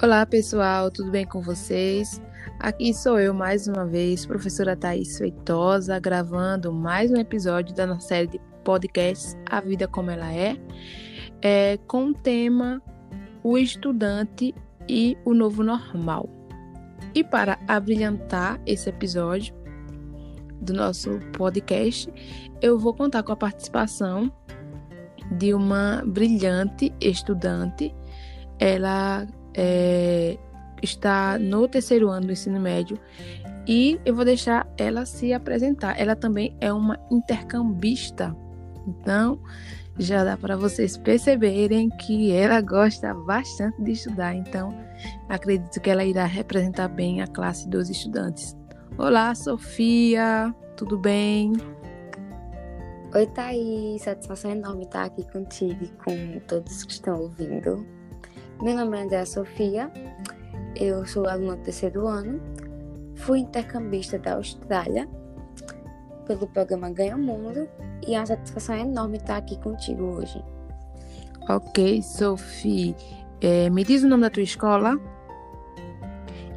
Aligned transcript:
Olá, 0.00 0.24
pessoal, 0.24 0.92
tudo 0.92 1.10
bem 1.10 1.26
com 1.26 1.42
vocês? 1.42 2.22
Aqui 2.60 2.94
sou 2.94 3.18
eu 3.18 3.34
mais 3.34 3.66
uma 3.66 3.84
vez, 3.84 4.24
professora 4.24 4.76
Thaís 4.76 5.18
Feitosa, 5.18 5.98
gravando 5.98 6.72
mais 6.72 7.10
um 7.10 7.16
episódio 7.16 7.74
da 7.74 7.84
nossa 7.84 8.06
série 8.06 8.28
de 8.28 8.40
podcasts 8.62 9.36
A 9.50 9.60
Vida 9.60 9.88
Como 9.88 10.08
Ela 10.12 10.32
É, 10.32 10.56
é 11.42 11.78
com 11.88 12.10
o 12.10 12.14
tema 12.14 12.80
O 13.42 13.58
Estudante 13.58 14.54
e 14.88 15.18
o 15.24 15.34
Novo 15.34 15.64
Normal. 15.64 16.28
E 17.12 17.24
para 17.24 17.58
abrilhantar 17.66 18.60
esse 18.64 18.88
episódio 18.88 19.52
do 20.60 20.74
nosso 20.74 21.18
podcast, 21.36 22.08
eu 22.62 22.78
vou 22.78 22.94
contar 22.94 23.24
com 23.24 23.32
a 23.32 23.36
participação 23.36 24.32
de 25.32 25.52
uma 25.52 26.04
brilhante 26.06 26.94
estudante. 27.00 27.92
Ela 28.60 29.26
é, 29.58 30.38
está 30.80 31.36
no 31.36 31.66
terceiro 31.66 32.08
ano 32.08 32.26
do 32.26 32.32
ensino 32.32 32.60
médio 32.60 32.96
e 33.66 34.00
eu 34.06 34.14
vou 34.14 34.24
deixar 34.24 34.66
ela 34.78 35.04
se 35.04 35.32
apresentar. 35.32 36.00
Ela 36.00 36.14
também 36.14 36.56
é 36.60 36.72
uma 36.72 36.98
intercambista, 37.10 38.34
então 38.86 39.38
já 39.98 40.22
dá 40.22 40.36
para 40.36 40.56
vocês 40.56 40.96
perceberem 40.96 41.90
que 41.90 42.30
ela 42.30 42.60
gosta 42.60 43.12
bastante 43.12 43.82
de 43.82 43.92
estudar. 43.92 44.34
Então 44.34 44.72
acredito 45.28 45.80
que 45.80 45.90
ela 45.90 46.04
irá 46.04 46.24
representar 46.24 46.86
bem 46.86 47.20
a 47.20 47.26
classe 47.26 47.68
dos 47.68 47.90
estudantes. 47.90 48.56
Olá, 48.96 49.34
Sofia, 49.34 50.54
tudo 50.76 50.96
bem? 50.96 51.52
Oi, 53.12 53.26
Thaís, 53.26 54.02
satisfação 54.02 54.52
enorme 54.52 54.84
estar 54.84 55.04
aqui 55.04 55.24
contigo 55.32 55.84
e 55.84 55.88
com 56.04 56.38
todos 56.46 56.84
que 56.84 56.92
estão 56.92 57.20
ouvindo. 57.20 57.97
Meu 58.60 58.76
nome 58.76 58.98
é 58.98 59.02
Andréa 59.02 59.24
Sofia, 59.24 59.88
eu 60.74 61.06
sou 61.06 61.28
aluna 61.28 61.54
do 61.54 61.62
terceiro 61.62 62.08
ano, 62.08 62.40
fui 63.14 63.38
intercambista 63.38 64.18
da 64.18 64.34
Austrália 64.34 65.08
pelo 66.26 66.44
programa 66.48 66.90
Ganha 66.90 67.16
Mundo 67.16 67.68
e 68.04 68.16
é 68.16 68.18
uma 68.18 68.26
satisfação 68.26 68.74
enorme 68.76 69.18
estar 69.18 69.36
aqui 69.36 69.56
contigo 69.60 70.02
hoje. 70.02 70.42
Ok, 71.48 72.02
Sofia, 72.02 72.96
é, 73.40 73.70
me 73.70 73.84
diz 73.84 74.02
o 74.02 74.08
nome 74.08 74.22
da 74.22 74.30
tua 74.30 74.42
escola? 74.42 74.98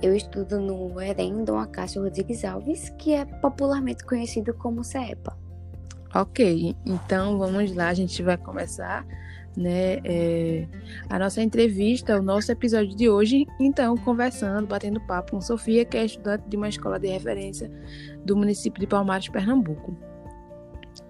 Eu 0.02 0.16
estudo 0.16 0.60
no 0.60 1.00
EREM 1.00 1.44
Dom 1.44 1.60
Acácio 1.60 2.02
Rodrigues 2.02 2.44
Alves, 2.44 2.90
que 2.98 3.14
é 3.14 3.26
popularmente 3.26 4.04
conhecido 4.04 4.56
como 4.56 4.84
CEPA. 4.84 5.38
Ok, 6.16 6.76
então 6.84 7.38
vamos 7.38 7.76
lá, 7.76 7.90
a 7.90 7.94
gente 7.94 8.24
vai 8.24 8.38
começar 8.38 9.06
né, 9.56 10.00
é, 10.04 10.68
a 11.10 11.20
nossa 11.20 11.42
entrevista, 11.42 12.18
o 12.18 12.22
nosso 12.22 12.52
episódio 12.52 12.96
de 12.96 13.10
hoje, 13.10 13.46
então, 13.60 13.96
conversando, 13.98 14.68
batendo 14.68 15.00
papo 15.02 15.32
com 15.32 15.42
Sofia, 15.42 15.84
que 15.84 15.98
é 15.98 16.06
estudante 16.06 16.44
de 16.48 16.58
uma 16.58 16.70
escola 16.70 17.00
de 17.00 17.08
referência 17.08 17.72
do 18.26 18.36
município 18.36 18.80
de 18.80 18.88
Palmares, 18.88 19.28
Pernambuco. 19.30 19.96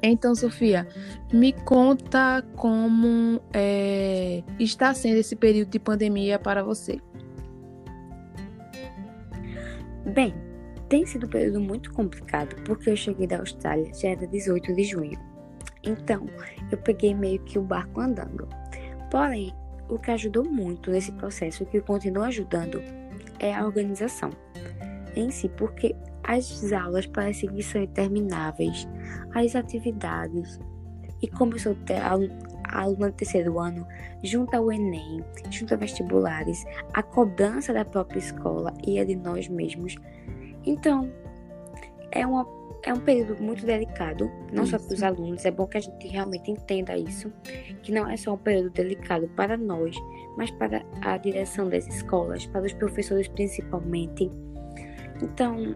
Então, 0.01 0.33
Sofia, 0.33 0.87
me 1.31 1.53
conta 1.53 2.43
como 2.55 3.39
é, 3.53 4.43
está 4.59 4.93
sendo 4.93 5.17
esse 5.17 5.35
período 5.35 5.69
de 5.69 5.79
pandemia 5.79 6.39
para 6.39 6.63
você. 6.63 6.99
Bem, 10.13 10.33
tem 10.89 11.05
sido 11.05 11.27
um 11.27 11.29
período 11.29 11.61
muito 11.61 11.93
complicado 11.93 12.55
porque 12.63 12.89
eu 12.89 12.95
cheguei 12.95 13.27
da 13.27 13.37
Austrália 13.37 13.93
já 13.93 14.09
era 14.09 14.25
18 14.25 14.75
de 14.75 14.83
junho 14.83 15.30
então, 15.83 16.25
eu 16.71 16.77
peguei 16.77 17.13
meio 17.13 17.39
que 17.43 17.57
o 17.57 17.63
barco 17.63 18.01
andando. 18.01 18.47
Porém, 19.09 19.53
o 19.89 19.97
que 19.97 20.11
ajudou 20.11 20.43
muito 20.43 20.91
nesse 20.91 21.11
processo, 21.13 21.63
o 21.63 21.65
que 21.65 21.81
continua 21.81 22.27
ajudando, 22.27 22.81
é 23.39 23.53
a 23.53 23.65
organização 23.65 24.29
em 25.15 25.29
si, 25.31 25.49
porque 25.49 25.95
as 26.23 26.71
aulas 26.71 27.05
parecem 27.07 27.49
que 27.49 27.63
são 27.63 27.81
intermináveis, 27.81 28.87
as 29.33 29.55
atividades. 29.55 30.59
E 31.21 31.27
como 31.27 31.53
eu 31.53 31.59
sou 31.59 31.75
aluna 32.69 33.09
do 33.09 33.15
terceiro 33.15 33.59
ano, 33.59 33.85
junto 34.23 34.55
ao 34.55 34.71
Enem, 34.71 35.23
junto 35.49 35.73
a 35.73 35.77
vestibulares, 35.77 36.63
a 36.93 37.03
cobrança 37.03 37.73
da 37.73 37.83
própria 37.83 38.19
escola 38.19 38.73
e 38.85 38.99
a 38.99 39.05
de 39.05 39.15
nós 39.15 39.47
mesmos. 39.47 39.95
Então, 40.65 41.11
é 42.11 42.25
uma 42.25 42.45
é 42.83 42.93
um 42.93 42.99
período 42.99 43.41
muito 43.41 43.65
delicado, 43.65 44.29
não 44.51 44.63
isso. 44.63 44.71
só 44.71 44.79
para 44.79 44.93
os 44.93 45.03
alunos, 45.03 45.45
é 45.45 45.51
bom 45.51 45.67
que 45.67 45.77
a 45.77 45.81
gente 45.81 46.07
realmente 46.07 46.49
entenda 46.49 46.97
isso, 46.97 47.31
que 47.83 47.91
não 47.91 48.09
é 48.09 48.17
só 48.17 48.33
um 48.33 48.37
período 48.37 48.69
delicado 48.71 49.27
para 49.35 49.57
nós, 49.57 49.95
mas 50.37 50.49
para 50.51 50.83
a 51.01 51.17
direção 51.17 51.69
das 51.69 51.87
escolas, 51.87 52.45
para 52.47 52.65
os 52.65 52.73
professores 52.73 53.27
principalmente. 53.27 54.31
Então, 55.21 55.75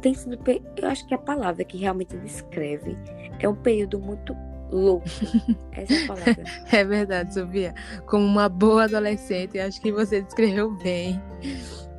tem 0.00 0.14
sido, 0.14 0.38
eu 0.76 0.88
acho 0.88 1.06
que 1.06 1.14
a 1.14 1.18
palavra 1.18 1.64
que 1.64 1.76
realmente 1.76 2.16
descreve 2.18 2.96
é 3.40 3.48
um 3.48 3.56
período 3.56 3.98
muito 3.98 4.34
louco. 4.70 5.06
Essa 5.72 5.94
é 5.94 6.04
a 6.04 6.06
palavra. 6.06 6.44
é 6.72 6.84
verdade, 6.84 7.34
Sofia. 7.34 7.74
Como 8.06 8.24
uma 8.24 8.48
boa 8.48 8.84
adolescente, 8.84 9.58
acho 9.58 9.80
que 9.80 9.92
você 9.92 10.22
descreveu 10.22 10.70
bem 10.76 11.20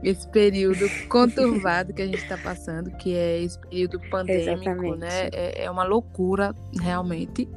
esse 0.03 0.27
período 0.29 0.85
conturbado 1.09 1.93
que 1.93 2.01
a 2.01 2.05
gente 2.05 2.19
está 2.19 2.37
passando, 2.37 2.91
que 2.97 3.15
é 3.15 3.41
esse 3.41 3.59
período 3.59 3.99
pandêmico, 4.09 4.69
Exatamente. 4.69 4.97
né? 4.97 5.29
É, 5.33 5.65
é 5.65 5.71
uma 5.71 5.83
loucura, 5.83 6.55
realmente. 6.79 7.49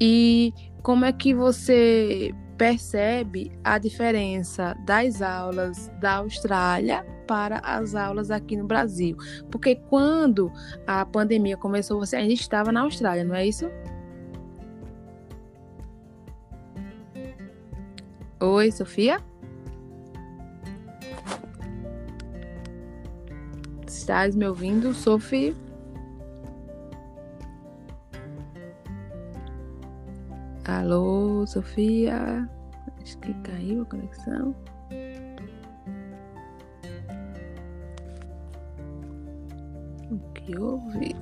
E 0.00 0.52
como 0.82 1.04
é 1.04 1.12
que 1.12 1.34
você 1.34 2.34
percebe 2.58 3.52
a 3.62 3.78
diferença 3.78 4.74
das 4.86 5.20
aulas 5.20 5.90
da 6.00 6.16
Austrália 6.16 7.04
para 7.26 7.58
as 7.58 7.94
aulas 7.94 8.30
aqui 8.30 8.56
no 8.56 8.66
Brasil? 8.66 9.16
Porque 9.50 9.76
quando 9.76 10.52
a 10.86 11.04
pandemia 11.04 11.56
começou, 11.56 11.98
você 11.98 12.16
ainda 12.16 12.34
estava 12.34 12.70
na 12.70 12.82
Austrália, 12.82 13.24
não 13.24 13.34
é 13.34 13.46
isso? 13.46 13.70
Oi, 18.38 18.70
Sofia? 18.70 19.18
Estás 23.86 24.36
me 24.36 24.46
ouvindo, 24.46 24.92
Sophie? 24.92 25.56
Alô, 30.66 31.46
Sofia? 31.46 32.46
Acho 33.00 33.16
que 33.20 33.32
caiu 33.40 33.80
a 33.80 33.84
conexão. 33.86 34.54
O 40.10 40.18
que 40.34 40.58
houve? 40.58 41.16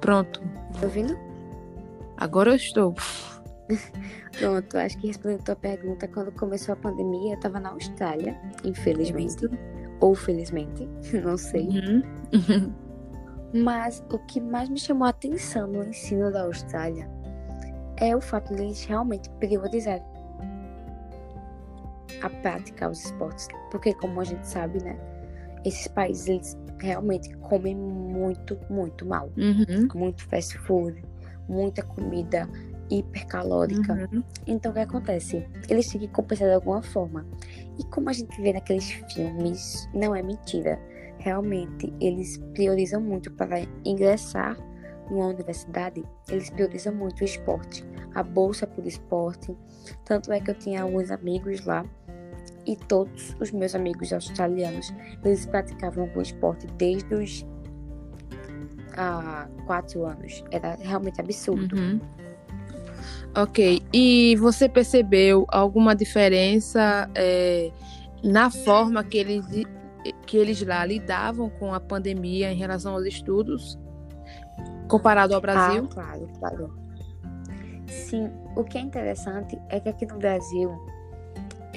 Pronto. 0.00 0.40
Tá 0.78 0.86
ouvindo? 0.86 1.16
Agora 2.16 2.50
eu 2.50 2.56
estou. 2.56 2.94
Pronto, 4.38 4.78
acho 4.78 4.98
que 4.98 5.08
respondendo 5.08 5.40
a 5.40 5.44
tua 5.44 5.56
pergunta, 5.56 6.08
quando 6.08 6.32
começou 6.32 6.72
a 6.74 6.76
pandemia, 6.76 7.34
eu 7.34 7.40
tava 7.40 7.58
na 7.58 7.70
Austrália, 7.70 8.38
infelizmente. 8.64 9.48
Ou 10.00 10.14
felizmente, 10.14 10.88
não 11.24 11.36
sei. 11.36 11.68
Uhum. 11.68 12.72
Mas 13.64 14.04
o 14.10 14.18
que 14.18 14.40
mais 14.40 14.68
me 14.68 14.78
chamou 14.78 15.06
a 15.06 15.10
atenção 15.10 15.66
no 15.66 15.84
ensino 15.84 16.30
da 16.30 16.42
Austrália 16.42 17.08
é 17.96 18.14
o 18.14 18.20
fato 18.20 18.54
de 18.54 18.62
eles 18.62 18.84
realmente 18.84 19.30
priorizarem 19.30 20.04
a 22.22 22.28
prática 22.28 22.86
aos 22.86 23.04
esportes. 23.04 23.48
Porque, 23.70 23.94
como 23.94 24.20
a 24.20 24.24
gente 24.24 24.46
sabe, 24.46 24.82
né? 24.82 24.98
Esses 25.64 25.88
países, 25.88 26.28
eles 26.28 26.58
realmente 26.78 27.34
comem 27.36 27.74
muito, 27.74 28.58
muito 28.68 29.06
mal. 29.06 29.30
Uhum. 29.36 29.88
Muito 29.94 30.24
fast 30.28 30.56
food, 30.58 31.02
muita 31.48 31.82
comida 31.82 32.48
hipercalórica. 32.90 34.08
Uhum. 34.12 34.22
Então 34.46 34.70
o 34.70 34.74
que 34.74 34.80
acontece? 34.80 35.46
Eles 35.68 35.88
têm 35.88 36.00
que 36.00 36.08
compensar 36.08 36.48
de 36.48 36.54
alguma 36.54 36.82
forma. 36.82 37.26
E 37.78 37.84
como 37.84 38.08
a 38.08 38.12
gente 38.12 38.40
vê 38.40 38.52
naqueles 38.52 38.90
filmes, 39.12 39.88
não 39.94 40.14
é 40.14 40.22
mentira. 40.22 40.78
Realmente, 41.18 41.92
eles 42.00 42.38
priorizam 42.54 43.00
muito 43.00 43.32
para 43.32 43.60
ingressar 43.84 44.56
numa 45.10 45.26
universidade, 45.26 46.04
eles 46.28 46.50
priorizam 46.50 46.94
muito 46.94 47.20
o 47.20 47.24
esporte, 47.24 47.84
a 48.14 48.22
bolsa 48.22 48.66
por 48.66 48.86
esporte. 48.86 49.56
Tanto 50.04 50.32
é 50.32 50.40
que 50.40 50.50
eu 50.50 50.54
tinha 50.54 50.82
alguns 50.82 51.10
amigos 51.10 51.64
lá 51.64 51.84
e 52.66 52.76
todos 52.76 53.34
os 53.40 53.52
meus 53.52 53.74
amigos 53.74 54.12
australianos, 54.12 54.92
eles 55.24 55.46
praticavam 55.46 56.04
algum 56.04 56.20
esporte 56.20 56.66
desde 56.78 57.14
os 57.14 57.46
ah, 58.96 59.48
quatro 59.66 60.04
anos. 60.04 60.42
Era 60.50 60.74
realmente 60.74 61.20
absurdo. 61.20 61.76
Uhum. 61.76 62.00
Ok. 63.36 63.82
E 63.92 64.36
você 64.36 64.68
percebeu 64.68 65.46
alguma 65.48 65.94
diferença 65.94 67.08
é, 67.14 67.70
na 68.22 68.50
forma 68.50 69.04
que 69.04 69.18
eles 69.18 69.44
que 70.24 70.36
eles 70.36 70.64
lá 70.64 70.84
lidavam 70.84 71.50
com 71.50 71.74
a 71.74 71.80
pandemia 71.80 72.52
em 72.52 72.56
relação 72.56 72.94
aos 72.94 73.04
estudos, 73.04 73.76
comparado 74.88 75.34
ao 75.34 75.40
Brasil? 75.40 75.88
Ah, 75.90 75.94
claro, 75.94 76.28
claro. 76.38 76.78
Sim, 77.88 78.30
o 78.54 78.62
que 78.62 78.78
é 78.78 78.80
interessante 78.80 79.58
é 79.68 79.80
que 79.80 79.88
aqui 79.88 80.06
no 80.06 80.16
Brasil 80.16 80.70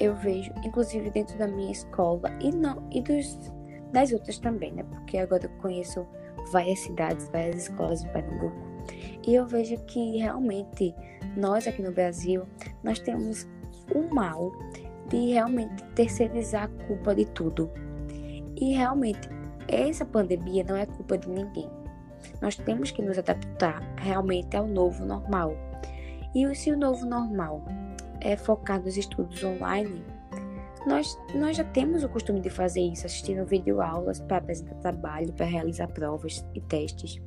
eu 0.00 0.14
vejo, 0.16 0.50
inclusive 0.64 1.10
dentro 1.10 1.38
da 1.38 1.46
minha 1.46 1.70
escola 1.70 2.30
e 2.40 2.50
não 2.50 2.88
e 2.90 3.02
dos 3.02 3.38
das 3.92 4.12
outras 4.12 4.38
também, 4.38 4.72
né? 4.72 4.84
Porque 4.84 5.18
agora 5.18 5.44
eu 5.44 5.50
conheço 5.60 6.06
várias 6.52 6.78
cidades, 6.78 7.28
várias 7.28 7.68
escolas 7.68 8.02
de 8.02 8.08
Pernambuco. 8.10 8.56
E 9.26 9.34
eu 9.34 9.46
vejo 9.46 9.76
que 9.84 10.18
realmente 10.18 10.94
nós 11.36 11.66
aqui 11.66 11.82
no 11.82 11.92
Brasil, 11.92 12.44
nós 12.82 12.98
temos 13.00 13.48
o 13.94 14.14
mal 14.14 14.52
de 15.08 15.32
realmente 15.32 15.84
terceirizar 15.94 16.64
a 16.64 16.86
culpa 16.86 17.14
de 17.14 17.24
tudo. 17.26 17.68
E 18.56 18.74
realmente, 18.74 19.28
essa 19.66 20.04
pandemia 20.04 20.64
não 20.64 20.76
é 20.76 20.86
culpa 20.86 21.18
de 21.18 21.28
ninguém. 21.28 21.68
Nós 22.40 22.56
temos 22.56 22.92
que 22.92 23.02
nos 23.02 23.18
adaptar 23.18 23.82
realmente 23.96 24.56
ao 24.56 24.66
novo 24.66 25.04
normal. 25.04 25.56
E 26.34 26.54
se 26.54 26.70
o 26.70 26.78
novo 26.78 27.04
normal 27.04 27.64
é 28.20 28.36
focar 28.36 28.82
nos 28.82 28.96
estudos 28.96 29.42
online, 29.42 30.04
nós, 30.86 31.18
nós 31.34 31.56
já 31.56 31.64
temos 31.64 32.02
o 32.02 32.08
costume 32.08 32.40
de 32.40 32.48
fazer 32.48 32.80
isso, 32.80 33.06
assistindo 33.06 33.44
videoaulas 33.44 34.20
para 34.20 34.38
apresentar 34.38 34.74
trabalho, 34.76 35.32
para 35.32 35.46
realizar 35.46 35.88
provas 35.88 36.44
e 36.54 36.60
testes. 36.60 37.20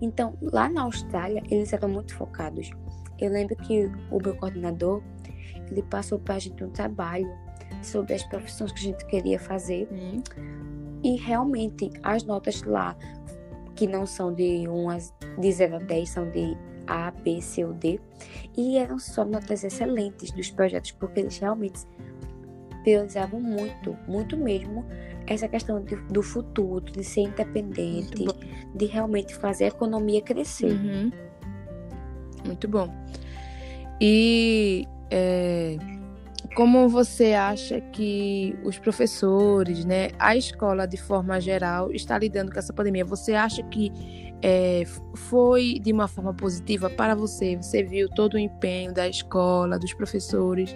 Então, 0.00 0.36
lá 0.40 0.68
na 0.68 0.82
Austrália, 0.82 1.42
eles 1.50 1.72
eram 1.72 1.88
muito 1.88 2.14
focados. 2.14 2.70
Eu 3.18 3.30
lembro 3.30 3.56
que 3.56 3.86
o 4.10 4.18
meu 4.22 4.36
coordenador, 4.36 5.02
ele 5.70 5.82
passou 5.82 6.18
para 6.18 6.36
a 6.36 6.38
gente 6.38 6.62
um 6.62 6.70
trabalho 6.70 7.28
sobre 7.82 8.14
as 8.14 8.22
profissões 8.24 8.70
que 8.72 8.78
a 8.78 8.82
gente 8.82 9.06
queria 9.06 9.40
fazer. 9.40 9.88
Hum. 9.90 10.22
E 11.02 11.16
realmente, 11.16 11.90
as 12.02 12.22
notas 12.24 12.62
lá, 12.62 12.96
que 13.74 13.86
não 13.86 14.06
são 14.06 14.32
de, 14.32 14.68
umas, 14.68 15.12
de 15.38 15.52
0 15.52 15.76
a 15.76 15.78
10, 15.80 16.08
são 16.08 16.30
de 16.30 16.56
A, 16.86 17.10
B, 17.10 17.40
C 17.40 17.64
ou 17.64 17.72
D. 17.72 18.00
E 18.56 18.78
eram 18.78 18.98
só 18.98 19.24
notas 19.24 19.64
excelentes 19.64 20.30
dos 20.30 20.50
projetos, 20.50 20.92
porque 20.92 21.20
eles 21.20 21.38
realmente 21.38 21.80
priorizavam 22.82 23.40
muito, 23.40 23.96
muito 24.06 24.36
mesmo, 24.36 24.84
essa 25.26 25.48
questão 25.48 25.82
de, 25.82 25.96
do 25.96 26.22
futuro, 26.22 26.84
de 26.84 27.02
ser 27.02 27.22
independente, 27.22 28.24
de 28.74 28.86
realmente 28.86 29.34
fazer 29.34 29.64
a 29.64 29.68
economia 29.68 30.22
crescer. 30.22 30.72
Uhum. 30.72 31.10
Muito 32.46 32.68
bom. 32.68 32.88
E 34.00 34.86
é, 35.10 35.76
como 36.54 36.88
você 36.88 37.32
acha 37.32 37.80
que 37.80 38.56
os 38.64 38.78
professores, 38.78 39.84
né, 39.84 40.10
a 40.18 40.36
escola 40.36 40.86
de 40.86 40.96
forma 40.96 41.40
geral 41.40 41.90
está 41.92 42.16
lidando 42.16 42.52
com 42.52 42.58
essa 42.58 42.72
pandemia? 42.72 43.04
Você 43.04 43.34
acha 43.34 43.62
que 43.64 44.25
é, 44.42 44.84
foi 45.14 45.78
de 45.80 45.92
uma 45.92 46.08
forma 46.08 46.34
positiva 46.34 46.88
para 46.90 47.14
você? 47.14 47.56
Você 47.56 47.82
viu 47.82 48.08
todo 48.08 48.34
o 48.34 48.38
empenho 48.38 48.92
da 48.92 49.08
escola, 49.08 49.78
dos 49.78 49.92
professores? 49.94 50.74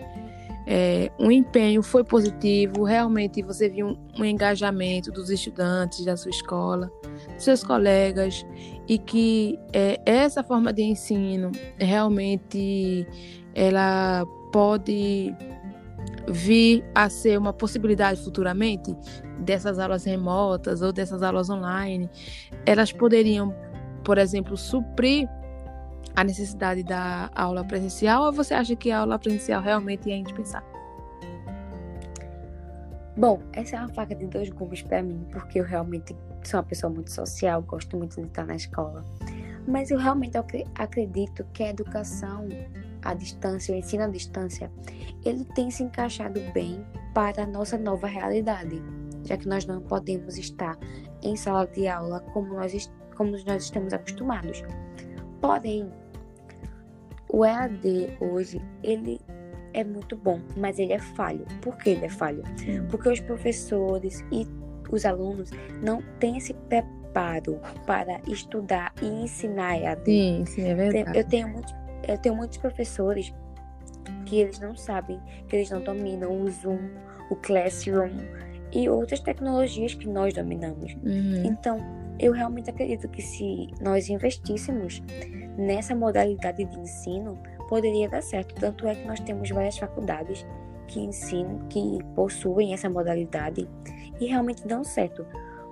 é, 0.67 1.11
um 1.19 1.33
empenho 1.33 1.83
foi 1.83 2.05
positivo, 2.05 2.85
realmente 2.85 3.43
você 3.43 3.69
viu 3.69 3.89
um, 3.89 3.97
um, 4.21 4.25
engajamento 4.25 5.11
dos 5.11 5.29
estudantes 5.29 6.05
da 6.05 6.17
sua 6.17 6.31
escola, 6.31 6.89
dos 7.35 7.43
seus 7.43 7.65
colegas, 7.65 8.47
e 8.87 8.97
que 8.97 9.59
é, 9.73 10.01
essa 10.07 10.45
forma 10.45 10.73
de 10.73 10.83
ensino 10.83 11.51
realmente 11.77 13.05
ela 13.53 14.25
pode 14.53 15.35
vir 16.29 16.85
a 16.95 17.09
ser 17.09 17.37
uma 17.37 17.53
possibilidade 17.53 18.23
futuramente 18.23 18.95
dessas 19.41 19.79
aulas 19.79 20.05
remotas 20.05 20.83
ou 20.83 20.93
dessas 20.93 21.23
aulas 21.23 21.51
online, 21.51 22.09
elas 22.67 22.93
poderiam, 22.93 23.55
por 24.05 24.19
exemplo, 24.19 24.57
suprir 24.57 25.29
a 26.15 26.25
necessidade 26.25 26.83
da 26.83 27.31
aula 27.35 27.65
presencial 27.65 28.25
ou 28.25 28.33
você 28.33 28.55
acha 28.55 28.75
que 28.77 28.91
a 28.91 29.01
aula 29.01 29.19
presencial 29.19 29.63
realmente 29.63 30.11
é 30.11 30.17
indispensável? 30.17 30.69
Bom, 33.17 33.41
essa 33.53 33.77
é 33.77 33.79
uma 33.81 33.89
faca 33.89 34.15
de 34.15 34.27
dois 34.27 34.49
gumes 34.51 34.83
para 34.83 35.03
mim, 35.03 35.27
porque 35.31 35.61
eu 35.61 35.65
realmente 35.65 36.17
sou 36.43 36.59
uma 36.59 36.67
pessoa 36.67 36.93
muito 36.93 37.11
social, 37.11 37.61
gosto 37.63 37.97
muito 37.97 38.21
de 38.21 38.27
estar 38.27 38.47
na 38.47 38.57
escola. 38.57 39.05
Mas 39.69 39.91
eu 39.91 39.99
realmente 39.99 40.39
acredito 40.75 41.45
que 41.53 41.63
a 41.63 41.71
educação 41.71 42.49
à 43.03 43.13
distância, 43.13 43.75
o 43.75 43.79
ensino 43.79 44.05
à 44.05 44.07
distância, 44.07 44.71
ele 45.25 45.45
tem 45.45 45.71
se 45.71 45.83
encaixado 45.83 46.41
bem 46.55 46.85
para 47.13 47.43
a 47.43 47.47
nossa 47.47 47.77
nova 47.77 48.07
realidade, 48.07 48.83
já 49.25 49.37
que 49.37 49.49
nós 49.49 49.67
não 49.67 49.81
podemos 49.81 50.39
estar 50.39 50.79
em 51.23 51.37
sala 51.37 51.67
de 51.67 51.87
aula 51.87 52.21
como 52.33 52.55
nós, 52.55 52.91
como 53.17 53.33
nós 53.33 53.65
estamos 53.65 53.93
acostumados. 53.93 54.63
Porém, 55.41 55.91
o 57.33 57.45
EAD 57.45 58.17
hoje, 58.21 58.61
ele 58.83 59.21
é 59.73 59.85
muito 59.85 60.17
bom, 60.17 60.41
mas 60.57 60.79
ele 60.79 60.93
é 60.93 60.99
falho. 60.99 61.47
Por 61.63 61.77
que 61.77 61.91
ele 61.91 62.07
é 62.07 62.09
falho? 62.09 62.43
Porque 62.91 63.09
os 63.09 63.21
professores 63.21 64.25
e 64.33 64.47
os 64.91 65.05
alunos 65.05 65.51
não 65.83 66.03
têm 66.19 66.37
esse 66.37 66.53
preparo 66.55 67.61
para 67.87 68.21
estudar 68.27 68.93
e 69.01 69.07
ensinar 69.07 69.79
EAD. 69.79 70.05
Sim, 70.05 70.45
sim, 70.47 70.69
é 70.69 70.75
verdade. 70.75 71.19
Eu 71.19 71.25
tenho 71.25 71.49
muitos, 71.49 71.75
eu 72.09 72.19
tenho 72.19 72.35
muitos 72.35 72.59
professores 72.59 73.33
que 74.27 74.41
eles 74.41 74.59
não 74.59 74.77
sabem, 74.77 75.21
que 75.49 75.57
eles 75.57 75.71
não 75.71 75.81
dominam 75.81 76.41
o 76.41 76.51
Zoom, 76.51 76.91
o 77.31 77.37
Classroom 77.37 78.11
e 78.73 78.89
outras 78.89 79.21
tecnologias 79.21 79.95
que 79.95 80.09
nós 80.09 80.35
dominamos. 80.35 80.95
Uhum. 81.05 81.45
Então, 81.45 81.79
eu 82.19 82.33
realmente 82.33 82.71
acredito 82.71 83.09
que 83.09 83.23
se 83.23 83.69
nós 83.81 84.09
investíssemos 84.09 85.03
nessa 85.57 85.95
modalidade 85.95 86.65
de 86.65 86.79
ensino, 86.79 87.39
poderia 87.69 88.09
dar 88.09 88.23
certo. 88.23 88.55
Tanto 88.55 88.87
é 88.87 88.95
que 88.95 89.07
nós 89.07 89.21
temos 89.21 89.49
várias 89.51 89.79
faculdades 89.79 90.47
que 90.87 91.01
ensinam, 91.01 91.59
que 91.69 91.99
possuem 92.15 92.75
essa 92.75 92.91
modalidade 92.91 93.69
e 94.21 94.27
realmente 94.27 94.67
dão 94.67 94.85
certo. 94.85 95.25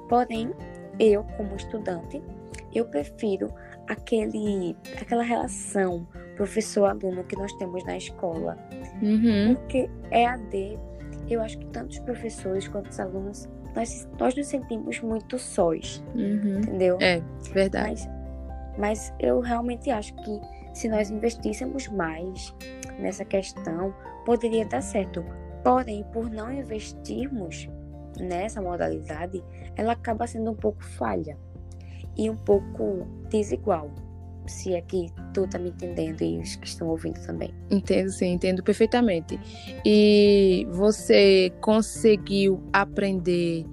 Porém, 0.08 0.50
eu, 0.98 1.24
como 1.36 1.54
estudante, 1.54 2.22
eu 2.74 2.86
prefiro 2.86 3.52
aquele, 3.86 4.76
aquela 5.00 5.22
relação 5.22 6.06
professor-aluno 6.36 7.24
que 7.24 7.36
nós 7.36 7.52
temos 7.54 7.84
na 7.84 7.96
escola. 7.96 8.56
Uhum. 9.02 9.54
Porque 9.54 9.90
EAD, 10.10 10.78
eu 11.34 11.42
acho 11.42 11.58
que 11.58 11.66
tanto 11.66 11.90
os 11.90 11.98
professores 12.00 12.68
quanto 12.68 12.90
os 12.90 13.00
alunos, 13.00 13.48
nós, 13.74 14.08
nós 14.18 14.34
nos 14.34 14.46
sentimos 14.46 15.00
muito 15.00 15.38
sós, 15.38 16.02
uhum. 16.14 16.58
entendeu? 16.58 16.98
É, 17.00 17.22
verdade. 17.52 18.08
Mas, 18.76 19.10
mas 19.10 19.14
eu 19.20 19.40
realmente 19.40 19.90
acho 19.90 20.14
que 20.16 20.40
se 20.74 20.88
nós 20.88 21.10
investíssemos 21.10 21.88
mais 21.88 22.54
nessa 22.98 23.24
questão, 23.24 23.94
poderia 24.24 24.64
dar 24.64 24.80
certo. 24.80 25.24
Porém, 25.64 26.04
por 26.12 26.30
não 26.30 26.52
investirmos 26.52 27.68
nessa 28.18 28.60
modalidade, 28.62 29.42
ela 29.76 29.92
acaba 29.92 30.26
sendo 30.26 30.50
um 30.52 30.54
pouco 30.54 30.82
falha 30.84 31.36
e 32.16 32.28
um 32.28 32.36
pouco 32.36 33.06
desigual. 33.28 33.90
Se 34.48 34.74
é 34.74 34.82
tu 35.34 35.46
tá 35.46 35.58
me 35.58 35.70
entendendo 35.70 36.22
e 36.22 36.38
os 36.38 36.56
que 36.56 36.66
estão 36.66 36.88
ouvindo 36.88 37.20
também. 37.24 37.54
Entendo, 37.70 38.10
sim, 38.10 38.32
entendo 38.32 38.62
perfeitamente. 38.62 39.38
E 39.84 40.66
você 40.70 41.52
conseguiu 41.60 42.62
aprender 42.72 43.64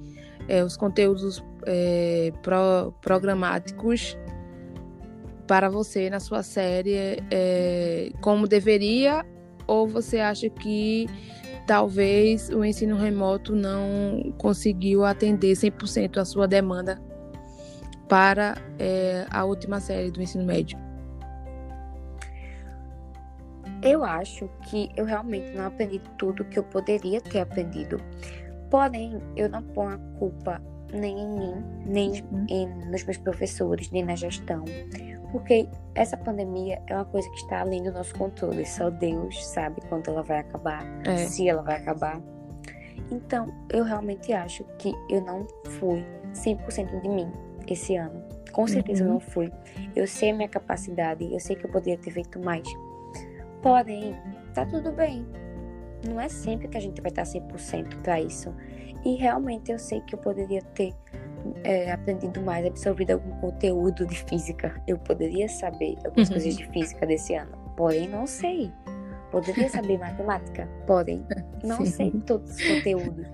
é, 0.48 0.64
os 0.64 0.78
conteúdos 0.78 1.44
é, 1.66 2.32
pro, 2.42 2.94
programáticos 3.02 4.18
para 5.48 5.70
você 5.70 6.10
na 6.10 6.20
sua 6.20 6.44
série 6.44 7.24
é, 7.32 8.12
como 8.22 8.48
deveria 8.48 9.26
ou 9.68 9.88
você 9.88 10.20
acha 10.20 10.50
que 10.50 11.08
talvez 11.68 12.50
o 12.50 12.64
ensino 12.64 12.96
remoto 12.96 13.56
não 13.56 14.34
conseguiu 14.38 15.04
atender 15.04 15.54
100% 15.54 16.18
a 16.18 16.26
sua 16.26 16.48
demanda 16.48 17.02
para 18.08 18.56
é, 18.80 19.26
a 19.30 19.44
última 19.44 19.80
série 19.80 20.12
do 20.12 20.22
ensino 20.22 20.46
médio? 20.46 20.78
Eu 23.82 24.04
acho 24.04 24.50
que 24.64 24.90
eu 24.96 25.06
realmente 25.06 25.52
não 25.52 25.68
aprendi 25.68 26.00
tudo 26.18 26.46
que 26.46 26.58
eu 26.58 26.64
poderia 26.64 27.22
ter 27.22 27.40
aprendido. 27.40 28.00
Porém, 28.70 29.22
eu 29.36 29.48
não 29.48 29.62
ponho 29.62 29.96
a 29.96 29.98
culpa 30.18 30.62
nem 30.92 31.20
em 31.20 31.28
mim, 31.28 31.66
nem 31.86 32.12
uhum. 32.32 32.46
em, 32.50 32.68
nos 32.90 33.04
meus 33.04 33.18
professores, 33.18 33.92
nem 33.92 34.04
na 34.04 34.16
gestão. 34.16 34.64
Porque 35.32 35.68
essa 35.94 36.16
pandemia 36.16 36.82
é 36.88 36.96
uma 36.96 37.06
coisa 37.06 37.30
que 37.30 37.36
está 37.36 37.60
além 37.60 37.84
do 37.84 37.92
nosso 37.92 38.16
controle. 38.16 38.66
Só 38.66 38.90
Deus 38.90 39.46
sabe 39.46 39.82
quando 39.90 40.10
ela 40.10 40.24
vai 40.24 40.40
acabar, 40.40 40.84
é. 41.06 41.18
se 41.18 41.48
ela 41.48 41.62
vai 41.62 41.76
acabar. 41.76 42.22
Então, 43.12 43.54
eu 43.70 43.84
realmente 43.84 44.34
acho 44.34 44.64
que 44.80 44.94
eu 45.10 45.22
não 45.22 45.46
fui 45.80 46.04
100% 46.34 47.02
de 47.02 47.10
mim 47.10 47.32
esse 47.74 47.96
ano. 47.96 48.24
Com 48.52 48.68
certeza 48.68 49.04
uhum. 49.04 49.10
eu 49.10 49.14
não 49.16 49.20
fui. 49.20 49.52
Eu 49.96 50.08
sei 50.08 50.32
a 50.32 50.34
minha 50.34 50.48
capacidade, 50.50 51.26
eu 51.32 51.40
sei 51.40 51.56
que 51.56 51.66
eu 51.66 51.72
poderia 51.72 51.98
ter 51.98 52.12
feito 52.12 52.40
mais. 52.40 52.68
Porém, 53.62 54.16
tá 54.54 54.66
tudo 54.66 54.92
bem. 54.92 55.26
não 56.08 56.20
é 56.20 56.30
sempre 56.30 56.68
que 56.68 56.78
a 56.78 56.80
gente 56.80 57.02
vai 57.02 57.10
estar 57.10 57.24
100% 57.24 58.02
para 58.02 58.22
isso. 58.22 58.54
E 59.04 59.16
realmente 59.16 59.72
eu 59.72 59.78
sei 59.80 60.02
que 60.02 60.16
eu 60.16 60.20
poderia 60.20 60.62
ter 60.62 60.94
é, 61.64 61.92
aprendido 61.92 62.42
mais, 62.42 62.66
absorvido 62.66 63.12
algum 63.12 63.32
conteúdo 63.40 64.06
de 64.06 64.24
física. 64.26 64.82
Eu 64.88 64.98
poderia 64.98 65.48
saber 65.48 65.96
algumas 66.06 66.30
uhum. 66.30 66.36
coisas 66.36 66.58
de 66.58 66.68
física 66.70 67.06
desse 67.06 67.36
ano, 67.36 67.52
porém 67.76 68.08
não 68.08 68.26
sei. 68.26 68.72
Poderia 69.32 69.70
saber 69.70 69.98
matemática, 69.98 70.68
porém 70.88 71.26
não 71.64 71.78
Sim. 71.86 71.92
sei 71.92 72.12
todos 72.26 72.56
os 72.56 72.64
conteúdos. 72.64 73.28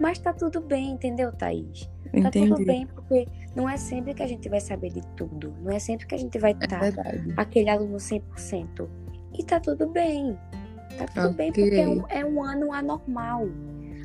Mas 0.00 0.18
tá 0.18 0.32
tudo 0.32 0.60
bem, 0.60 0.92
entendeu, 0.92 1.32
Thaís? 1.32 1.90
Tá 2.12 2.18
Entendi. 2.18 2.48
tudo 2.48 2.64
bem, 2.64 2.86
porque 2.86 3.28
não 3.54 3.68
é 3.68 3.76
sempre 3.76 4.14
que 4.14 4.22
a 4.22 4.26
gente 4.26 4.48
vai 4.48 4.60
saber 4.60 4.90
de 4.90 5.02
tudo. 5.16 5.54
Não 5.62 5.70
é 5.70 5.78
sempre 5.78 6.06
que 6.06 6.14
a 6.14 6.18
gente 6.18 6.38
vai 6.38 6.52
estar 6.52 6.78
tá 6.78 6.86
é 6.86 7.22
aquele 7.36 7.68
aluno 7.68 7.96
100%. 7.96 8.88
E 9.38 9.44
tá 9.44 9.60
tudo 9.60 9.88
bem. 9.88 10.38
Tá 10.96 11.06
tudo 11.06 11.34
bem, 11.34 11.52
porque 11.52 11.74
é 11.74 11.86
um, 11.86 12.04
é 12.08 12.24
um 12.24 12.42
ano 12.42 12.72
anormal. 12.72 13.48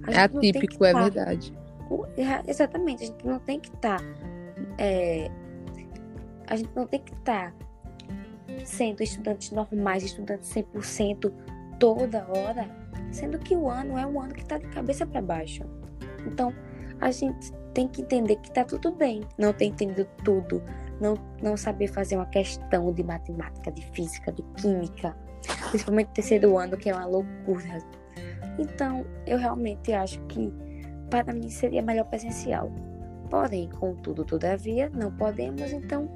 É 0.07 0.19
atípico, 0.19 0.83
é 0.83 0.91
tá 0.91 1.03
verdade. 1.03 1.53
É, 2.17 2.49
exatamente, 2.49 3.03
a 3.03 3.07
gente 3.07 3.25
não 3.25 3.39
tem 3.39 3.59
que 3.59 3.69
estar. 3.69 3.99
Tá, 3.99 4.05
é, 4.77 5.29
a 6.47 6.55
gente 6.55 6.71
não 6.75 6.85
tem 6.85 6.99
que 6.99 7.13
estar 7.13 7.51
tá 7.51 7.55
sendo 8.65 9.01
estudantes 9.01 9.51
normais, 9.51 10.03
estudantes 10.03 10.53
100% 10.53 11.31
toda 11.79 12.27
hora, 12.27 12.69
sendo 13.11 13.39
que 13.39 13.55
o 13.55 13.69
ano 13.69 13.97
é 13.97 14.05
um 14.05 14.19
ano 14.19 14.33
que 14.33 14.41
está 14.41 14.57
de 14.57 14.67
cabeça 14.67 15.05
para 15.05 15.21
baixo. 15.21 15.63
Então, 16.25 16.53
a 16.99 17.11
gente 17.11 17.51
tem 17.73 17.87
que 17.87 18.01
entender 18.01 18.35
que 18.37 18.49
está 18.49 18.63
tudo 18.63 18.91
bem, 18.91 19.21
não 19.37 19.51
ter 19.53 19.65
entendido 19.65 20.07
tudo, 20.23 20.61
não, 20.99 21.15
não 21.41 21.57
saber 21.57 21.87
fazer 21.87 22.15
uma 22.15 22.25
questão 22.27 22.91
de 22.93 23.03
matemática, 23.03 23.71
de 23.71 23.85
física, 23.91 24.31
de 24.31 24.43
química, 24.61 25.15
principalmente 25.69 26.09
terceiro 26.09 26.57
ano, 26.57 26.77
que 26.77 26.89
é 26.89 26.95
uma 26.95 27.05
loucura. 27.05 27.79
Então, 28.59 29.05
eu 29.25 29.37
realmente 29.37 29.91
acho 29.91 30.19
que 30.27 30.53
para 31.09 31.33
mim 31.33 31.49
seria 31.49 31.81
melhor 31.81 32.05
presencial. 32.05 32.71
Porém, 33.29 33.69
contudo, 33.69 34.23
todavia, 34.23 34.89
não 34.93 35.11
podemos, 35.11 35.71
então 35.71 36.09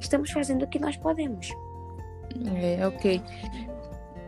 estamos 0.00 0.30
fazendo 0.30 0.64
o 0.64 0.68
que 0.68 0.78
nós 0.78 0.96
podemos. 0.96 1.50
É, 2.56 2.86
ok. 2.86 3.22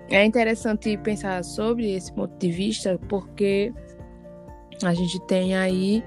É 0.08 0.24
interessante 0.24 0.96
pensar 0.98 1.42
sobre 1.42 1.92
esse 1.92 2.12
ponto 2.12 2.36
de 2.38 2.50
vista, 2.52 2.96
porque 3.08 3.74
a 4.84 4.94
gente 4.94 5.18
tem 5.26 5.56
aí 5.56 6.04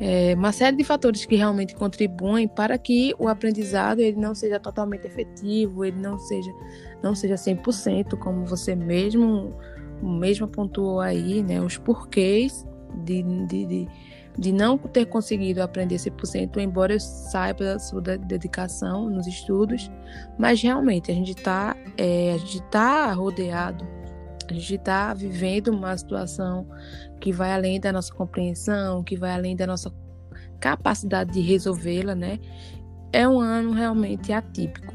é, 0.00 0.34
uma 0.34 0.52
série 0.52 0.76
de 0.76 0.84
fatores 0.84 1.24
que 1.26 1.34
realmente 1.34 1.74
contribuem 1.74 2.46
para 2.46 2.78
que 2.78 3.14
o 3.18 3.26
aprendizado 3.26 4.00
ele 4.00 4.16
não 4.16 4.34
seja 4.34 4.60
totalmente 4.60 5.06
efetivo, 5.06 5.84
ele 5.84 6.00
não 6.00 6.18
seja 6.18 6.50
não 7.02 7.14
seja 7.14 7.34
100%, 7.34 8.16
como 8.18 8.44
você 8.44 8.74
mesmo 8.74 9.54
mesmo 10.00 10.46
pontuou 10.46 11.00
aí, 11.00 11.42
né, 11.42 11.60
os 11.60 11.76
porquês 11.76 12.64
de, 13.04 13.22
de, 13.46 13.66
de, 13.66 13.88
de 14.38 14.52
não 14.52 14.78
ter 14.78 15.06
conseguido 15.06 15.60
aprender 15.60 15.96
100%, 15.96 16.58
embora 16.58 16.94
eu 16.94 17.00
saiba 17.00 17.64
da 17.64 17.78
sua 17.80 18.00
dedicação 18.00 19.10
nos 19.10 19.26
estudos, 19.26 19.90
mas 20.38 20.62
realmente 20.62 21.10
a 21.10 21.14
gente 21.14 21.32
está 21.32 21.76
é, 21.96 22.34
a 22.34 22.38
gente 22.38 22.62
tá 22.70 23.12
rodeado, 23.12 23.84
a 24.54 24.58
gente 24.58 24.74
está 24.74 25.12
vivendo 25.14 25.68
uma 25.68 25.96
situação 25.96 26.66
que 27.20 27.32
vai 27.32 27.52
além 27.52 27.80
da 27.80 27.92
nossa 27.92 28.12
compreensão, 28.12 29.02
que 29.02 29.16
vai 29.16 29.32
além 29.32 29.56
da 29.56 29.66
nossa 29.66 29.92
capacidade 30.60 31.32
de 31.32 31.40
resolvê-la, 31.40 32.14
né? 32.14 32.38
É 33.12 33.28
um 33.28 33.40
ano 33.40 33.72
realmente 33.72 34.32
atípico. 34.32 34.94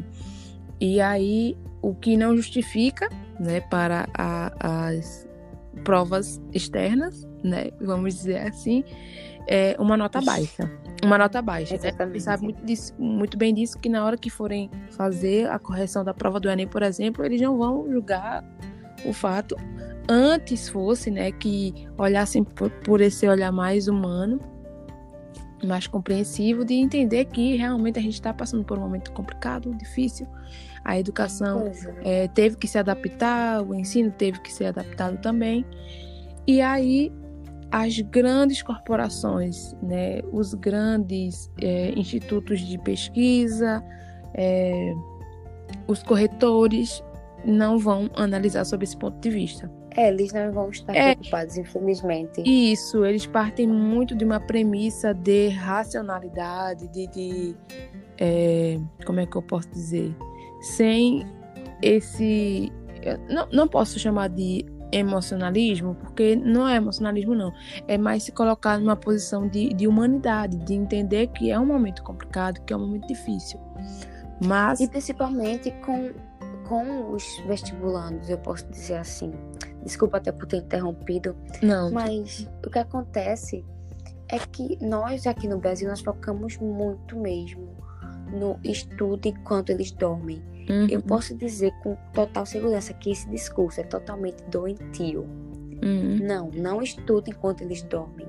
E 0.80 1.00
aí, 1.00 1.58
o 1.82 1.96
que 1.96 2.18
não 2.18 2.36
justifica, 2.36 3.10
né, 3.40 3.62
para 3.62 4.08
a, 4.14 4.88
as 4.88 5.28
provas 5.84 6.42
externas, 6.54 7.28
né, 7.44 7.72
vamos 7.82 8.16
dizer 8.16 8.38
assim, 8.48 8.84
é 9.48 9.76
uma 9.80 9.98
nota 9.98 10.22
baixa. 10.22 10.70
Uma 11.04 11.18
nota 11.18 11.42
baixa. 11.42 11.78
Né? 11.78 11.92
Você 11.92 12.20
sabe 12.20 12.44
muito, 12.44 12.66
disso, 12.66 12.94
muito 12.98 13.38
bem 13.38 13.54
disso 13.54 13.78
que 13.80 13.90
na 13.90 14.06
hora 14.06 14.18
que 14.18 14.30
forem 14.30 14.70
fazer 14.92 15.50
a 15.50 15.60
correção 15.60 16.04
da 16.04 16.14
prova 16.14 16.40
do 16.40 16.50
Enem, 16.50 16.68
por 16.68 16.82
exemplo, 16.82 17.26
eles 17.26 17.42
não 17.42 17.58
vão 17.58 17.90
julgar 17.92 18.44
o 19.06 19.14
fato 19.14 19.56
antes 20.10 20.68
fosse, 20.70 21.10
né, 21.10 21.32
que 21.32 21.88
olhassem 21.98 22.44
por, 22.44 22.70
por 22.70 23.02
esse 23.02 23.28
olhar 23.28 23.52
mais 23.52 23.88
humano, 23.88 24.40
mais 25.66 25.88
compreensivo, 25.88 26.66
de 26.66 26.74
entender 26.74 27.26
que 27.26 27.56
realmente 27.56 27.98
a 27.98 28.02
gente 28.02 28.16
está 28.16 28.34
passando 28.34 28.66
por 28.66 28.78
um 28.78 28.82
momento 28.82 29.12
complicado, 29.14 29.74
difícil. 29.76 30.28
A 30.84 31.00
educação 31.00 31.72
é. 32.04 32.24
É, 32.24 32.28
teve 32.28 32.58
que 32.58 32.68
se 32.68 32.78
adaptar, 32.78 33.62
o 33.64 33.74
ensino 33.74 34.12
teve 34.12 34.40
que 34.42 34.52
ser 34.52 34.66
adaptado 34.66 35.18
também. 35.22 35.66
E 36.46 36.62
aí 36.62 37.12
as 37.72 38.00
grandes 38.02 38.62
corporações, 38.62 39.74
né, 39.82 40.20
os 40.32 40.54
grandes 40.54 41.50
é, 41.62 41.92
institutos 41.98 42.60
de 42.60 42.78
pesquisa, 42.78 43.82
é, 44.36 44.94
os 45.88 46.04
corretores 46.04 47.04
não 47.46 47.78
vão 47.78 48.10
analisar 48.16 48.66
sob 48.66 48.84
esse 48.84 48.98
ponto 48.98 49.20
de 49.20 49.30
vista. 49.30 49.72
É, 49.96 50.10
eles 50.10 50.34
não 50.34 50.52
vão 50.52 50.70
estar 50.70 50.96
é, 50.96 51.14
preocupados, 51.14 51.58
infelizmente. 51.58 52.42
Isso, 52.46 53.06
eles 53.06 53.26
partem 53.26 53.68
muito 53.68 54.16
de 54.16 54.26
uma 54.26 54.40
premissa 54.40 55.14
de 55.14 55.50
racionalidade, 55.50 56.88
de, 56.88 57.08
de 57.08 57.56
é, 58.18 58.80
como 59.06 59.20
é 59.20 59.26
que 59.26 59.36
eu 59.36 59.42
posso 59.42 59.70
dizer, 59.70 60.16
sem 60.62 61.26
esse, 61.82 62.72
não, 63.30 63.48
não 63.52 63.68
posso 63.68 64.00
chamar 64.00 64.30
de 64.30 64.66
emocionalismo, 64.92 65.96
porque 65.96 66.36
não 66.36 66.68
é 66.68 66.76
emocionalismo 66.76 67.34
não, 67.34 67.52
é 67.88 67.98
mais 67.98 68.24
se 68.24 68.32
colocar 68.32 68.80
numa 68.80 68.96
posição 68.96 69.48
de, 69.48 69.70
de 69.74 69.88
humanidade, 69.88 70.58
de 70.58 70.74
entender 70.74 71.28
que 71.28 71.52
é 71.52 71.60
um 71.60 71.66
momento 71.66 72.04
complicado, 72.04 72.62
que 72.64 72.74
é 72.74 72.78
um 72.78 72.82
momento 72.82 73.08
difícil. 73.08 73.60
Mas 74.46 74.80
e 74.80 74.88
principalmente 74.88 75.72
com 75.86 76.12
com 76.68 77.12
os 77.12 77.40
vestibulandos, 77.48 78.30
eu 78.30 78.38
posso 78.38 78.66
dizer 78.68 78.96
assim. 78.96 79.32
Desculpa 79.84 80.18
até 80.18 80.32
por 80.32 80.46
ter 80.48 80.58
interrompido. 80.58 81.36
Não. 81.62 81.92
Mas 81.92 82.50
o 82.66 82.70
que 82.70 82.80
acontece 82.80 83.66
é 84.30 84.40
que 84.40 84.78
nós 84.84 85.28
aqui 85.28 85.48
no 85.48 85.58
Brasil 85.58 85.88
nós 85.90 86.02
focamos 86.02 86.58
muito 86.58 87.18
mesmo 87.18 87.76
no 88.32 88.60
estudo 88.64 89.28
enquanto 89.28 89.70
eles 89.70 89.92
dormem. 89.92 90.42
Uhum. 90.70 90.88
Eu 90.90 91.02
posso 91.02 91.36
dizer 91.36 91.72
com 91.84 91.96
total 92.14 92.46
segurança 92.46 92.94
que 92.94 93.12
esse 93.12 93.30
discurso 93.30 93.82
é 93.82 93.84
totalmente 93.84 94.44
doentio. 94.46 95.24
Uhum. 95.84 96.20
Não, 96.22 96.50
não 96.52 96.82
estude 96.82 97.32
enquanto 97.32 97.62
eles 97.62 97.84
dormem. 97.84 98.28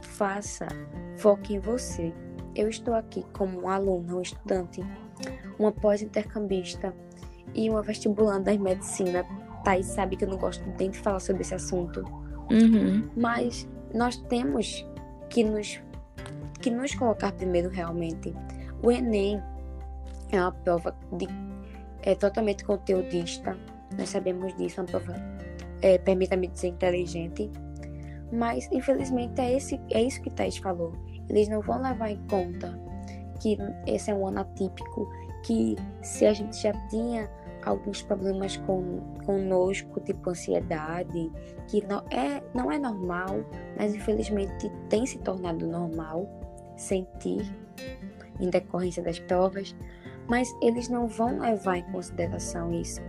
Faça, 0.00 0.66
foque 1.18 1.54
em 1.54 1.58
você. 1.58 2.12
Eu 2.54 2.68
estou 2.68 2.94
aqui 2.94 3.24
como 3.32 3.62
um 3.62 3.68
aluno, 3.68 4.18
um 4.18 4.22
estudante, 4.22 4.82
uma 5.58 5.70
pós-intercambista 5.70 6.92
e 7.54 7.68
uma 7.68 7.82
vestibulanda 7.82 8.52
em 8.52 8.58
medicina. 8.58 9.24
Thais 9.64 9.86
sabe 9.86 10.16
que 10.16 10.24
eu 10.24 10.28
não 10.28 10.38
gosto 10.38 10.64
nem 10.78 10.90
de 10.90 10.98
falar 10.98 11.20
sobre 11.20 11.42
esse 11.42 11.54
assunto. 11.54 12.04
Uhum. 12.50 13.08
Mas 13.16 13.68
nós 13.94 14.16
temos 14.16 14.86
que 15.28 15.44
nos, 15.44 15.80
que 16.60 16.70
nos 16.70 16.94
colocar 16.94 17.32
primeiro 17.32 17.68
realmente. 17.68 18.34
O 18.82 18.90
Enem 18.90 19.42
é 20.30 20.40
uma 20.40 20.52
prova 20.52 20.94
de, 21.12 21.26
é 22.02 22.14
totalmente 22.14 22.64
conteudista. 22.64 23.56
Nós 23.98 24.10
sabemos 24.10 24.54
disso, 24.56 24.80
é 24.80 24.82
uma 24.82 24.88
prova, 24.88 25.14
é, 25.82 25.98
permita-me 25.98 26.48
dizer, 26.48 26.68
inteligente. 26.68 27.50
Mas, 28.32 28.68
infelizmente, 28.70 29.40
é, 29.40 29.56
esse, 29.56 29.80
é 29.90 30.02
isso 30.02 30.20
que 30.20 30.30
Thais 30.30 30.58
falou. 30.58 30.92
Eles 31.28 31.48
não 31.48 31.60
vão 31.60 31.82
levar 31.82 32.10
em 32.10 32.18
conta 32.28 32.78
que 33.40 33.56
esse 33.86 34.10
é 34.10 34.14
um 34.14 34.26
ano 34.26 34.40
atípico, 34.40 35.08
que 35.42 35.76
se 36.02 36.26
a 36.26 36.32
gente 36.32 36.60
já 36.60 36.72
tinha 36.88 37.30
alguns 37.64 38.02
problemas 38.02 38.56
com, 38.58 39.00
conosco, 39.24 40.00
tipo 40.00 40.30
ansiedade, 40.30 41.30
que 41.66 41.84
não 41.86 42.02
é, 42.10 42.42
não 42.54 42.70
é 42.72 42.78
normal, 42.78 43.40
mas 43.76 43.94
infelizmente 43.94 44.70
tem 44.88 45.04
se 45.06 45.18
tornado 45.18 45.66
normal 45.66 46.28
sentir 46.76 47.42
em 48.40 48.48
decorrência 48.50 49.02
das 49.02 49.18
provas, 49.18 49.74
mas 50.28 50.48
eles 50.62 50.88
não 50.88 51.08
vão 51.08 51.40
levar 51.40 51.78
em 51.78 51.90
consideração 51.90 52.72
isso. 52.72 53.00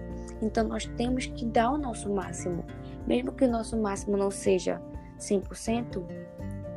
Então 0.41 0.67
nós 0.67 0.85
temos 0.97 1.25
que 1.27 1.45
dar 1.45 1.71
o 1.71 1.77
nosso 1.77 2.11
máximo, 2.11 2.63
mesmo 3.05 3.31
que 3.33 3.45
o 3.45 3.49
nosso 3.49 3.77
máximo 3.77 4.17
não 4.17 4.31
seja 4.31 4.81
100%, 5.19 6.03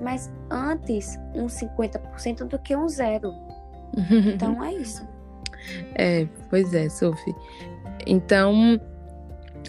mas 0.01 0.31
antes 0.51 1.19
um 1.35 1.47
50% 1.47 2.45
do 2.45 2.59
que 2.59 2.77
um 2.77 2.89
zero. 2.89 3.33
Então 4.35 4.65
é 4.65 4.73
isso. 4.73 5.07
É, 5.95 6.27
pois 6.49 6.73
é, 6.75 6.89
Sophie. 6.89 7.35
Então, 8.07 8.81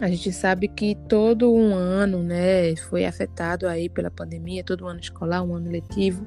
a 0.02 0.08
gente 0.08 0.32
sabe 0.32 0.68
que 0.68 0.96
todo 1.08 1.54
um 1.54 1.76
ano, 1.76 2.24
né, 2.24 2.76
foi 2.76 3.06
afetado 3.06 3.68
aí 3.68 3.88
pela 3.88 4.10
pandemia, 4.10 4.64
todo 4.64 4.86
um 4.86 4.88
ano 4.88 5.00
escolar, 5.00 5.44
um 5.44 5.56
ano 5.56 5.70
letivo. 5.70 6.26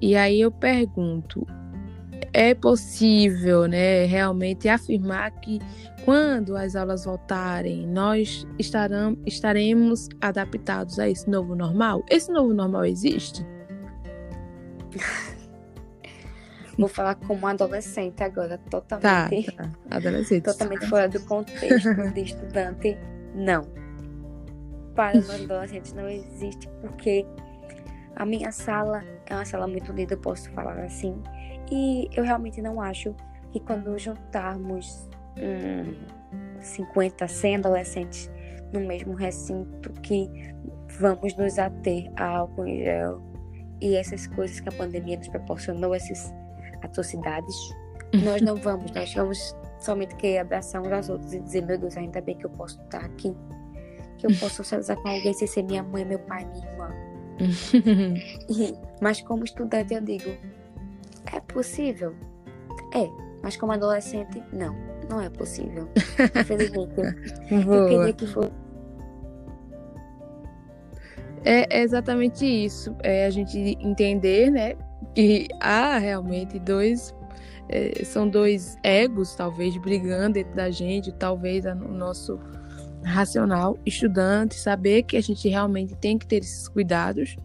E 0.00 0.14
aí 0.14 0.40
eu 0.40 0.52
pergunto, 0.52 1.46
é 2.32 2.54
possível, 2.54 3.66
né, 3.66 4.04
realmente 4.04 4.68
afirmar 4.68 5.30
que 5.40 5.58
quando 6.04 6.56
as 6.56 6.76
aulas 6.76 7.04
voltarem, 7.04 7.86
nós 7.86 8.46
estarão, 8.58 9.18
estaremos 9.26 10.08
adaptados 10.20 11.00
a 11.00 11.08
esse 11.08 11.28
novo 11.28 11.56
normal? 11.56 12.04
Esse 12.08 12.30
novo 12.30 12.54
normal 12.54 12.84
existe? 12.84 13.44
Vou 16.78 16.88
falar 16.88 17.14
como 17.14 17.46
adolescente 17.46 18.22
agora, 18.22 18.58
totalmente. 18.70 19.52
Tá, 19.52 19.64
tá. 19.64 19.96
Adolescente. 19.96 20.44
totalmente 20.44 20.86
fora 20.88 21.08
do 21.08 21.20
contexto 21.24 22.12
de 22.12 22.20
estudante. 22.20 22.98
Não. 23.34 23.62
Para 24.94 25.18
os 25.18 25.28
adolescentes 25.30 25.92
não 25.92 26.08
existe, 26.08 26.68
porque 26.80 27.26
a 28.14 28.24
minha 28.24 28.50
sala 28.52 29.04
é 29.26 29.34
uma 29.34 29.44
sala 29.44 29.66
muito 29.66 29.92
linda, 29.92 30.14
eu 30.14 30.18
posso 30.18 30.50
falar 30.52 30.78
assim. 30.80 31.22
E 31.70 32.08
eu 32.14 32.24
realmente 32.24 32.60
não 32.62 32.80
acho 32.80 33.14
que 33.52 33.60
quando 33.60 33.98
juntarmos 33.98 35.08
hum, 35.38 35.94
50, 36.60 37.26
100 37.26 37.56
adolescentes 37.56 38.30
no 38.72 38.80
mesmo 38.80 39.14
recinto, 39.14 39.92
que 40.00 40.28
vamos 40.98 41.36
nos 41.36 41.58
ater 41.58 42.10
a 42.16 42.24
álcool 42.24 42.66
em 42.66 42.84
gel 42.84 43.22
e 43.80 43.96
essas 43.96 44.26
coisas 44.26 44.60
que 44.60 44.68
a 44.68 44.72
pandemia 44.72 45.18
nos 45.18 45.28
proporcionou, 45.28 45.94
essas 45.94 46.32
atrocidades, 46.82 47.56
nós 48.24 48.40
não 48.42 48.56
vamos, 48.56 48.90
nós 48.92 49.12
vamos 49.14 49.56
somente 49.80 50.14
querer 50.16 50.38
abraçar 50.38 50.80
uns 50.80 50.92
aos 50.92 51.08
outros 51.08 51.32
e 51.32 51.40
dizer, 51.40 51.64
meu 51.64 51.78
Deus, 51.78 51.96
ainda 51.96 52.20
bem 52.20 52.36
que 52.36 52.46
eu 52.46 52.50
posso 52.50 52.80
estar 52.82 53.04
aqui, 53.04 53.34
que 54.18 54.26
eu 54.26 54.30
posso 54.40 54.56
socializar 54.56 54.96
com 54.96 55.08
alguém 55.08 55.32
sem 55.32 55.46
ser 55.46 55.62
minha 55.62 55.82
mãe, 55.82 56.04
meu 56.04 56.18
pai, 56.20 56.44
minha 56.46 56.66
irmã. 56.66 56.90
e, 58.48 58.74
mas 59.00 59.20
como 59.20 59.44
estudante 59.44 59.94
eu 59.94 60.00
digo, 60.00 60.30
é 61.32 61.40
possível? 61.40 62.14
É, 62.94 63.08
mas 63.42 63.56
como 63.56 63.72
adolescente, 63.72 64.42
não, 64.52 64.74
não 65.10 65.20
é 65.20 65.28
possível. 65.28 65.88
Infelizmente, 66.40 66.94
eu 67.50 67.86
queria 67.88 68.12
que 68.12 68.26
fosse 68.26 68.50
é 71.46 71.80
exatamente 71.80 72.44
isso. 72.44 72.94
É 73.04 73.24
a 73.24 73.30
gente 73.30 73.56
entender, 73.80 74.50
né, 74.50 74.74
que 75.14 75.48
há 75.60 75.98
realmente 75.98 76.58
dois 76.58 77.14
é, 77.68 78.04
são 78.04 78.28
dois 78.28 78.78
egos, 78.82 79.34
talvez, 79.34 79.76
brigando 79.76 80.34
dentro 80.34 80.54
da 80.54 80.70
gente, 80.70 81.12
talvez 81.12 81.64
o 81.64 81.74
nosso 81.74 82.38
racional 83.04 83.78
estudante, 83.84 84.54
saber 84.54 85.02
que 85.02 85.16
a 85.16 85.20
gente 85.20 85.48
realmente 85.48 85.94
tem 85.96 86.18
que 86.18 86.26
ter 86.26 86.38
esses 86.38 86.68
cuidados, 86.68 87.36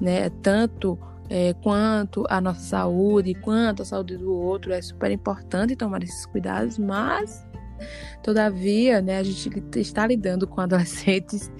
né? 0.00 0.30
Tanto 0.42 0.98
é, 1.28 1.54
quanto 1.62 2.24
a 2.28 2.40
nossa 2.40 2.60
saúde, 2.60 3.34
quanto 3.34 3.82
a 3.82 3.84
saúde 3.84 4.16
do 4.16 4.34
outro, 4.34 4.72
é 4.72 4.80
super 4.80 5.10
importante 5.10 5.76
tomar 5.76 6.02
esses 6.02 6.26
cuidados, 6.26 6.78
mas, 6.78 7.46
todavia, 8.22 9.00
né, 9.00 9.18
a 9.18 9.22
gente 9.22 9.50
está 9.76 10.06
lidando 10.06 10.46
com 10.46 10.60
adolescentes 10.60 11.50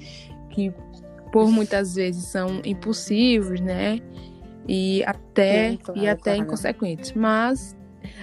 que, 0.50 0.72
por 1.32 1.50
muitas 1.50 1.94
vezes, 1.94 2.26
são 2.26 2.60
impulsivos, 2.64 3.60
né? 3.60 4.00
E 4.68 5.02
até, 5.04 5.78
e 5.94 6.08
até 6.08 6.36
inconsequentes. 6.36 7.12
Mas 7.12 7.76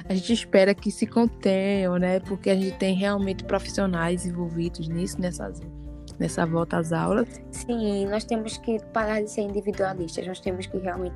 a 0.07 0.13
gente 0.13 0.33
espera 0.33 0.73
que 0.73 0.91
se 0.91 1.05
contenham, 1.05 1.97
né? 1.97 2.19
Porque 2.21 2.49
a 2.49 2.55
gente 2.55 2.77
tem 2.77 2.95
realmente 2.95 3.43
profissionais 3.43 4.25
envolvidos 4.25 4.87
nisso, 4.87 5.19
nessas, 5.19 5.61
nessa 6.19 6.45
volta 6.45 6.77
às 6.77 6.91
aulas. 6.91 7.41
Sim, 7.51 8.05
nós 8.07 8.23
temos 8.23 8.57
que 8.57 8.79
parar 8.93 9.21
de 9.21 9.29
ser 9.29 9.41
individualistas, 9.41 10.25
nós 10.25 10.39
temos 10.39 10.65
que 10.65 10.77
realmente, 10.77 11.15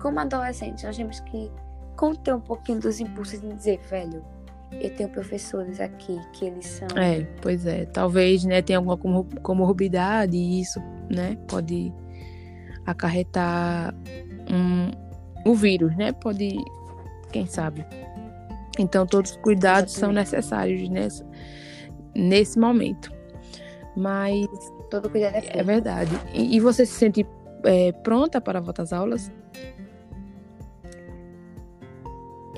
como 0.00 0.20
adolescentes, 0.20 0.84
nós 0.84 0.96
temos 0.96 1.20
que 1.20 1.50
conter 1.96 2.34
um 2.34 2.40
pouquinho 2.40 2.80
dos 2.80 3.00
impulsos 3.00 3.42
e 3.42 3.54
dizer, 3.54 3.80
velho, 3.90 4.24
eu 4.72 4.94
tenho 4.94 5.08
professores 5.08 5.80
aqui 5.80 6.20
que 6.32 6.44
eles 6.44 6.66
são. 6.66 6.88
É, 6.96 7.24
pois 7.40 7.66
é. 7.66 7.86
Talvez, 7.86 8.44
né, 8.44 8.62
tenha 8.62 8.78
alguma 8.78 9.24
comorbidade 9.42 10.36
e 10.36 10.60
isso, 10.60 10.78
né, 11.10 11.36
pode 11.48 11.92
acarretar 12.86 13.94
um, 14.50 14.90
o 15.50 15.54
vírus, 15.54 15.96
né? 15.96 16.12
Pode, 16.12 16.56
quem 17.32 17.46
sabe. 17.46 17.84
Então, 18.78 19.06
todos 19.06 19.32
os 19.32 19.36
cuidados 19.38 19.92
são 19.92 20.12
necessários 20.12 20.88
nesse, 20.88 21.24
nesse 22.14 22.58
momento. 22.58 23.12
Mas. 23.96 24.46
Todo 24.90 25.10
cuidado 25.10 25.34
é 25.34 25.58
É 25.58 25.62
verdade. 25.62 26.10
E, 26.32 26.56
e 26.56 26.60
você 26.60 26.86
se 26.86 26.92
sente 26.92 27.26
é, 27.64 27.92
pronta 27.92 28.40
para 28.40 28.60
voltar 28.60 28.84
às 28.84 28.92
aulas? 28.92 29.32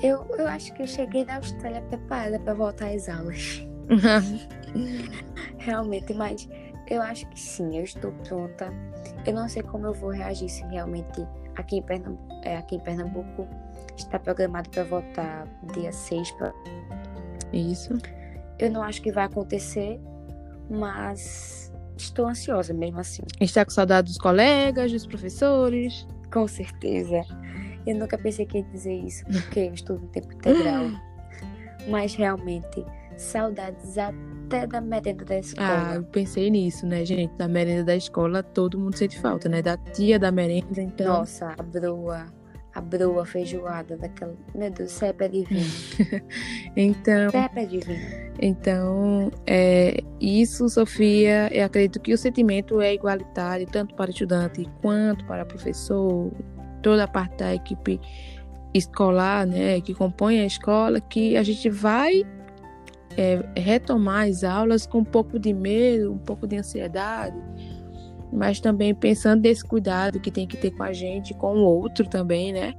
Eu, 0.01 0.25
eu 0.37 0.47
acho 0.47 0.73
que 0.73 0.81
eu 0.81 0.87
cheguei 0.87 1.25
na 1.25 1.37
Austrália 1.37 1.81
preparada 1.81 2.39
para 2.39 2.53
voltar 2.53 2.89
às 2.89 3.07
aulas. 3.07 3.65
Realmente, 5.57 6.13
mas 6.13 6.47
eu 6.89 7.01
acho 7.01 7.27
que 7.29 7.39
sim, 7.39 7.77
eu 7.77 7.83
estou 7.83 8.11
pronta. 8.27 8.71
Eu 9.25 9.33
não 9.33 9.47
sei 9.47 9.61
como 9.61 9.87
eu 9.87 9.93
vou 9.93 10.09
reagir 10.09 10.49
se 10.49 10.63
realmente 10.65 11.25
aqui 11.55 11.77
em 11.77 11.81
Pernambuco, 11.81 12.33
é, 12.43 12.57
aqui 12.57 12.75
em 12.75 12.79
Pernambuco 12.79 13.47
está 13.97 14.19
programado 14.19 14.69
para 14.69 14.83
votar 14.83 15.47
dia 15.73 15.91
6. 15.91 16.31
Pra... 16.31 16.53
Isso. 17.53 17.97
Eu 18.57 18.71
não 18.71 18.83
acho 18.83 19.01
que 19.01 19.11
vai 19.11 19.25
acontecer, 19.25 19.99
mas 20.69 21.71
estou 21.97 22.27
ansiosa 22.27 22.73
mesmo 22.73 22.99
assim. 22.99 23.23
Está 23.39 23.65
com 23.65 23.71
saudade 23.71 24.07
dos 24.07 24.17
colegas, 24.17 24.91
dos 24.91 25.05
professores? 25.05 26.07
Com 26.31 26.47
certeza. 26.47 27.23
Eu 27.85 27.95
nunca 27.95 28.17
pensei 28.17 28.45
que 28.45 28.59
ia 28.59 28.63
dizer 28.63 28.93
isso, 28.93 29.25
porque 29.25 29.59
eu 29.59 29.73
estudo 29.73 30.07
tempo 30.07 30.31
integral. 30.33 30.85
mas 31.89 32.13
realmente, 32.13 32.85
saudades 33.17 33.97
até 34.51 34.67
da 34.67 34.81
merenda 34.81 35.23
da 35.23 35.39
escola. 35.39 35.89
Ah, 35.91 35.95
eu 35.95 36.03
pensei 36.03 36.49
nisso, 36.49 36.85
né, 36.85 37.05
gente? 37.05 37.33
Da 37.35 37.47
merenda 37.47 37.85
da 37.85 37.95
escola, 37.95 38.43
todo 38.43 38.77
mundo 38.77 38.97
sente 38.97 39.19
falta, 39.19 39.47
né? 39.47 39.61
Da 39.61 39.77
tia 39.77 40.19
da 40.19 40.31
merenda, 40.31 40.81
então. 40.81 41.19
Nossa, 41.19 41.55
a 41.57 41.63
broa, 41.63 42.25
a 42.75 42.81
broa 42.81 43.25
feijoada 43.25 43.97
daquela. 43.97 44.35
Meu 44.53 44.69
Deus, 44.69 44.91
CEP 44.91 45.23
é 45.23 45.27
divino. 45.29 45.69
então. 46.75 47.29
CEP 47.31 47.59
é 47.59 47.65
divino. 47.65 48.31
Então, 48.39 49.31
é, 49.47 49.97
isso, 50.19 50.67
Sofia, 50.67 51.49
eu 51.53 51.65
acredito 51.65 51.99
que 51.99 52.13
o 52.13 52.17
sentimento 52.17 52.81
é 52.81 52.93
igualitário, 52.93 53.65
tanto 53.67 53.95
para 53.95 54.09
o 54.09 54.11
estudante 54.11 54.67
quanto 54.81 55.25
para 55.25 55.43
o 55.43 55.45
professor, 55.45 56.31
toda 56.81 57.05
a 57.05 57.07
parte 57.07 57.37
da 57.37 57.53
equipe 57.55 57.99
escolar, 58.73 59.45
né, 59.45 59.81
que 59.81 59.93
compõe 59.93 60.39
a 60.39 60.45
escola, 60.45 61.01
que 61.01 61.35
a 61.35 61.43
gente 61.43 61.69
vai 61.69 62.23
é, 63.17 63.43
retomar 63.59 64.27
as 64.27 64.43
aulas 64.43 64.85
com 64.85 64.99
um 64.99 65.03
pouco 65.03 65.39
de 65.39 65.53
medo, 65.53 66.13
um 66.13 66.17
pouco 66.17 66.47
de 66.47 66.57
ansiedade, 66.57 67.35
mas 68.31 68.59
também 68.59 68.93
pensando 68.93 69.41
nesse 69.41 69.63
cuidado 69.63 70.19
que 70.19 70.31
tem 70.31 70.47
que 70.47 70.57
ter 70.57 70.71
com 70.71 70.83
a 70.83 70.93
gente, 70.93 71.33
com 71.33 71.57
o 71.57 71.63
outro 71.63 72.07
também, 72.07 72.53
né? 72.53 72.73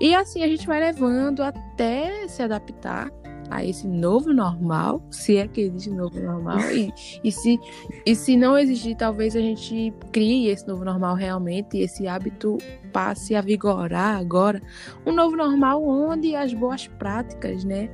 E 0.00 0.14
assim 0.14 0.42
a 0.42 0.48
gente 0.48 0.66
vai 0.66 0.80
levando 0.80 1.42
até 1.42 2.26
se 2.26 2.42
adaptar 2.42 3.10
a 3.50 3.64
esse 3.64 3.86
novo 3.86 4.32
normal, 4.32 5.02
se 5.10 5.36
é 5.36 5.48
que 5.48 5.62
existe 5.62 5.90
novo 5.90 6.18
normal, 6.20 6.60
e, 6.70 6.92
e, 7.22 7.32
se, 7.32 7.58
e 8.06 8.14
se 8.14 8.36
não 8.36 8.56
existir, 8.56 8.94
talvez 8.94 9.34
a 9.34 9.40
gente 9.40 9.92
crie 10.12 10.48
esse 10.48 10.66
novo 10.66 10.84
normal 10.84 11.16
realmente, 11.16 11.76
e 11.76 11.82
esse 11.82 12.06
hábito 12.06 12.56
passe 12.92 13.34
a 13.34 13.40
vigorar 13.40 14.18
agora. 14.18 14.62
Um 15.04 15.12
novo 15.12 15.36
normal 15.36 15.84
onde 15.84 16.36
as 16.36 16.54
boas 16.54 16.86
práticas, 16.86 17.64
né? 17.64 17.90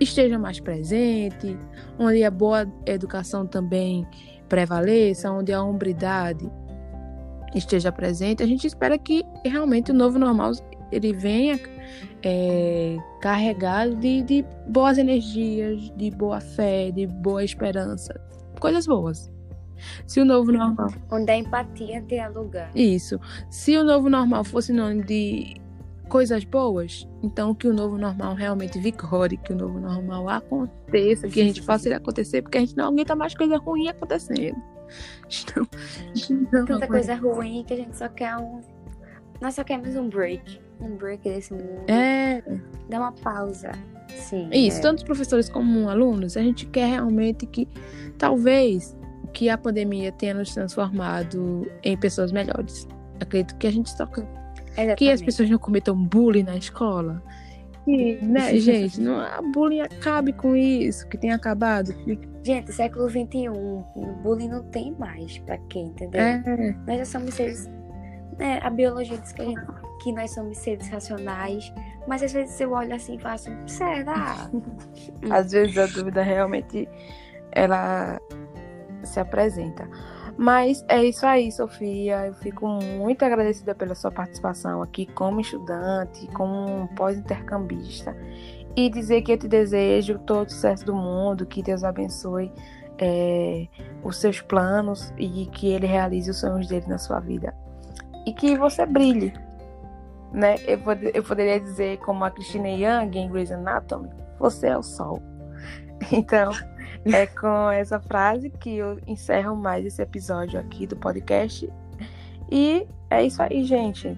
Esteja 0.00 0.38
mais 0.38 0.60
presente, 0.60 1.58
onde 1.98 2.22
a 2.24 2.30
boa 2.30 2.66
educação 2.86 3.46
também 3.46 4.06
prevaleça, 4.48 5.30
onde 5.30 5.52
a 5.52 5.62
hombridade 5.62 6.50
esteja 7.54 7.90
presente. 7.90 8.42
A 8.42 8.46
gente 8.46 8.66
espera 8.66 8.98
que 8.98 9.24
realmente 9.44 9.90
o 9.90 9.94
novo 9.94 10.18
normal 10.18 10.52
ele 10.90 11.12
venha 11.12 11.58
é, 12.22 12.96
carregado 13.20 13.96
de, 13.96 14.22
de 14.22 14.44
boas 14.68 14.98
energias, 14.98 15.92
de 15.96 16.10
boa 16.10 16.40
fé, 16.40 16.90
de 16.90 17.06
boa 17.06 17.44
esperança, 17.44 18.18
coisas 18.60 18.86
boas. 18.86 19.30
Se 20.06 20.20
o 20.20 20.24
novo 20.24 20.50
normal. 20.50 20.88
Onde 21.10 21.30
a 21.30 21.36
empatia 21.36 22.02
tenha 22.02 22.28
lugar. 22.28 22.70
Isso. 22.74 23.20
Se 23.48 23.76
o 23.76 23.84
novo 23.84 24.08
normal 24.10 24.42
fosse 24.42 24.72
nome 24.72 25.04
de 25.04 25.54
coisas 26.08 26.44
boas, 26.44 27.06
então 27.22 27.54
que 27.54 27.68
o 27.68 27.72
novo 27.72 27.98
normal 27.98 28.34
realmente 28.34 28.78
vigore, 28.78 29.36
que 29.36 29.52
o 29.52 29.56
novo 29.56 29.78
normal 29.78 30.28
aconteça, 30.28 31.28
que 31.28 31.40
a 31.40 31.44
gente 31.44 31.62
faça 31.62 31.88
ele 31.88 31.94
acontecer, 31.94 32.42
porque 32.42 32.58
a 32.58 32.60
gente 32.60 32.76
não 32.76 32.88
aguenta 32.88 33.14
mais 33.14 33.34
coisa 33.34 33.56
ruim 33.56 33.88
acontecendo. 33.88 34.56
Não, 36.50 36.64
Tanta 36.64 36.86
coisa 36.86 37.14
ruim 37.14 37.62
que 37.62 37.74
a 37.74 37.76
gente 37.76 37.94
só 37.94 38.08
quer 38.08 38.34
um. 38.38 38.62
Nós 39.38 39.54
só 39.54 39.62
queremos 39.62 39.94
um 39.96 40.08
break. 40.08 40.58
Um 40.80 40.96
break 40.96 41.22
desse 41.22 41.52
mundo. 41.52 41.84
É. 41.88 42.42
Dá 42.88 42.98
uma 42.98 43.12
pausa. 43.12 43.72
Sim. 44.08 44.48
Isso, 44.50 44.78
é. 44.78 44.80
tanto 44.80 44.98
os 44.98 45.04
professores 45.04 45.48
como 45.48 45.90
alunos, 45.90 46.38
a 46.38 46.40
gente 46.40 46.64
quer 46.66 46.86
realmente 46.86 47.44
que 47.46 47.68
talvez 48.16 48.96
que 49.32 49.48
a 49.48 49.58
pandemia 49.58 50.10
tenha 50.12 50.34
nos 50.34 50.54
transformado 50.54 51.70
em 51.82 51.96
pessoas 51.96 52.32
melhores. 52.32 52.88
Acredito 53.20 53.56
que 53.56 53.66
a 53.66 53.70
gente 53.70 53.90
só 53.90 54.06
Exatamente. 54.82 54.98
que 54.98 55.10
as 55.10 55.22
pessoas 55.22 55.50
não 55.50 55.58
cometam 55.58 55.96
bullying 55.96 56.42
na 56.44 56.56
escola. 56.56 57.22
né, 57.86 58.54
gente, 58.58 59.00
não, 59.00 59.18
a 59.18 59.40
bullying 59.52 59.80
acabe 59.80 60.32
com 60.32 60.54
isso, 60.54 61.08
que 61.08 61.16
tem 61.16 61.32
acabado. 61.32 61.94
Gente, 62.42 62.72
século 62.72 63.08
XXI, 63.08 63.48
o 63.48 63.84
bullying 64.22 64.48
não 64.48 64.62
tem 64.64 64.94
mais 64.98 65.38
pra 65.38 65.56
quem, 65.70 65.86
entendeu? 65.86 66.20
É. 66.20 66.76
Nós 66.86 66.98
já 66.98 67.04
somos 67.04 67.34
seres. 67.34 67.68
Né, 68.38 68.60
a 68.62 68.70
biologia 68.70 69.18
diz 69.18 69.32
que, 69.32 69.42
a 69.42 69.44
gente- 69.46 69.60
que 70.02 70.12
nós 70.12 70.32
somos 70.32 70.58
seres 70.58 70.88
racionais, 70.88 71.72
mas 72.06 72.22
às 72.22 72.32
vezes 72.32 72.60
eu 72.60 72.70
olho 72.72 72.94
assim 72.94 73.16
e 73.16 73.18
faço, 73.18 73.50
será? 73.66 74.48
Às 75.28 75.50
vezes 75.50 75.76
a 75.76 75.86
dúvida 75.86 76.22
realmente 76.22 76.88
ela 77.50 78.20
se 79.02 79.18
apresenta. 79.18 79.88
Mas 80.38 80.84
é 80.86 81.02
isso 81.04 81.26
aí, 81.26 81.50
Sofia. 81.50 82.28
Eu 82.28 82.34
fico 82.34 82.64
muito 82.68 83.24
agradecida 83.24 83.74
pela 83.74 83.96
sua 83.96 84.12
participação 84.12 84.80
aqui 84.80 85.04
como 85.04 85.40
estudante, 85.40 86.28
como 86.28 86.88
pós-intercambista. 86.94 88.16
E 88.76 88.88
dizer 88.88 89.22
que 89.22 89.32
eu 89.32 89.36
te 89.36 89.48
desejo 89.48 90.16
todo 90.20 90.46
o 90.46 90.50
sucesso 90.50 90.86
do 90.86 90.94
mundo, 90.94 91.44
que 91.44 91.60
Deus 91.60 91.82
abençoe 91.82 92.52
é, 92.98 93.66
os 94.04 94.16
seus 94.18 94.40
planos 94.40 95.12
e 95.18 95.46
que 95.46 95.72
Ele 95.72 95.88
realize 95.88 96.30
os 96.30 96.38
sonhos 96.38 96.68
dele 96.68 96.86
na 96.86 96.98
sua 96.98 97.18
vida. 97.18 97.52
E 98.24 98.32
que 98.32 98.56
você 98.56 98.86
brilhe. 98.86 99.32
Né? 100.32 100.54
Eu, 100.68 100.78
pod- 100.78 101.10
eu 101.12 101.22
poderia 101.24 101.58
dizer, 101.58 101.98
como 101.98 102.24
a 102.24 102.30
Christina 102.30 102.68
Young 102.68 103.10
em 103.18 103.28
Grey's 103.28 103.50
Anatomy, 103.50 104.08
você 104.38 104.68
é 104.68 104.78
o 104.78 104.84
sol. 104.84 105.20
Então, 106.12 106.52
é 107.04 107.26
com 107.26 107.70
essa 107.70 108.00
frase 108.00 108.50
que 108.50 108.76
eu 108.76 108.98
encerro 109.06 109.56
mais 109.56 109.84
esse 109.84 110.02
episódio 110.02 110.58
aqui 110.58 110.86
do 110.86 110.96
podcast. 110.96 111.68
E 112.50 112.86
é 113.10 113.24
isso 113.24 113.42
aí, 113.42 113.64
gente. 113.64 114.16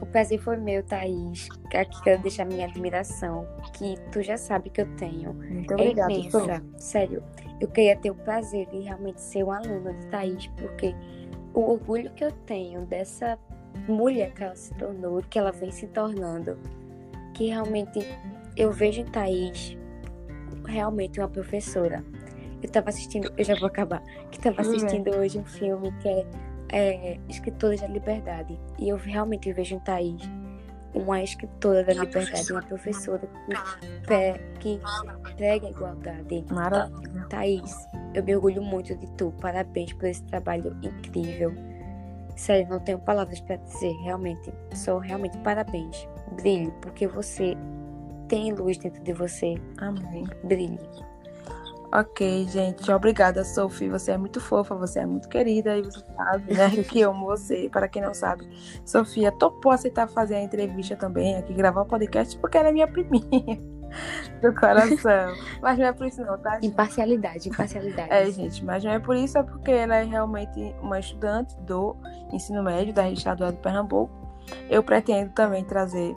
O 0.00 0.04
prazer 0.04 0.38
foi 0.38 0.58
meu, 0.58 0.82
Thaís. 0.82 1.48
Aqui 1.74 2.02
quero 2.02 2.20
deixar 2.20 2.44
minha 2.44 2.66
admiração, 2.66 3.46
que 3.72 3.96
tu 4.12 4.22
já 4.22 4.36
sabe 4.36 4.68
que 4.68 4.82
eu 4.82 4.96
tenho. 4.96 5.32
Muito 5.32 5.70
É 5.72 5.74
obrigada. 5.74 6.12
imensa. 6.12 6.38
Sol. 6.38 6.60
Sério, 6.76 7.22
eu 7.60 7.68
queria 7.68 7.96
ter 7.96 8.10
o 8.10 8.14
prazer 8.14 8.66
de 8.66 8.80
realmente 8.80 9.20
ser 9.22 9.42
uma 9.42 9.56
aluna 9.56 9.94
de 9.94 10.06
Thaís, 10.08 10.46
porque 10.58 10.94
o 11.54 11.60
orgulho 11.72 12.10
que 12.10 12.24
eu 12.24 12.30
tenho 12.30 12.82
dessa 12.82 13.38
mulher 13.88 14.32
que 14.32 14.44
ela 14.44 14.54
se 14.54 14.74
tornou, 14.74 15.22
que 15.22 15.38
ela 15.38 15.50
vem 15.52 15.70
se 15.70 15.86
tornando, 15.86 16.58
que 17.32 17.48
realmente 17.48 18.00
eu 18.54 18.70
vejo 18.72 19.00
em 19.00 19.06
Thaís 19.06 19.78
realmente 20.66 21.20
uma 21.20 21.28
professora. 21.28 22.04
Eu 22.62 22.70
tava 22.70 22.88
assistindo, 22.88 23.32
eu 23.36 23.44
já 23.44 23.54
vou 23.54 23.66
acabar, 23.68 24.02
que 24.30 24.40
tava 24.40 24.60
assistindo 24.62 25.10
hoje 25.16 25.38
um 25.38 25.44
filme 25.44 25.92
que 26.00 26.08
é, 26.08 26.26
é 26.70 27.20
Escritores 27.28 27.80
da 27.80 27.86
Liberdade. 27.86 28.58
E 28.78 28.88
eu 28.88 28.96
realmente 28.96 29.52
vejo 29.52 29.74
em 29.76 29.80
Thaís 29.80 30.22
uma 30.94 31.22
escritora 31.22 31.84
da 31.84 31.92
liberdade, 31.92 32.50
uma 32.50 32.62
professora 32.62 33.20
que, 33.20 34.06
pre- 34.06 34.40
que 34.58 34.80
prega 35.36 35.66
a 35.66 35.70
igualdade. 35.70 36.44
Maravilha. 36.50 37.26
Thaís, 37.28 37.86
eu 38.14 38.24
me 38.24 38.34
orgulho 38.34 38.62
muito 38.62 38.96
de 38.96 39.06
tu. 39.12 39.32
Parabéns 39.40 39.92
por 39.92 40.06
esse 40.06 40.22
trabalho 40.24 40.74
incrível. 40.82 41.52
Sério, 42.34 42.68
não 42.68 42.80
tenho 42.80 42.98
palavras 42.98 43.40
para 43.40 43.56
dizer. 43.56 43.92
Realmente, 44.02 44.52
só 44.74 44.98
realmente 44.98 45.36
parabéns. 45.38 46.08
Brilhe, 46.32 46.72
porque 46.80 47.06
você 47.06 47.54
tem 48.28 48.52
luz 48.52 48.78
dentro 48.78 49.02
de 49.02 49.12
você. 49.12 49.54
Amém. 49.78 50.24
Brilhe. 50.44 50.78
Ok, 51.92 52.46
gente. 52.48 52.90
Obrigada, 52.90 53.44
Sophie. 53.44 53.88
Você 53.88 54.12
é 54.12 54.18
muito 54.18 54.40
fofa, 54.40 54.74
você 54.74 55.00
é 55.00 55.06
muito 55.06 55.28
querida 55.28 55.76
e 55.78 55.82
você 55.82 56.04
sabe, 56.16 56.54
né? 56.54 56.70
Que 56.84 57.00
eu 57.00 57.10
amo 57.10 57.26
você. 57.26 57.68
Para 57.70 57.88
quem 57.88 58.02
não 58.02 58.12
sabe, 58.12 58.48
Sofia 58.84 59.30
topou 59.32 59.72
aceitar 59.72 60.08
fazer 60.08 60.34
a 60.34 60.42
entrevista 60.42 60.96
também 60.96 61.36
aqui, 61.36 61.54
gravar 61.54 61.82
o 61.82 61.86
podcast, 61.86 62.36
porque 62.38 62.58
ela 62.58 62.68
é 62.68 62.72
minha 62.72 62.88
priminha 62.88 63.60
do 64.42 64.54
coração. 64.54 65.32
Mas 65.62 65.78
não 65.78 65.86
é 65.86 65.92
por 65.92 66.06
isso, 66.06 66.22
não, 66.22 66.36
tá? 66.38 66.54
gente? 66.54 66.66
Imparcialidade, 66.66 67.48
imparcialidade. 67.48 68.12
É, 68.12 68.30
gente, 68.30 68.64
mas 68.64 68.84
não 68.84 68.90
é 68.90 68.98
por 68.98 69.16
isso, 69.16 69.38
é 69.38 69.42
porque 69.42 69.70
ela 69.70 69.96
é 69.96 70.02
realmente 70.02 70.74
uma 70.82 70.98
estudante 70.98 71.56
do 71.60 71.96
ensino 72.32 72.62
médio 72.62 72.92
da 72.92 73.08
Estadual 73.10 73.52
de 73.52 73.58
Pernambuco. 73.58 74.12
Eu 74.68 74.82
pretendo 74.82 75.32
também 75.32 75.64
trazer 75.64 76.14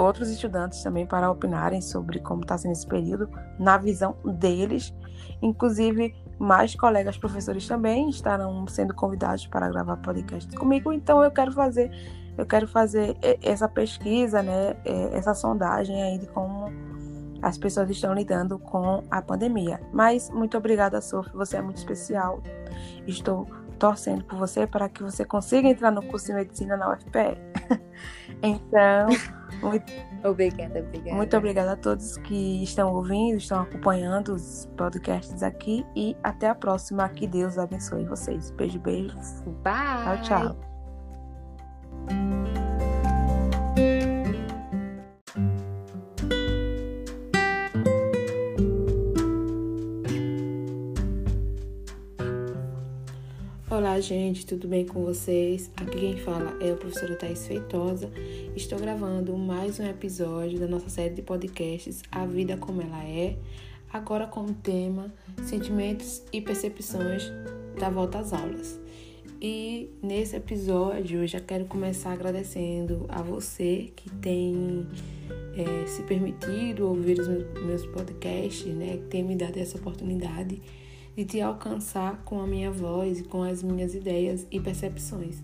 outros 0.00 0.30
estudantes 0.30 0.82
também 0.82 1.06
para 1.06 1.30
opinarem 1.30 1.80
sobre 1.80 2.20
como 2.20 2.42
está 2.42 2.56
sendo 2.56 2.72
esse 2.72 2.86
período, 2.86 3.28
na 3.58 3.76
visão 3.76 4.16
deles. 4.24 4.94
Inclusive, 5.42 6.14
mais 6.38 6.74
colegas 6.74 7.16
professores 7.18 7.66
também 7.66 8.08
estarão 8.08 8.66
sendo 8.66 8.94
convidados 8.94 9.46
para 9.46 9.68
gravar 9.68 9.96
podcast 9.98 10.54
comigo. 10.56 10.92
Então, 10.92 11.22
eu 11.22 11.30
quero 11.30 11.52
fazer, 11.52 11.90
eu 12.36 12.46
quero 12.46 12.66
fazer 12.66 13.16
essa 13.42 13.68
pesquisa, 13.68 14.42
né, 14.42 14.76
e- 14.84 15.16
essa 15.16 15.34
sondagem 15.34 16.02
aí 16.02 16.18
de 16.18 16.26
como 16.26 16.66
as 17.42 17.56
pessoas 17.56 17.88
estão 17.90 18.12
lidando 18.12 18.58
com 18.58 19.02
a 19.10 19.22
pandemia. 19.22 19.80
Mas 19.92 20.30
muito 20.30 20.56
obrigada, 20.56 21.00
Sophie, 21.00 21.32
você 21.32 21.56
é 21.56 21.62
muito 21.62 21.78
especial. 21.78 22.42
Estou 23.06 23.46
torcendo 23.78 24.24
por 24.24 24.38
você 24.38 24.66
para 24.66 24.88
que 24.90 25.02
você 25.02 25.24
consiga 25.24 25.66
entrar 25.68 25.90
no 25.90 26.02
curso 26.02 26.26
de 26.26 26.34
medicina 26.34 26.76
na 26.76 26.92
UFPE. 26.92 27.38
então, 28.42 29.08
muito, 29.62 29.92
Obrigada, 30.24 30.80
obrigada. 30.80 31.16
muito 31.16 31.36
obrigada 31.36 31.72
a 31.72 31.76
todos 31.76 32.16
que 32.18 32.62
estão 32.62 32.92
ouvindo, 32.94 33.36
estão 33.36 33.62
acompanhando 33.62 34.34
os 34.34 34.68
podcasts 34.76 35.42
aqui 35.42 35.84
e 35.94 36.16
até 36.22 36.48
a 36.48 36.54
próxima. 36.54 37.08
Que 37.08 37.26
Deus 37.26 37.58
abençoe 37.58 38.04
vocês. 38.04 38.50
Beijo, 38.52 38.78
beijo. 38.78 39.16
Bye. 39.62 40.22
Tchau, 40.22 40.56
tchau. 42.08 42.89
Olá, 53.70 54.00
gente, 54.00 54.44
tudo 54.44 54.66
bem 54.66 54.84
com 54.84 55.04
vocês? 55.04 55.70
Aqui 55.76 56.00
quem 56.00 56.16
fala 56.16 56.56
é 56.60 56.72
a 56.72 56.74
professora 56.74 57.14
Thais 57.14 57.46
Feitosa. 57.46 58.10
Estou 58.56 58.76
gravando 58.80 59.38
mais 59.38 59.78
um 59.78 59.86
episódio 59.86 60.58
da 60.58 60.66
nossa 60.66 60.90
série 60.90 61.14
de 61.14 61.22
podcasts 61.22 62.02
A 62.10 62.26
Vida 62.26 62.56
Como 62.56 62.82
Ela 62.82 63.04
É, 63.04 63.36
agora 63.92 64.26
com 64.26 64.40
o 64.40 64.52
tema 64.52 65.14
Sentimentos 65.44 66.20
e 66.32 66.40
Percepções 66.40 67.30
da 67.78 67.88
Volta 67.88 68.18
às 68.18 68.32
Aulas. 68.32 68.80
E 69.40 69.88
nesse 70.02 70.34
episódio 70.34 71.20
eu 71.20 71.26
já 71.28 71.38
quero 71.38 71.64
começar 71.66 72.10
agradecendo 72.10 73.06
a 73.08 73.22
você 73.22 73.92
que 73.94 74.10
tem 74.16 74.84
é, 75.54 75.86
se 75.86 76.02
permitido 76.02 76.88
ouvir 76.88 77.20
os 77.20 77.28
meus, 77.28 77.44
meus 77.64 77.86
podcasts, 77.86 78.74
né? 78.74 78.96
Que 78.96 79.04
tem 79.04 79.22
me 79.22 79.36
dado 79.36 79.58
essa 79.58 79.78
oportunidade 79.78 80.60
de 81.16 81.24
te 81.24 81.40
alcançar 81.40 82.22
com 82.24 82.40
a 82.40 82.46
minha 82.46 82.70
voz 82.70 83.20
e 83.20 83.24
com 83.24 83.42
as 83.42 83.62
minhas 83.62 83.94
ideias 83.94 84.46
e 84.50 84.60
percepções. 84.60 85.42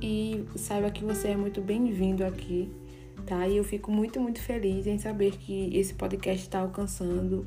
E 0.00 0.44
saiba 0.56 0.90
que 0.90 1.04
você 1.04 1.28
é 1.28 1.36
muito 1.36 1.60
bem-vindo 1.60 2.24
aqui, 2.24 2.70
tá? 3.26 3.46
E 3.46 3.56
eu 3.56 3.64
fico 3.64 3.90
muito, 3.90 4.20
muito 4.20 4.40
feliz 4.40 4.86
em 4.86 4.98
saber 4.98 5.36
que 5.36 5.76
esse 5.76 5.94
podcast 5.94 6.42
está 6.42 6.60
alcançando 6.60 7.46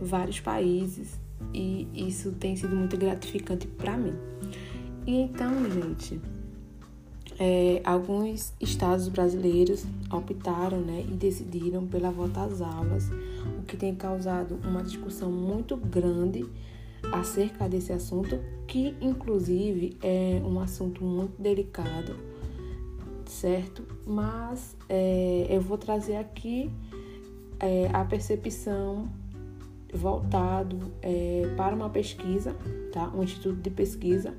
vários 0.00 0.40
países 0.40 1.18
e 1.52 1.88
isso 1.94 2.32
tem 2.32 2.56
sido 2.56 2.74
muito 2.74 2.96
gratificante 2.96 3.66
para 3.66 3.96
mim. 3.96 4.14
E 5.06 5.16
então, 5.16 5.52
gente, 5.70 6.20
é, 7.38 7.80
alguns 7.84 8.52
estados 8.60 9.08
brasileiros 9.08 9.84
optaram 10.10 10.80
né, 10.80 11.04
e 11.06 11.12
decidiram 11.12 11.86
pela 11.86 12.10
volta 12.10 12.42
às 12.44 12.60
aulas, 12.60 13.08
o 13.58 13.62
que 13.66 13.76
tem 13.76 13.94
causado 13.94 14.58
uma 14.64 14.82
discussão 14.82 15.30
muito 15.30 15.76
grande 15.76 16.46
acerca 17.14 17.68
desse 17.68 17.92
assunto, 17.92 18.40
que 18.66 18.96
inclusive 19.00 19.96
é 20.02 20.42
um 20.44 20.58
assunto 20.58 21.04
muito 21.04 21.40
delicado, 21.40 22.16
certo? 23.24 23.84
Mas 24.04 24.76
é, 24.88 25.46
eu 25.48 25.60
vou 25.60 25.78
trazer 25.78 26.16
aqui 26.16 26.70
é, 27.60 27.88
a 27.92 28.04
percepção 28.04 29.08
voltado 29.92 30.92
é, 31.00 31.54
para 31.56 31.76
uma 31.76 31.88
pesquisa, 31.88 32.56
tá? 32.92 33.08
Um 33.14 33.22
instituto 33.22 33.60
de 33.60 33.70
pesquisa 33.70 34.34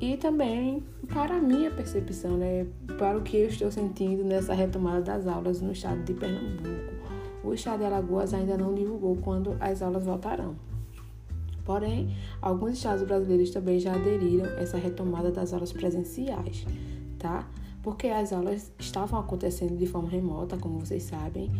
e 0.00 0.16
também 0.16 0.82
para 1.12 1.36
a 1.36 1.40
minha 1.40 1.70
percepção, 1.70 2.38
né? 2.38 2.66
Para 2.98 3.18
o 3.18 3.22
que 3.22 3.36
eu 3.36 3.48
estou 3.48 3.70
sentindo 3.70 4.24
nessa 4.24 4.54
retomada 4.54 5.02
das 5.02 5.26
aulas 5.26 5.60
no 5.60 5.72
estado 5.72 6.02
de 6.02 6.14
Pernambuco. 6.14 6.98
O 7.44 7.52
estado 7.52 7.80
de 7.80 7.84
Alagoas 7.84 8.32
ainda 8.32 8.56
não 8.56 8.74
divulgou 8.74 9.16
quando 9.16 9.54
as 9.60 9.82
aulas 9.82 10.06
voltarão. 10.06 10.69
Porém, 11.64 12.14
alguns 12.40 12.72
estados 12.72 13.02
brasileiros 13.02 13.50
também 13.50 13.78
já 13.78 13.94
aderiram 13.94 14.44
a 14.44 14.60
essa 14.60 14.76
retomada 14.76 15.30
das 15.30 15.52
aulas 15.52 15.72
presenciais, 15.72 16.64
tá? 17.18 17.48
Porque 17.82 18.08
as 18.08 18.32
aulas 18.32 18.72
estavam 18.78 19.18
acontecendo 19.20 19.76
de 19.76 19.86
forma 19.86 20.08
remota, 20.08 20.56
como 20.56 20.78
vocês 20.80 21.04
sabem, 21.04 21.50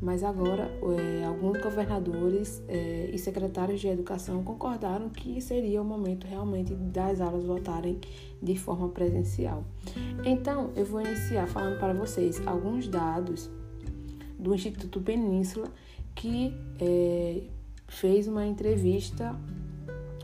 mas 0.00 0.22
agora 0.22 0.70
é, 0.96 1.24
alguns 1.24 1.60
governadores 1.60 2.62
é, 2.68 3.10
e 3.12 3.18
secretários 3.18 3.80
de 3.80 3.88
educação 3.88 4.42
concordaram 4.44 5.08
que 5.08 5.40
seria 5.40 5.82
o 5.82 5.84
momento 5.84 6.26
realmente 6.26 6.74
das 6.74 7.20
aulas 7.20 7.44
voltarem 7.44 7.98
de 8.40 8.56
forma 8.56 8.88
presencial. 8.88 9.64
Então, 10.24 10.70
eu 10.76 10.84
vou 10.84 11.00
iniciar 11.00 11.48
falando 11.48 11.78
para 11.78 11.92
vocês 11.92 12.40
alguns 12.46 12.86
dados 12.86 13.50
do 14.38 14.54
Instituto 14.54 15.00
Península, 15.00 15.68
que 16.14 16.54
é, 16.80 17.42
fez 17.88 18.28
uma 18.28 18.46
entrevista, 18.46 19.34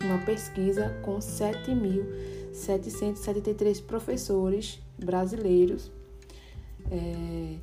uma 0.02 0.18
pesquisa 0.18 0.90
com 1.02 1.18
7.773 1.18 3.82
professores 3.82 4.80
brasileiros. 4.98 5.90
É, 6.90 7.56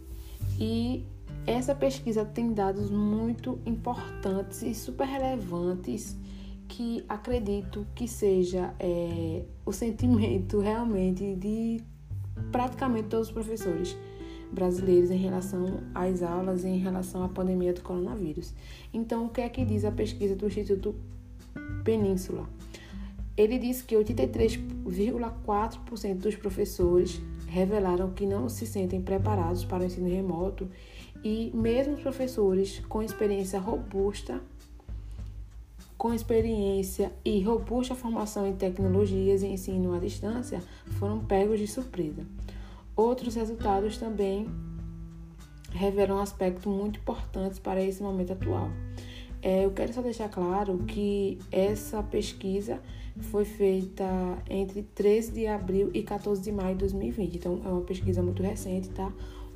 e 0.59 1.05
essa 1.45 1.73
pesquisa 1.73 2.25
tem 2.25 2.53
dados 2.53 2.89
muito 2.89 3.59
importantes 3.65 4.61
e 4.63 4.75
super 4.75 5.05
relevantes 5.05 6.17
que 6.67 7.05
acredito 7.07 7.85
que 7.93 8.07
seja 8.07 8.73
é, 8.79 9.43
o 9.65 9.71
sentimento 9.71 10.59
realmente 10.59 11.35
de 11.35 11.83
praticamente 12.51 13.09
todos 13.09 13.27
os 13.27 13.33
professores 13.33 13.95
brasileiros 14.51 15.11
em 15.11 15.17
relação 15.17 15.81
às 15.95 16.21
aulas 16.21 16.63
e 16.63 16.67
em 16.67 16.77
relação 16.77 17.23
à 17.23 17.29
pandemia 17.29 17.73
do 17.73 17.81
coronavírus. 17.81 18.53
Então, 18.93 19.25
o 19.25 19.29
que 19.29 19.41
é 19.41 19.49
que 19.49 19.65
diz 19.65 19.83
a 19.85 19.91
pesquisa 19.91 20.35
do 20.35 20.45
Instituto 20.47 20.93
Península? 21.83 22.47
Ele 23.37 23.57
diz 23.57 23.81
que 23.81 23.95
83,4% 23.95 26.15
dos 26.15 26.35
professores 26.35 27.21
revelaram 27.47 28.11
que 28.11 28.25
não 28.25 28.49
se 28.49 28.67
sentem 28.67 29.01
preparados 29.01 29.63
para 29.65 29.83
o 29.83 29.85
ensino 29.85 30.09
remoto 30.09 30.69
e 31.23 31.51
mesmo 31.53 31.93
os 31.93 32.01
professores 32.01 32.79
com 32.87 33.01
experiência 33.01 33.57
robusta 33.59 34.41
com 36.01 36.15
experiência 36.15 37.11
e 37.23 37.43
robusta 37.43 37.93
formação 37.93 38.47
em 38.47 38.55
tecnologias 38.55 39.43
e 39.43 39.45
ensino 39.45 39.93
à 39.93 39.99
distância, 39.99 40.59
foram 40.97 41.19
pegos 41.19 41.59
de 41.59 41.67
surpresa. 41.67 42.25
Outros 43.01 43.33
resultados 43.33 43.97
também 43.97 44.47
revelam 45.71 46.19
aspectos 46.19 46.67
muito 46.67 46.99
importantes 46.99 47.57
para 47.57 47.81
esse 47.81 48.03
momento 48.03 48.33
atual. 48.33 48.69
É, 49.41 49.65
eu 49.65 49.71
quero 49.71 49.91
só 49.91 50.03
deixar 50.03 50.29
claro 50.29 50.77
que 50.85 51.39
essa 51.51 52.03
pesquisa 52.03 52.79
foi 53.31 53.43
feita 53.43 54.05
entre 54.47 54.83
13 54.83 55.31
de 55.31 55.47
abril 55.47 55.89
e 55.95 56.03
14 56.03 56.43
de 56.43 56.51
maio 56.51 56.75
de 56.75 56.81
2020, 56.81 57.37
então 57.37 57.59
é 57.65 57.69
uma 57.69 57.81
pesquisa 57.81 58.21
muito 58.21 58.43
recente, 58.43 58.89
tá? 58.89 59.11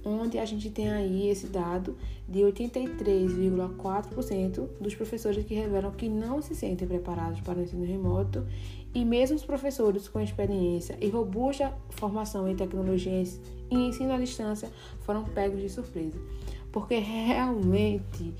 onde 0.06 0.38
a 0.38 0.46
gente 0.46 0.70
tem 0.70 0.92
aí 0.92 1.30
esse 1.30 1.48
dado 1.48 1.98
de 2.30 2.42
83,4% 2.42 4.68
dos 4.80 4.94
professores 4.94 5.44
que 5.44 5.56
revelam 5.56 5.92
que 5.92 6.08
não 6.08 6.40
se 6.42 6.56
sentem 6.56 6.88
preparados 6.88 7.42
para 7.42 7.60
o 7.60 7.64
ensino 7.64 7.84
remoto 7.84 8.46
e 8.96 9.04
mesmo 9.04 9.36
os 9.36 9.44
professores 9.44 10.08
com 10.08 10.22
experiência 10.22 10.98
e 11.02 11.10
robusta 11.10 11.74
formação 11.90 12.48
em 12.48 12.56
tecnologias 12.56 13.42
e 13.70 13.76
ensino 13.76 14.14
à 14.14 14.18
distância 14.18 14.72
foram 15.02 15.26
pegos 15.26 15.62
de 15.62 15.70
surpresa. 15.70 16.18
Porque 16.72 16.96
realmente 16.96 18.34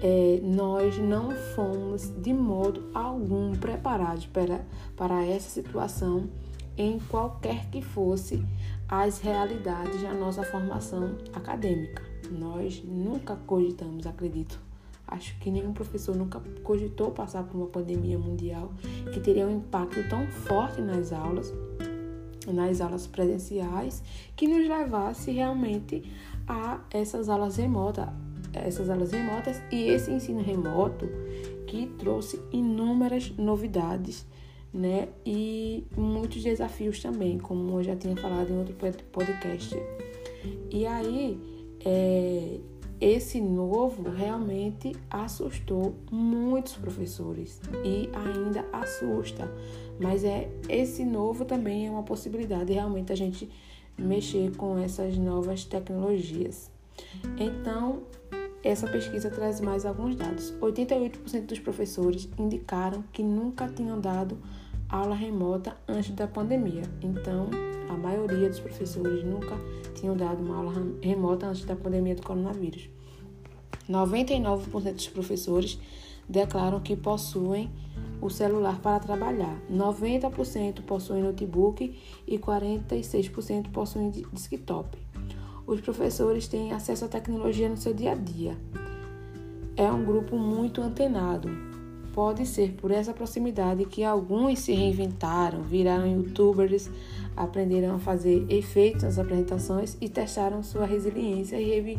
é, 0.00 0.40
nós 0.42 0.96
não 0.98 1.32
fomos 1.54 2.08
de 2.22 2.32
modo 2.32 2.88
algum 2.94 3.52
preparados 3.56 4.26
para, 4.26 4.64
para 4.96 5.24
essa 5.24 5.50
situação 5.50 6.28
em 6.78 6.98
qualquer 7.08 7.68
que 7.70 7.82
fosse 7.82 8.44
as 8.88 9.18
realidades 9.18 10.02
da 10.02 10.14
nossa 10.14 10.44
formação 10.44 11.16
acadêmica. 11.32 12.02
Nós 12.30 12.82
nunca 12.84 13.34
cogitamos, 13.34 14.06
acredito. 14.06 14.65
Acho 15.06 15.38
que 15.38 15.50
nenhum 15.50 15.72
professor 15.72 16.16
nunca 16.16 16.40
cogitou 16.62 17.10
passar 17.10 17.44
por 17.44 17.56
uma 17.56 17.66
pandemia 17.66 18.18
mundial 18.18 18.72
que 19.12 19.20
teria 19.20 19.46
um 19.46 19.56
impacto 19.56 20.08
tão 20.08 20.26
forte 20.26 20.80
nas 20.80 21.12
aulas, 21.12 21.52
nas 22.52 22.80
aulas 22.80 23.06
presenciais, 23.06 24.02
que 24.34 24.48
nos 24.48 24.68
levasse 24.68 25.30
realmente 25.30 26.02
a 26.48 26.80
essas 26.90 27.28
aulas 27.28 27.56
remotas, 27.56 28.08
essas 28.52 28.90
aulas 28.90 29.12
remotas 29.12 29.62
e 29.70 29.88
esse 29.88 30.10
ensino 30.10 30.42
remoto 30.42 31.08
que 31.66 31.86
trouxe 31.98 32.40
inúmeras 32.52 33.30
novidades 33.36 34.26
né? 34.76 35.08
E 35.24 35.84
muitos 35.96 36.42
desafios 36.42 37.00
também, 37.00 37.38
como 37.38 37.78
eu 37.78 37.82
já 37.82 37.96
tinha 37.96 38.14
falado 38.16 38.50
em 38.50 38.58
outro 38.58 38.76
podcast. 39.10 39.74
E 40.70 40.86
aí, 40.86 41.38
é, 41.84 42.58
esse 43.00 43.40
novo 43.40 44.08
realmente 44.10 44.94
assustou 45.10 45.94
muitos 46.10 46.74
professores 46.76 47.60
e 47.84 48.08
ainda 48.12 48.64
assusta. 48.72 49.50
Mas 50.00 50.24
é 50.24 50.50
esse 50.68 51.04
novo 51.04 51.44
também 51.44 51.86
é 51.86 51.90
uma 51.90 52.02
possibilidade 52.02 52.72
realmente 52.72 53.12
a 53.12 53.16
gente 53.16 53.50
mexer 53.98 54.54
com 54.56 54.78
essas 54.78 55.16
novas 55.16 55.64
tecnologias. 55.64 56.70
Então, 57.38 58.02
essa 58.62 58.86
pesquisa 58.86 59.30
traz 59.30 59.60
mais 59.60 59.86
alguns 59.86 60.16
dados. 60.16 60.52
88% 60.60 61.46
dos 61.46 61.58
professores 61.58 62.28
indicaram 62.38 63.04
que 63.12 63.22
nunca 63.22 63.68
tinham 63.68 64.00
dado 64.00 64.38
aula 64.88 65.14
remota 65.14 65.76
antes 65.88 66.10
da 66.12 66.26
pandemia. 66.26 66.82
Então, 67.02 67.48
a 67.88 67.92
maioria 67.94 68.48
dos 68.48 68.60
professores 68.60 69.24
nunca 69.24 69.56
tinham 69.94 70.16
dado 70.16 70.42
uma 70.42 70.56
aula 70.56 70.72
remota 71.02 71.46
antes 71.46 71.64
da 71.64 71.76
pandemia 71.76 72.14
do 72.14 72.22
coronavírus. 72.22 72.88
99% 73.88 74.92
dos 74.92 75.08
professores 75.08 75.78
declaram 76.28 76.80
que 76.80 76.96
possuem 76.96 77.70
o 78.20 78.28
celular 78.28 78.80
para 78.80 79.00
trabalhar. 79.00 79.60
90% 79.70 80.82
possuem 80.82 81.22
notebook 81.22 81.96
e 82.26 82.38
46% 82.38 83.70
possuem 83.70 84.10
desktop. 84.10 84.96
Os 85.66 85.80
professores 85.80 86.48
têm 86.48 86.72
acesso 86.72 87.04
à 87.04 87.08
tecnologia 87.08 87.68
no 87.68 87.76
seu 87.76 87.92
dia 87.92 88.12
a 88.12 88.14
dia. 88.14 88.56
É 89.76 89.90
um 89.90 90.04
grupo 90.04 90.36
muito 90.38 90.80
antenado, 90.80 91.48
Pode 92.16 92.46
ser 92.46 92.72
por 92.72 92.90
essa 92.90 93.12
proximidade 93.12 93.84
que 93.84 94.02
alguns 94.02 94.60
se 94.60 94.72
reinventaram, 94.72 95.60
viraram 95.60 96.06
youtubers, 96.06 96.88
aprenderam 97.36 97.96
a 97.96 97.98
fazer 97.98 98.46
efeitos 98.48 99.02
nas 99.02 99.18
apresentações 99.18 99.98
e 100.00 100.08
testaram 100.08 100.62
sua 100.62 100.86
resiliência 100.86 101.60
e 101.60 101.68
revi, 101.68 101.98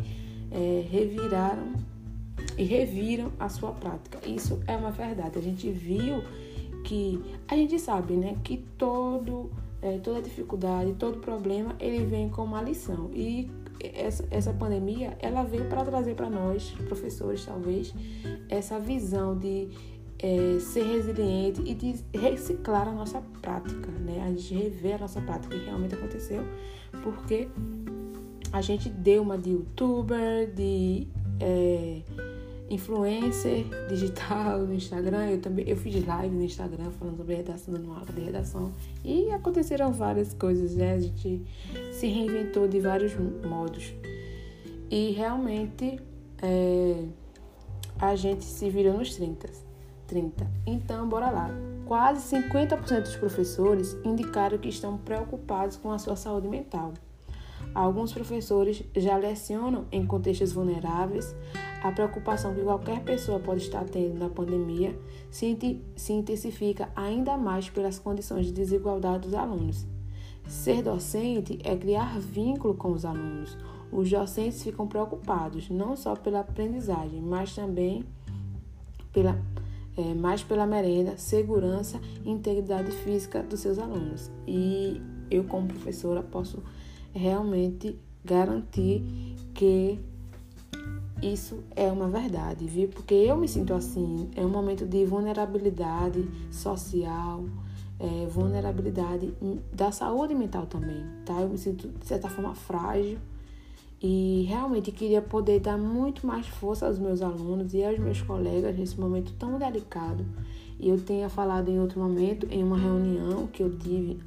é, 0.50 0.84
reviraram 0.90 1.72
e 2.56 2.64
reviram 2.64 3.30
a 3.38 3.48
sua 3.48 3.70
prática. 3.70 4.18
Isso 4.28 4.58
é 4.66 4.76
uma 4.76 4.90
verdade. 4.90 5.38
A 5.38 5.40
gente 5.40 5.70
viu 5.70 6.24
que 6.82 7.22
a 7.46 7.54
gente 7.54 7.78
sabe, 7.78 8.14
né, 8.14 8.36
que 8.42 8.56
todo 8.76 9.48
é, 9.80 9.98
toda 9.98 10.20
dificuldade, 10.20 10.94
todo 10.94 11.20
problema, 11.20 11.76
ele 11.78 12.04
vem 12.04 12.28
com 12.28 12.42
uma 12.42 12.60
lição. 12.60 13.08
E 13.14 13.48
essa, 13.80 14.26
essa 14.32 14.52
pandemia, 14.52 15.16
ela 15.20 15.44
veio 15.44 15.66
para 15.66 15.84
trazer 15.84 16.16
para 16.16 16.28
nós, 16.28 16.70
professores 16.88 17.44
talvez, 17.44 17.94
essa 18.48 18.80
visão 18.80 19.38
de 19.38 19.68
é, 20.18 20.58
ser 20.60 20.82
resiliente 20.82 21.62
e 21.64 21.74
de 21.74 21.94
reciclar 22.12 22.88
a 22.88 22.92
nossa 22.92 23.20
prática, 23.40 23.90
né? 23.90 24.22
A 24.26 24.30
gente 24.30 24.54
rever 24.54 24.96
a 24.96 24.98
nossa 24.98 25.20
prática 25.20 25.56
que 25.56 25.64
realmente 25.64 25.94
aconteceu, 25.94 26.42
porque 27.02 27.48
a 28.52 28.60
gente 28.60 28.88
deu 28.88 29.22
uma 29.22 29.38
de 29.38 29.50
youtuber, 29.50 30.52
de 30.52 31.06
é, 31.40 32.02
influencer 32.68 33.64
digital 33.88 34.60
no 34.60 34.74
Instagram. 34.74 35.30
Eu 35.30 35.40
também 35.40 35.68
eu 35.68 35.76
fiz 35.76 36.04
live 36.04 36.34
no 36.34 36.42
Instagram 36.42 36.90
falando 36.90 37.16
sobre 37.16 37.36
redação, 37.36 37.74
dando 37.74 37.92
aula 37.92 38.06
de 38.06 38.20
redação. 38.20 38.72
E 39.04 39.30
aconteceram 39.30 39.92
várias 39.92 40.34
coisas, 40.34 40.74
né? 40.74 40.94
A 40.94 41.00
gente 41.00 41.42
se 41.92 42.06
reinventou 42.06 42.66
de 42.66 42.80
vários 42.80 43.12
modos. 43.48 43.94
E 44.90 45.12
realmente 45.12 46.00
é, 46.42 47.04
a 48.00 48.16
gente 48.16 48.44
se 48.44 48.68
virou 48.68 48.98
nos 48.98 49.14
30. 49.14 49.67
30. 50.08 50.50
Então, 50.66 51.08
bora 51.08 51.30
lá. 51.30 51.50
Quase 51.86 52.36
50% 52.36 53.02
dos 53.02 53.16
professores 53.16 53.96
indicaram 54.04 54.58
que 54.58 54.68
estão 54.68 54.98
preocupados 54.98 55.76
com 55.76 55.92
a 55.92 55.98
sua 55.98 56.16
saúde 56.16 56.48
mental. 56.48 56.92
Alguns 57.74 58.12
professores 58.12 58.82
já 58.96 59.16
lecionam 59.16 59.86
em 59.92 60.04
contextos 60.04 60.52
vulneráveis. 60.52 61.34
A 61.82 61.92
preocupação 61.92 62.54
que 62.54 62.62
qualquer 62.62 63.04
pessoa 63.04 63.38
pode 63.38 63.62
estar 63.62 63.84
tendo 63.84 64.18
na 64.18 64.28
pandemia 64.28 64.98
se, 65.30 65.56
intensifica 66.10 66.88
ainda 66.96 67.36
mais 67.36 67.70
pelas 67.70 67.98
condições 67.98 68.46
de 68.46 68.52
desigualdade 68.52 69.28
dos 69.28 69.34
alunos. 69.34 69.86
Ser 70.46 70.82
docente 70.82 71.58
é 71.62 71.76
criar 71.76 72.18
vínculo 72.18 72.74
com 72.74 72.90
os 72.90 73.04
alunos. 73.04 73.56
Os 73.92 74.10
docentes 74.10 74.62
ficam 74.62 74.86
preocupados 74.86 75.70
não 75.70 75.94
só 75.94 76.16
pela 76.16 76.40
aprendizagem, 76.40 77.20
mas 77.20 77.54
também 77.54 78.04
pela 79.12 79.38
é, 79.98 80.14
mais 80.14 80.44
pela 80.44 80.64
merenda, 80.64 81.16
segurança 81.16 82.00
e 82.24 82.30
integridade 82.30 82.92
física 82.92 83.42
dos 83.42 83.58
seus 83.58 83.80
alunos. 83.80 84.30
E 84.46 85.02
eu, 85.28 85.42
como 85.42 85.66
professora, 85.66 86.22
posso 86.22 86.62
realmente 87.12 87.98
garantir 88.24 89.02
que 89.52 89.98
isso 91.20 91.64
é 91.74 91.90
uma 91.90 92.08
verdade, 92.08 92.64
viu? 92.64 92.86
Porque 92.88 93.12
eu 93.12 93.36
me 93.36 93.48
sinto 93.48 93.74
assim, 93.74 94.30
é 94.36 94.46
um 94.46 94.48
momento 94.48 94.86
de 94.86 95.04
vulnerabilidade 95.04 96.24
social, 96.48 97.44
é, 97.98 98.26
vulnerabilidade 98.26 99.34
da 99.72 99.90
saúde 99.90 100.32
mental 100.32 100.66
também, 100.66 101.04
tá? 101.26 101.40
Eu 101.40 101.48
me 101.48 101.58
sinto, 101.58 101.88
de 101.88 102.06
certa 102.06 102.28
forma, 102.28 102.54
frágil 102.54 103.18
e 104.00 104.44
realmente 104.48 104.92
queria 104.92 105.20
poder 105.20 105.60
dar 105.60 105.76
muito 105.76 106.26
mais 106.26 106.46
força 106.46 106.86
aos 106.86 106.98
meus 106.98 107.20
alunos 107.20 107.74
e 107.74 107.84
aos 107.84 107.98
meus 107.98 108.22
colegas 108.22 108.76
nesse 108.76 108.98
momento 108.98 109.32
tão 109.38 109.58
delicado. 109.58 110.24
E 110.78 110.88
eu 110.88 111.00
tenha 111.00 111.28
falado 111.28 111.68
em 111.68 111.80
outro 111.80 112.00
momento, 112.00 112.46
em 112.50 112.62
uma 112.62 112.78
reunião 112.78 113.48
que 113.48 113.62
eu 113.62 113.76
tive 113.76 114.20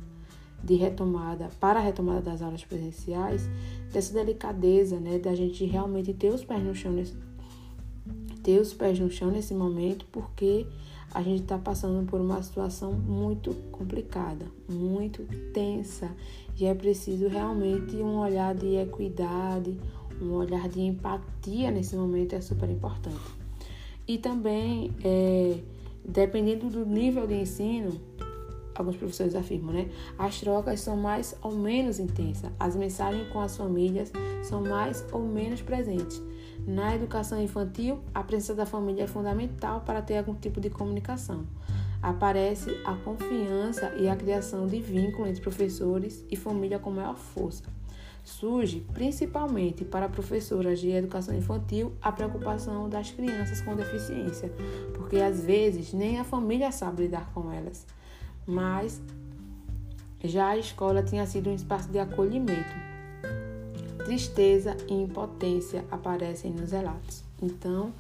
de 0.64 0.76
retomada, 0.76 1.50
para 1.60 1.80
a 1.80 1.82
retomada 1.82 2.22
das 2.22 2.42
aulas 2.42 2.64
presenciais, 2.64 3.50
dessa 3.92 4.14
delicadeza, 4.14 5.00
né, 5.00 5.18
da 5.18 5.34
gente 5.34 5.66
realmente 5.66 6.14
ter 6.14 6.30
os 6.30 6.44
pés 6.44 6.64
no 6.64 6.76
chão 6.76 6.92
nesse, 6.92 7.16
ter 8.44 8.60
os 8.60 8.74
pés 8.74 9.00
no 9.00 9.10
chão 9.10 9.32
nesse 9.32 9.54
momento, 9.54 10.06
porque 10.12 10.68
a 11.14 11.22
gente 11.22 11.42
está 11.42 11.58
passando 11.58 12.06
por 12.06 12.22
uma 12.22 12.42
situação 12.44 12.94
muito 12.94 13.54
complicada, 13.72 14.46
muito 14.70 15.24
tensa, 15.52 16.12
e 16.60 16.66
é 16.66 16.74
preciso 16.74 17.28
realmente 17.28 17.96
um 17.98 18.20
olhar 18.20 18.54
de 18.54 18.76
equidade, 18.76 19.78
um 20.22 20.34
olhar 20.34 20.70
de 20.70 20.82
empatia 20.82 21.72
nesse 21.72 21.96
momento 21.96 22.34
é 22.34 22.42
super 22.42 22.70
importante. 22.70 23.42
E 24.08 24.18
também, 24.18 24.92
é, 25.04 25.58
dependendo 26.06 26.70
do 26.70 26.86
nível 26.86 27.26
de 27.26 27.36
ensino, 27.36 28.00
alguns 28.76 28.96
professores 28.96 29.36
afirmam, 29.36 29.74
né? 29.74 29.90
As 30.18 30.40
trocas 30.40 30.80
são 30.82 30.98
mais 30.98 31.36
ou 31.42 31.54
menos 31.54 32.00
intensas, 32.00 32.52
as 32.60 32.76
mensagens 32.76 33.28
com 33.30 33.40
as 33.40 33.56
famílias 33.56 34.12
são 34.44 34.62
mais 34.62 35.06
ou 35.12 35.22
menos 35.22 35.62
presentes. 35.62 36.22
Na 36.66 36.96
educação 36.96 37.42
infantil, 37.42 38.00
a 38.14 38.24
presença 38.24 38.54
da 38.54 38.66
família 38.66 39.04
é 39.04 39.08
fundamental 39.08 39.82
para 39.82 40.02
ter 40.02 40.18
algum 40.18 40.36
tipo 40.36 40.62
de 40.62 40.70
comunicação. 40.70 41.46
Aparece 42.02 42.72
a 42.84 42.96
confiança 42.96 43.94
e 43.96 44.10
a 44.10 44.16
criação 44.16 44.66
de 44.66 44.82
vínculo 44.82 45.28
entre 45.28 45.42
professores 45.42 46.26
e 46.32 46.36
família 46.36 46.80
com 46.80 46.92
maior 46.92 47.16
força. 47.16 47.64
Surge, 48.24 48.86
principalmente 48.94 49.84
para 49.84 50.08
professoras 50.08 50.80
de 50.80 50.90
educação 50.90 51.36
infantil, 51.36 51.94
a 52.02 52.12
preocupação 52.12 52.88
das 52.88 53.12
crianças 53.12 53.62
com 53.62 53.76
deficiência, 53.76 54.52
porque 54.94 55.18
às 55.18 55.44
vezes 55.44 55.92
nem 55.94 56.20
a 56.20 56.24
família 56.24 56.72
sabe 56.72 57.04
lidar 57.04 57.32
com 57.34 57.52
elas. 57.52 57.86
Mas 58.46 59.02
já 60.24 60.50
a 60.50 60.58
escola 60.58 61.02
tinha 61.02 61.26
sido 61.26 61.50
um 61.50 61.56
espaço 61.56 61.90
de 61.90 61.98
acolhimento, 61.98 62.76
tristeza 64.06 64.78
e 64.88 64.94
impotência 64.94 65.84
aparecem 65.90 66.52
nos 66.52 66.72
relatos. 66.72 67.24
Então, 67.42 67.92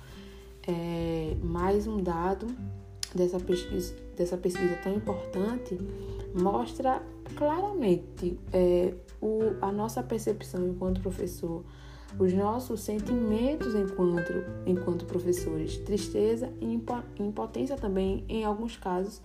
é, 0.67 1.35
mais 1.41 1.87
um 1.87 2.01
dado 2.01 2.47
dessa 3.15 3.39
pesquisa, 3.39 3.95
dessa 4.15 4.38
pesquisa 4.38 4.76
tão 4.84 4.93
importante 4.93 5.78
mostra 6.34 7.02
claramente 7.36 8.39
é, 8.54 8.93
o, 9.21 9.39
a 9.62 9.71
nossa 9.71 10.02
percepção 10.02 10.67
enquanto 10.67 11.02
professor, 11.02 11.63
os 12.19 12.34
nossos 12.34 12.82
sentimentos 12.82 13.74
enquanto, 13.74 14.34
enquanto 14.65 15.06
professores, 15.06 15.78
tristeza 15.78 16.52
e 16.60 16.80
impotência 17.19 17.78
também, 17.78 18.26
em 18.28 18.43
alguns 18.43 18.76
casos, 18.76 19.21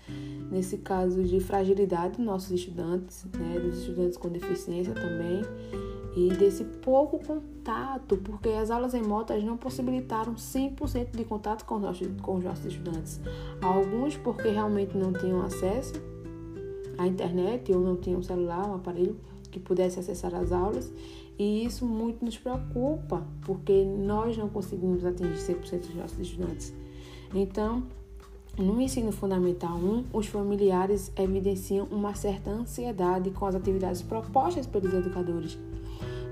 nesse 0.51 0.79
caso 0.79 1.23
de 1.25 1.41
fragilidade 1.41 2.17
dos 2.17 2.25
nossos 2.25 2.53
estudantes, 2.53 3.27
né, 3.37 3.59
dos 3.59 3.81
estudantes 3.81 4.17
com 4.17 4.29
deficiência 4.29 4.95
também, 4.95 5.43
e 6.17 6.31
desse 6.31 6.65
pouco 6.65 7.19
contato, 7.19 8.17
porque 8.17 8.49
as 8.49 8.71
aulas 8.71 8.95
remotas 8.95 9.45
não 9.45 9.59
possibilitaram 9.59 10.35
100% 10.35 11.15
de 11.15 11.25
contato 11.25 11.67
com 11.67 11.75
os, 11.77 11.83
nossos, 11.83 12.09
com 12.23 12.37
os 12.37 12.45
nossos 12.45 12.65
estudantes. 12.65 13.21
Alguns 13.61 14.17
porque 14.17 14.49
realmente 14.49 14.97
não 14.97 15.13
tinham 15.13 15.43
acesso 15.43 15.93
à 16.97 17.07
internet 17.07 17.71
ou 17.71 17.81
não 17.81 17.97
tinham 17.97 18.23
celular, 18.23 18.67
um 18.67 18.77
aparelho 18.77 19.15
que 19.51 19.61
pudesse 19.61 20.01
acessar 20.01 20.35
as 20.35 20.53
aulas, 20.53 20.91
e 21.39 21.67
isso 21.67 21.85
muito 21.85 22.25
nos 22.25 22.39
preocupa, 22.39 23.23
porque 23.43 23.85
nós 23.85 24.39
não 24.39 24.49
conseguimos 24.49 25.05
atingir 25.05 25.35
100% 25.35 25.81
dos 25.81 25.95
nossos 25.95 26.19
estudantes. 26.19 26.75
Então, 27.35 27.83
no 28.57 28.81
ensino 28.81 29.13
fundamental 29.13 29.77
1, 29.77 30.05
os 30.15 30.29
familiares 30.29 31.13
evidenciam 31.15 31.87
uma 31.91 32.15
certa 32.15 32.51
ansiedade 32.51 33.31
com 33.33 33.45
as 33.45 33.55
atividades 33.55 34.01
propostas 34.01 34.67
pelos 34.67 34.95
educadores 34.95 35.59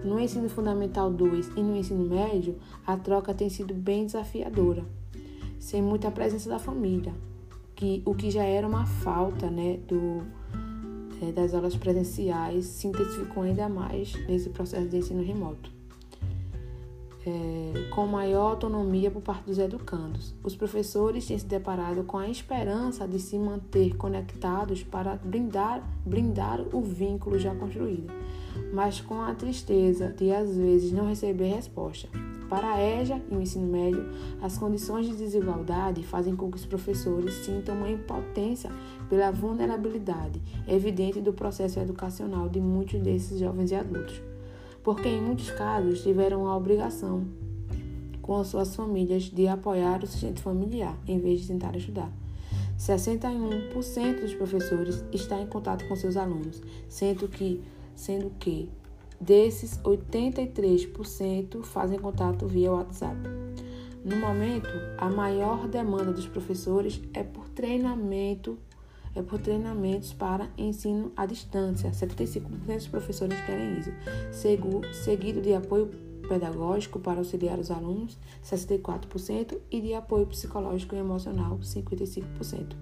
no 0.04 0.20
ensino 0.20 0.48
fundamental 0.48 1.10
2 1.10 1.52
e 1.56 1.62
no 1.62 1.74
ensino 1.74 2.04
médio, 2.04 2.56
a 2.86 2.96
troca 2.96 3.32
tem 3.32 3.48
sido 3.48 3.72
bem 3.72 4.04
desafiadora, 4.04 4.84
sem 5.58 5.80
muita 5.80 6.10
presença 6.10 6.48
da 6.48 6.58
família, 6.58 7.14
que 7.74 8.02
o 8.04 8.14
que 8.14 8.30
já 8.30 8.44
era 8.44 8.68
uma 8.68 8.84
falta, 8.84 9.50
né, 9.50 9.78
do 9.88 10.22
é, 11.22 11.32
das 11.32 11.54
aulas 11.54 11.74
presenciais 11.74 12.66
se 12.66 12.86
intensificou 12.86 13.42
ainda 13.42 13.68
mais 13.68 14.14
nesse 14.26 14.50
processo 14.50 14.88
de 14.88 14.98
ensino 14.98 15.22
remoto. 15.22 15.72
É, 17.26 17.88
com 17.94 18.06
maior 18.06 18.50
autonomia 18.50 19.10
por 19.10 19.22
parte 19.22 19.44
dos 19.44 19.58
educandos. 19.58 20.34
Os 20.44 20.54
professores 20.54 21.26
têm 21.26 21.38
se 21.38 21.46
deparado 21.46 22.04
com 22.04 22.18
a 22.18 22.28
esperança 22.28 23.08
de 23.08 23.18
se 23.18 23.38
manter 23.38 23.96
conectados 23.96 24.82
para 24.82 25.16
blindar, 25.16 25.82
blindar 26.04 26.60
o 26.70 26.82
vínculo 26.82 27.38
já 27.38 27.54
construído 27.54 28.12
mas 28.72 29.00
com 29.00 29.22
a 29.22 29.34
tristeza 29.34 30.08
de 30.08 30.32
às 30.32 30.56
vezes 30.56 30.92
não 30.92 31.08
receber 31.08 31.54
resposta. 31.54 32.08
Para 32.48 32.74
a 32.74 33.00
EJA 33.00 33.20
e 33.30 33.34
o 33.34 33.40
ensino 33.40 33.66
médio, 33.66 34.04
as 34.40 34.58
condições 34.58 35.06
de 35.06 35.16
desigualdade 35.16 36.02
fazem 36.02 36.36
com 36.36 36.50
que 36.50 36.56
os 36.56 36.66
professores 36.66 37.34
sintam 37.44 37.76
uma 37.76 37.90
impotência 37.90 38.70
pela 39.08 39.30
vulnerabilidade 39.30 40.40
evidente 40.68 41.20
do 41.20 41.32
processo 41.32 41.80
educacional 41.80 42.48
de 42.48 42.60
muitos 42.60 43.00
desses 43.00 43.40
jovens 43.40 43.70
e 43.70 43.74
adultos, 43.74 44.20
porque 44.82 45.08
em 45.08 45.20
muitos 45.20 45.50
casos 45.50 46.02
tiveram 46.02 46.46
a 46.46 46.56
obrigação 46.56 47.24
com 48.20 48.36
as 48.36 48.46
suas 48.46 48.74
famílias 48.74 49.24
de 49.24 49.46
apoiar 49.46 50.02
o 50.02 50.06
sustento 50.06 50.40
familiar 50.40 50.96
em 51.06 51.18
vez 51.18 51.40
de 51.40 51.48
tentar 51.48 51.74
ajudar. 51.74 52.10
61% 52.78 54.20
dos 54.20 54.34
professores 54.34 55.04
está 55.12 55.40
em 55.40 55.46
contato 55.46 55.86
com 55.86 55.94
seus 55.94 56.16
alunos, 56.16 56.60
sendo 56.88 57.28
que 57.28 57.62
sendo 57.94 58.30
que 58.38 58.70
desses 59.20 59.78
83% 59.78 61.62
fazem 61.62 61.98
contato 61.98 62.46
via 62.46 62.72
WhatsApp. 62.72 63.16
No 64.04 64.16
momento, 64.16 64.68
a 64.98 65.08
maior 65.08 65.66
demanda 65.66 66.12
dos 66.12 66.26
professores 66.26 67.00
é 67.14 67.22
por 67.22 67.48
treinamento, 67.48 68.58
é 69.14 69.22
por 69.22 69.40
treinamentos 69.40 70.12
para 70.12 70.50
ensino 70.58 71.10
à 71.16 71.24
distância. 71.24 71.90
75% 71.90 72.42
dos 72.66 72.86
professores 72.88 73.40
querem 73.46 73.78
isso. 73.78 73.90
Seguido 74.92 75.40
de 75.40 75.54
apoio 75.54 75.90
pedagógico 76.28 76.98
para 76.98 77.18
auxiliar 77.18 77.58
os 77.58 77.70
alunos, 77.70 78.18
64%, 78.42 79.58
e 79.70 79.80
de 79.80 79.94
apoio 79.94 80.26
psicológico 80.26 80.94
e 80.94 80.98
emocional, 80.98 81.58
55%. 81.58 82.76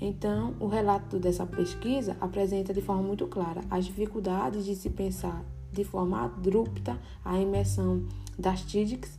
Então, 0.00 0.54
o 0.60 0.66
relato 0.66 1.18
dessa 1.18 1.46
pesquisa 1.46 2.16
apresenta 2.20 2.74
de 2.74 2.82
forma 2.82 3.02
muito 3.02 3.26
clara 3.26 3.62
as 3.70 3.86
dificuldades 3.86 4.64
de 4.64 4.74
se 4.74 4.90
pensar 4.90 5.42
de 5.72 5.84
forma 5.84 6.24
abrupta 6.24 6.98
a 7.24 7.38
imersão 7.38 8.04
das 8.38 8.62
TIDICs 8.62 9.18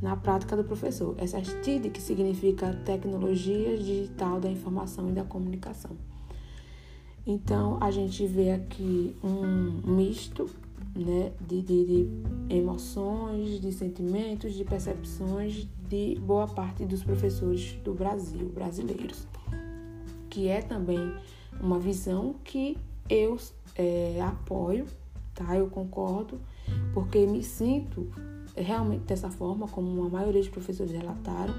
na 0.00 0.16
prática 0.16 0.56
do 0.56 0.64
professor. 0.64 1.14
Essas 1.18 1.48
TIDICs 1.62 2.02
significa 2.02 2.74
Tecnologias 2.84 3.84
Digital 3.84 4.38
da 4.38 4.50
Informação 4.50 5.08
e 5.08 5.12
da 5.12 5.24
Comunicação. 5.24 5.92
Então, 7.26 7.78
a 7.80 7.90
gente 7.90 8.26
vê 8.26 8.52
aqui 8.52 9.16
um 9.22 9.94
misto 9.94 10.48
né, 10.94 11.32
de, 11.40 11.62
de, 11.62 11.84
de 11.84 12.54
emoções, 12.54 13.60
de 13.60 13.72
sentimentos, 13.72 14.54
de 14.54 14.64
percepções 14.64 15.66
de 15.88 16.18
boa 16.20 16.46
parte 16.46 16.84
dos 16.84 17.02
professores 17.02 17.72
do 17.82 17.92
Brasil, 17.92 18.50
brasileiros 18.54 19.26
que 20.28 20.48
é 20.48 20.60
também 20.62 21.14
uma 21.60 21.78
visão 21.78 22.34
que 22.44 22.76
eu 23.08 23.38
é, 23.74 24.20
apoio, 24.20 24.86
tá? 25.34 25.56
Eu 25.56 25.68
concordo, 25.68 26.40
porque 26.92 27.26
me 27.26 27.42
sinto 27.42 28.10
realmente 28.56 29.04
dessa 29.04 29.30
forma, 29.30 29.68
como 29.68 30.04
a 30.04 30.08
maioria 30.08 30.40
dos 30.40 30.50
professores 30.50 30.92
relataram. 30.92 31.54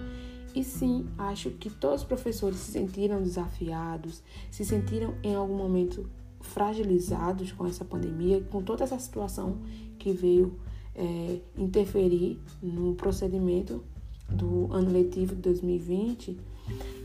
E 0.53 0.63
sim, 0.63 1.07
acho 1.17 1.51
que 1.51 1.69
todos 1.69 2.01
os 2.01 2.07
professores 2.07 2.57
se 2.57 2.71
sentiram 2.71 3.21
desafiados, 3.21 4.23
se 4.49 4.65
sentiram 4.65 5.13
em 5.23 5.35
algum 5.35 5.55
momento 5.55 6.09
fragilizados 6.41 7.51
com 7.51 7.67
essa 7.67 7.85
pandemia, 7.85 8.41
com 8.49 8.61
toda 8.63 8.83
essa 8.83 8.97
situação 8.97 9.57
que 9.97 10.11
veio 10.11 10.59
é, 10.95 11.39
interferir 11.57 12.39
no 12.61 12.95
procedimento 12.95 13.83
do 14.27 14.71
ano 14.71 14.91
letivo 14.91 15.35
de 15.35 15.41
2020 15.41 16.37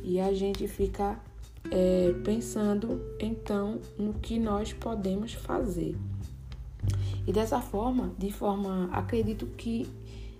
e 0.03 0.21
a 0.21 0.33
gente 0.33 0.67
fica 0.69 1.21
é, 1.71 2.15
pensando 2.25 3.01
então 3.19 3.81
no 3.99 4.15
que 4.15 4.39
nós 4.39 4.73
podemos 4.73 5.33
fazer. 5.35 5.97
E 7.27 7.33
dessa 7.33 7.61
forma, 7.61 8.13
de 8.19 8.31
forma, 8.31 8.89
acredito 8.93 9.47
que 9.47 9.89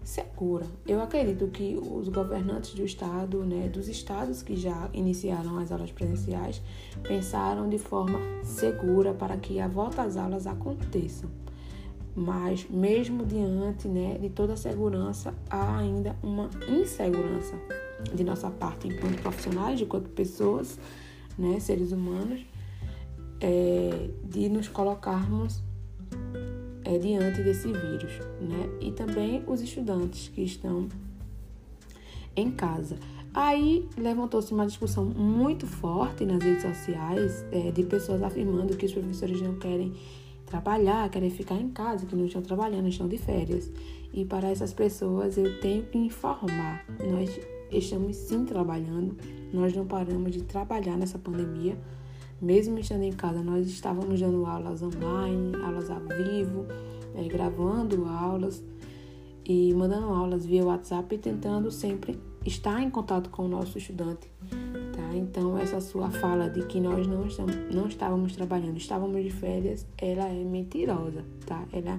segura. 0.05 0.67
Eu 0.87 1.03
acredito 1.03 1.49
que 1.49 1.77
os 1.77 2.09
governantes 2.09 2.75
do 2.75 2.85
estado, 2.85 3.43
né, 3.43 3.69
dos 3.69 3.89
estados 3.89 4.43
que 4.43 4.55
já 4.55 4.91
iniciaram 4.93 5.59
as 5.59 5.73
aulas 5.73 5.91
presenciais, 5.91 6.61
pensaram 7.03 7.69
de 7.69 7.79
forma 7.79 8.19
segura 8.43 9.15
para 9.15 9.37
que 9.39 9.59
a 9.59 9.67
volta 9.67 10.03
às 10.03 10.17
aulas 10.17 10.47
aconteça. 10.47 11.27
mas 12.17 12.65
mesmo 12.71 13.27
diante 13.27 13.89
né, 13.89 14.17
de 14.19 14.29
toda 14.29 14.53
a 14.53 14.57
segurança, 14.57 15.35
há 15.51 15.79
ainda 15.79 16.15
uma 16.23 16.49
insegurança 16.69 17.59
de 18.15 18.23
nossa 18.23 18.49
parte 18.51 18.87
enquanto 18.87 19.21
profissionais, 19.21 19.81
enquanto 19.81 20.09
pessoas, 20.11 20.79
né, 21.39 21.59
seres 21.61 21.93
humanos, 21.93 22.45
é, 23.41 24.11
de 24.25 24.49
nos 24.49 24.69
colocarmos 24.69 25.63
é, 26.85 26.99
diante 26.99 27.43
desse 27.43 27.69
vírus, 27.69 28.19
né? 28.41 28.69
E 28.81 28.93
também 28.93 29.43
os 29.47 29.61
estudantes 29.61 30.29
que 30.29 30.43
estão 30.43 30.89
em 32.37 32.51
casa. 32.51 32.97
Aí 33.33 33.89
levantou-se 33.97 34.53
uma 34.53 34.67
discussão 34.67 35.05
muito 35.05 35.67
forte 35.67 36.25
nas 36.25 36.43
redes 36.43 36.63
sociais 36.63 37.45
é, 37.51 37.71
de 37.71 37.83
pessoas 37.83 38.23
afirmando 38.23 38.77
que 38.77 38.87
os 38.87 38.93
professores 38.93 39.41
não 39.41 39.57
querem 39.57 39.93
trabalhar, 40.47 41.09
querem 41.09 41.31
ficar 41.31 41.57
em 41.57 41.71
casa, 41.71 42.07
que 42.07 42.15
não 42.15 42.27
estão 42.27 42.43
trabalhando, 42.43 42.87
estão 42.87 43.09
de 43.09 43.19
férias. 43.19 43.71
E 44.13 44.25
para 44.25 44.49
essas 44.49 44.73
pessoas 44.73 45.37
eu 45.37 45.61
tenho 45.61 45.83
que 45.85 45.99
informar: 45.99 46.85
nós 47.11 47.41
estamos 47.79 48.17
sim 48.17 48.45
trabalhando, 48.45 49.17
nós 49.53 49.75
não 49.75 49.87
paramos 49.87 50.33
de 50.33 50.43
trabalhar 50.43 50.97
nessa 50.97 51.19
pandemia. 51.19 51.77
Mesmo 52.41 52.79
estando 52.79 53.03
em 53.03 53.13
casa, 53.13 53.43
nós 53.43 53.67
estávamos 53.67 54.21
dando 54.21 54.45
aulas 54.45 54.83
online, 54.83 55.57
aulas 55.65 55.91
ao 55.91 56.01
vivo, 56.01 56.67
é, 57.15 57.27
gravando 57.29 58.05
aulas 58.07 58.63
e 59.45 59.73
mandando 59.75 60.09
aulas 60.09 60.45
via 60.45 60.65
WhatsApp 60.65 61.15
e 61.15 61.19
tentando 61.19 61.71
sempre 61.71 62.19
estar 62.45 62.83
em 62.83 62.91
contato 62.91 63.31
com 63.31 63.45
o 63.45 63.49
nosso 63.49 63.79
estudante. 63.79 64.31
Tá? 64.51 65.15
Então, 65.15 65.57
essa 65.59 65.81
sua 65.81 66.11
fala 66.11 66.49
de 66.49 66.65
que 66.67 66.81
nós 66.81 67.07
não, 67.07 67.27
estamos, 67.27 67.57
não 67.73 67.87
estávamos 67.87 68.35
trabalhando, 68.35 68.77
estávamos 68.77 69.23
de 69.23 69.31
férias, 69.31 69.87
ela 69.97 70.27
é 70.27 70.45
mentirosa, 70.45 71.25
tá? 71.47 71.65
Ela 71.73 71.99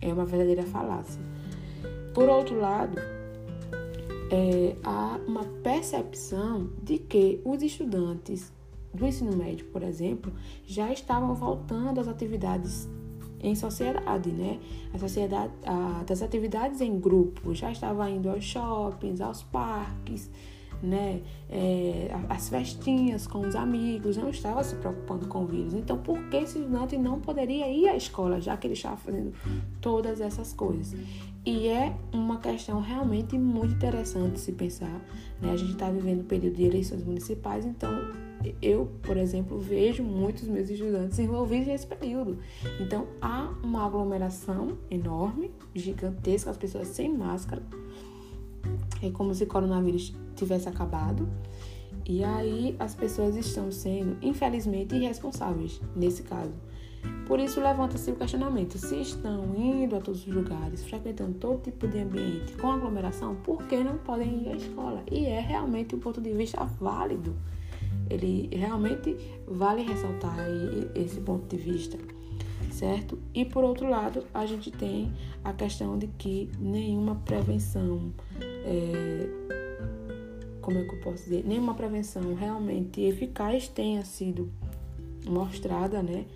é 0.00 0.12
uma 0.12 0.24
verdadeira 0.24 0.62
falácia. 0.62 1.20
Por 2.14 2.28
outro 2.28 2.58
lado, 2.58 2.96
é, 4.30 4.76
há 4.82 5.18
uma 5.26 5.44
percepção 5.62 6.70
de 6.82 6.98
que 6.98 7.40
os 7.44 7.62
estudantes 7.62 8.52
do 8.92 9.06
ensino 9.06 9.36
médio, 9.36 9.66
por 9.66 9.82
exemplo, 9.82 10.32
já 10.66 10.92
estavam 10.92 11.34
voltando 11.34 12.00
às 12.00 12.08
atividades 12.08 12.88
em 13.40 13.54
sociedade, 13.54 14.30
né? 14.30 14.58
A 14.92 14.98
sociedade, 14.98 15.52
a, 15.66 16.02
das 16.06 16.22
atividades 16.22 16.80
em 16.80 16.98
grupo, 16.98 17.54
já 17.54 17.70
estava 17.70 18.08
indo 18.08 18.30
aos 18.30 18.44
shoppings, 18.44 19.20
aos 19.20 19.42
parques, 19.42 20.30
né? 20.82 21.20
É, 21.50 22.10
as 22.28 22.48
festinhas 22.48 23.26
com 23.26 23.40
os 23.40 23.54
amigos, 23.54 24.16
não 24.16 24.30
estava 24.30 24.64
se 24.64 24.74
preocupando 24.76 25.26
com 25.26 25.44
o 25.44 25.46
vírus. 25.46 25.74
Então, 25.74 25.98
por 25.98 26.18
que 26.28 26.36
esse 26.38 26.58
estudante 26.58 26.96
não 26.96 27.20
poderia 27.20 27.68
ir 27.68 27.88
à 27.88 27.96
escola, 27.96 28.40
já 28.40 28.56
que 28.56 28.66
ele 28.66 28.74
estava 28.74 28.96
fazendo 28.96 29.34
todas 29.80 30.20
essas 30.20 30.52
coisas? 30.54 30.98
E 31.46 31.68
é 31.68 31.94
uma 32.10 32.38
questão 32.38 32.80
realmente 32.80 33.38
muito 33.38 33.74
interessante 33.74 34.40
se 34.40 34.52
pensar. 34.52 35.04
Né? 35.42 35.50
A 35.52 35.56
gente 35.56 35.72
está 35.72 35.90
vivendo 35.90 36.20
o 36.22 36.24
período 36.24 36.56
de 36.56 36.64
eleições 36.64 37.04
municipais, 37.04 37.66
então 37.66 37.90
eu, 38.62 38.90
por 39.02 39.16
exemplo, 39.16 39.58
vejo 39.58 40.02
muitos 40.02 40.48
meus 40.48 40.70
estudantes 40.70 41.18
envolvidos 41.18 41.66
nesse 41.66 41.86
período. 41.86 42.38
Então 42.80 43.06
há 43.20 43.52
uma 43.62 43.84
aglomeração 43.84 44.78
enorme, 44.90 45.50
gigantesca, 45.74 46.50
as 46.50 46.56
pessoas 46.56 46.88
sem 46.88 47.12
máscara. 47.14 47.62
É 49.02 49.10
como 49.10 49.34
se 49.34 49.44
o 49.44 49.46
coronavírus 49.46 50.14
tivesse 50.34 50.68
acabado. 50.68 51.28
E 52.06 52.24
aí 52.24 52.74
as 52.78 52.94
pessoas 52.94 53.36
estão 53.36 53.70
sendo, 53.70 54.16
infelizmente, 54.22 54.94
irresponsáveis 54.94 55.80
nesse 55.94 56.22
caso. 56.22 56.54
Por 57.26 57.40
isso 57.40 57.60
levanta-se 57.60 58.10
o 58.10 58.16
questionamento: 58.16 58.78
se 58.78 59.00
estão 59.00 59.54
indo 59.56 59.96
a 59.96 60.00
todos 60.00 60.26
os 60.26 60.32
lugares, 60.32 60.84
frequentando 60.84 61.38
todo 61.38 61.62
tipo 61.62 61.88
de 61.88 61.98
ambiente 61.98 62.52
com 62.56 62.70
aglomeração, 62.70 63.34
por 63.36 63.62
que 63.64 63.82
não 63.82 63.98
podem 63.98 64.42
ir 64.42 64.48
à 64.48 64.56
escola? 64.56 65.02
E 65.10 65.26
é 65.26 65.40
realmente 65.40 65.94
um 65.94 66.00
ponto 66.00 66.20
de 66.20 66.32
vista 66.32 66.64
válido 66.64 67.34
ele 68.08 68.48
realmente 68.52 69.16
vale 69.46 69.82
ressaltar 69.82 70.36
esse 70.94 71.20
ponto 71.20 71.46
de 71.46 71.62
vista, 71.62 71.98
certo? 72.70 73.18
E 73.34 73.44
por 73.44 73.64
outro 73.64 73.88
lado, 73.88 74.24
a 74.32 74.44
gente 74.46 74.70
tem 74.70 75.12
a 75.42 75.52
questão 75.52 75.98
de 75.98 76.06
que 76.06 76.50
nenhuma 76.58 77.16
prevenção, 77.16 78.12
é, 78.40 79.28
como 80.60 80.78
é 80.78 80.84
que 80.84 80.94
eu 80.94 81.00
posso 81.00 81.24
dizer, 81.24 81.44
nenhuma 81.46 81.74
prevenção 81.74 82.34
realmente 82.34 83.00
eficaz 83.02 83.68
tenha 83.68 84.04
sido 84.04 84.50
mostrada, 85.26 86.02
né? 86.02 86.26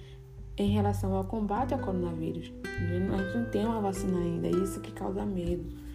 Em 0.59 0.70
relação 0.70 1.14
ao 1.14 1.24
combate 1.24 1.72
ao 1.72 1.80
coronavírus. 1.80 2.52
A 2.64 2.92
gente 2.92 3.36
não 3.36 3.44
tem 3.50 3.64
uma 3.64 3.80
vacina 3.80 4.18
ainda, 4.18 4.48
é 4.48 4.50
isso 4.50 4.80
que 4.80 4.90
causa 4.90 5.24
medo 5.24 5.88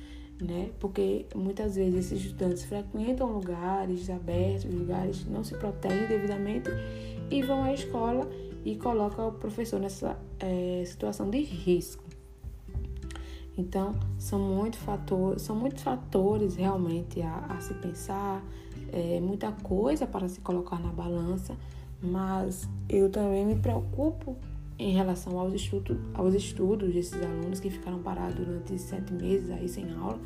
né? 0.44 0.72
Porque 0.80 1.26
muitas 1.36 1.76
vezes 1.76 2.06
esses 2.06 2.26
estudantes 2.26 2.66
frequentam 2.66 3.32
lugares 3.32 4.10
abertos, 4.10 4.66
lugares 4.66 5.26
não 5.26 5.44
se 5.44 5.56
protegem 5.56 6.08
devidamente 6.08 6.70
e 7.30 7.42
vão 7.42 7.64
à 7.64 7.74
escola 7.74 8.30
e 8.66 8.76
colocam 8.76 9.30
o 9.30 9.32
professor 9.32 9.80
nessa 9.80 10.18
é, 10.40 10.84
situação 10.86 11.30
de 11.30 11.42
risco. 11.42 12.04
Então, 13.58 13.94
são, 14.18 14.40
muito 14.40 14.78
fatores, 14.78 15.44
são 15.44 15.56
muitos 15.56 15.84
fatores 15.84 16.56
realmente 16.56 17.22
a, 17.22 17.46
a 17.50 17.62
se 17.62 17.74
pensar, 17.76 18.44
é, 18.92 19.20
muita 19.20 19.52
coisa 19.52 20.08
para 20.08 20.28
se 20.28 20.42
colocar 20.42 20.80
na 20.80 20.92
balança, 20.92 21.56
mas 22.02 22.68
eu 22.90 23.10
também 23.10 23.46
me 23.46 23.56
preocupo 23.56 24.36
em 24.84 24.92
relação 24.92 25.40
aos 25.40 25.54
estudos, 25.54 25.98
aos 26.14 26.34
estudos 26.34 26.94
desses 26.94 27.22
alunos 27.22 27.60
que 27.60 27.70
ficaram 27.70 28.00
parados 28.00 28.36
durante 28.36 28.78
sete 28.78 29.14
meses 29.14 29.50
aí 29.50 29.70
sem 29.70 29.90
aula. 29.94 30.20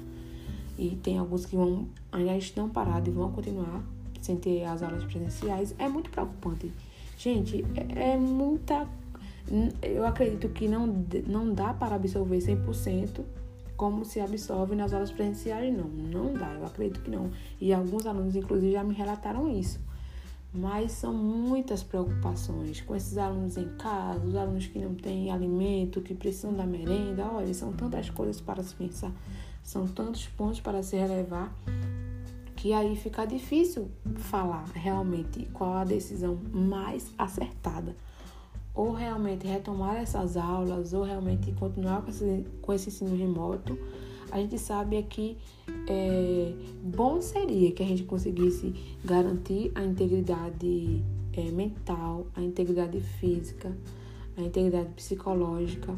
E 0.78 0.96
tem 0.96 1.18
alguns 1.18 1.46
que 1.46 1.56
vão, 1.56 1.88
ainda 2.12 2.36
estão 2.36 2.68
parados 2.68 3.08
e 3.08 3.12
vão 3.12 3.32
continuar 3.32 3.84
sem 4.20 4.36
ter 4.36 4.64
as 4.66 4.82
aulas 4.82 5.04
presenciais. 5.04 5.76
É 5.78 5.88
muito 5.88 6.10
preocupante. 6.10 6.72
Gente, 7.18 7.64
é, 7.96 8.14
é 8.14 8.18
muita. 8.18 8.88
Eu 9.82 10.06
acredito 10.06 10.50
que 10.50 10.68
não, 10.68 10.88
não 11.28 11.54
dá 11.54 11.74
para 11.74 11.96
absorver 11.96 12.38
100% 12.40 13.24
como 13.76 14.04
se 14.04 14.20
absorve 14.20 14.76
nas 14.76 14.92
aulas 14.92 15.12
presenciais, 15.12 15.76
não. 15.76 15.88
Não 15.88 16.34
dá, 16.34 16.52
eu 16.54 16.66
acredito 16.66 17.02
que 17.02 17.12
não. 17.12 17.30
E 17.62 17.72
alguns 17.72 18.08
alunos, 18.08 18.36
inclusive, 18.36 18.72
já 18.72 18.84
me 18.84 18.96
relataram 18.96 19.48
isso. 19.48 19.80
Mas 20.58 20.92
são 20.94 21.14
muitas 21.14 21.84
preocupações 21.84 22.82
com 22.82 22.96
esses 22.96 23.16
alunos 23.16 23.58
em 23.58 23.70
casa, 23.78 24.26
os 24.26 24.36
alunos 24.36 24.66
que 24.66 24.80
não 24.80 24.96
têm 24.96 25.30
alimento, 25.30 26.02
que 26.02 26.16
precisam 26.16 26.52
da 26.52 26.66
merenda. 26.66 27.28
Olha, 27.32 27.54
são 27.54 27.72
tantas 27.72 28.10
coisas 28.10 28.42
para 28.42 28.64
se 28.64 28.74
pensar, 28.74 29.12
são 29.64 29.88
tantos 29.88 30.26
pontos 30.26 30.60
para 30.60 30.82
se 30.82 30.96
relevar, 30.96 31.54
que 32.56 32.74
aí 32.74 32.96
fica 32.96 33.24
difícil 33.26 33.92
falar 34.16 34.66
realmente 34.74 35.48
qual 35.54 35.74
a 35.74 35.84
decisão 35.84 36.40
mais 36.52 37.14
acertada. 37.16 37.96
Ou 38.74 38.94
realmente 38.94 39.46
retomar 39.46 39.98
essas 39.98 40.36
aulas, 40.36 40.92
ou 40.92 41.04
realmente 41.04 41.52
continuar 41.54 42.02
com 42.02 42.10
esse, 42.10 42.46
com 42.64 42.74
esse 42.74 42.90
ensino 42.90 43.16
remoto 43.16 43.78
a 44.32 44.38
gente 44.38 44.58
sabe 44.58 45.02
que 45.04 45.38
é, 45.88 46.54
bom 46.84 47.22
seria 47.22 47.72
que 47.72 47.84
a 47.84 47.86
gente 47.86 48.04
conseguisse 48.04 48.74
garantir 49.04 49.72
a 49.76 49.84
integridade 49.84 51.04
é, 51.34 51.52
mental, 51.52 52.28
a 52.36 52.42
integridade 52.42 53.00
física, 53.00 53.76
a 54.36 54.42
integridade 54.42 54.90
psicológica 54.96 55.96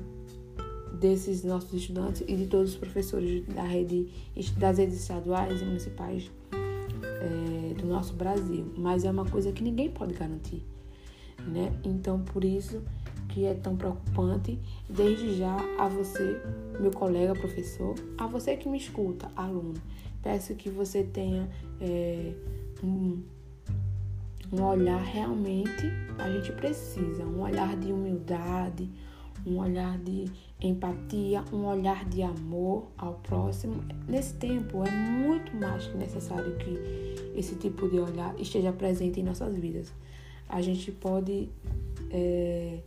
desses 1.00 1.44
nossos 1.44 1.74
estudantes 1.74 2.24
e 2.28 2.36
de 2.36 2.48
todos 2.48 2.72
os 2.72 2.78
professores 2.78 3.46
da 3.48 3.64
rede, 3.64 4.10
das 4.58 4.78
redes 4.78 5.00
estaduais 5.00 5.62
e 5.62 5.66
municipais 5.66 6.30
é, 6.52 7.74
do 7.74 7.88
nosso 7.88 8.14
Brasil. 8.14 8.72
Mas 8.78 9.04
é 9.04 9.12
uma 9.12 9.26
coisa 9.26 9.52
que 9.52 9.64
ninguém 9.64 9.90
pode 9.90 10.14
garantir, 10.14 10.64
né? 11.48 11.72
Então, 11.84 12.20
por 12.22 12.44
isso 12.44 12.82
que 13.30 13.46
é 13.46 13.54
tão 13.54 13.76
preocupante, 13.76 14.60
desde 14.90 15.38
já 15.38 15.56
a 15.78 15.88
você, 15.88 16.42
meu 16.80 16.92
colega 16.92 17.34
professor, 17.34 17.96
a 18.18 18.28
você 18.28 18.58
que 18.58 18.68
me 18.68 18.78
escuta, 18.78 19.32
aluno. 19.36 19.76
Peço 20.22 20.56
que 20.56 20.70
você 20.70 21.04
tenha 21.04 21.50
é, 21.80 22.34
um, 22.84 23.22
um 24.52 24.64
olhar 24.64 25.02
realmente, 25.02 25.90
a 26.18 26.30
gente 26.30 26.52
precisa, 26.54 27.24
um 27.24 27.42
olhar 27.42 27.78
de 27.78 27.94
humildade, 27.94 28.90
um 29.46 29.60
olhar 29.60 29.98
de 30.00 30.26
empatia, 30.62 31.44
um 31.54 31.66
olhar 31.66 32.04
de 32.06 32.22
amor 32.22 32.88
ao 32.98 33.14
próximo. 33.14 33.84
Nesse 34.08 34.34
tempo 34.34 34.84
é 34.84 34.92
muito 34.92 35.56
mais 35.56 35.88
que 35.88 35.98
necessário 35.98 36.58
que 36.58 37.38
esse 37.38 37.56
tipo 37.56 37.88
de 37.88 38.00
olhar 38.00 38.38
esteja 38.40 38.74
presente 38.74 39.20
em 39.20 39.24
nossas 39.24 39.56
vidas. 39.56 39.94
A 40.50 40.62
gente 40.62 40.92
pode 40.92 41.48
é, 42.12 42.80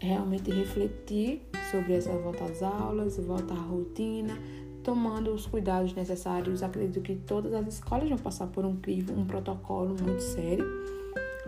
realmente 0.00 0.50
refletir 0.50 1.42
sobre 1.70 1.94
essa 1.94 2.10
volta 2.10 2.44
às 2.44 2.62
aulas, 2.62 3.16
volta 3.18 3.54
à 3.54 3.56
rotina, 3.56 4.36
tomando 4.82 5.32
os 5.32 5.46
cuidados 5.46 5.94
necessários. 5.94 6.62
Acredito 6.62 7.00
que 7.02 7.14
todas 7.14 7.52
as 7.52 7.74
escolas 7.74 8.08
vão 8.08 8.18
passar 8.18 8.46
por 8.48 8.64
um 8.64 8.76
crivo, 8.76 9.12
um 9.12 9.24
protocolo 9.24 9.94
muito 10.02 10.22
sério, 10.22 10.64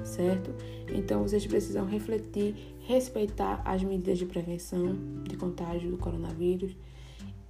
certo? 0.04 0.54
Então 0.92 1.22
vocês 1.22 1.46
precisam 1.46 1.86
refletir, 1.86 2.54
respeitar 2.86 3.62
as 3.64 3.82
medidas 3.82 4.18
de 4.18 4.26
prevenção 4.26 4.96
de 5.24 5.36
contágio 5.36 5.90
do 5.90 5.96
coronavírus 5.96 6.76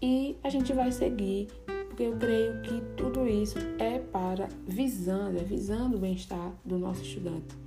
e 0.00 0.36
a 0.42 0.48
gente 0.48 0.72
vai 0.72 0.90
seguir, 0.90 1.48
porque 1.88 2.05
eu 2.05 2.16
creio 2.16 2.61
que 2.62 2.80
tudo 2.96 3.26
isso 3.28 3.59
é 3.78 3.98
para 3.98 4.48
visando, 4.66 5.38
é 5.38 5.44
visando 5.44 5.96
o 5.96 6.00
bem-estar 6.00 6.53
do 6.64 6.78
nosso 6.78 7.03
estudante. 7.03 7.61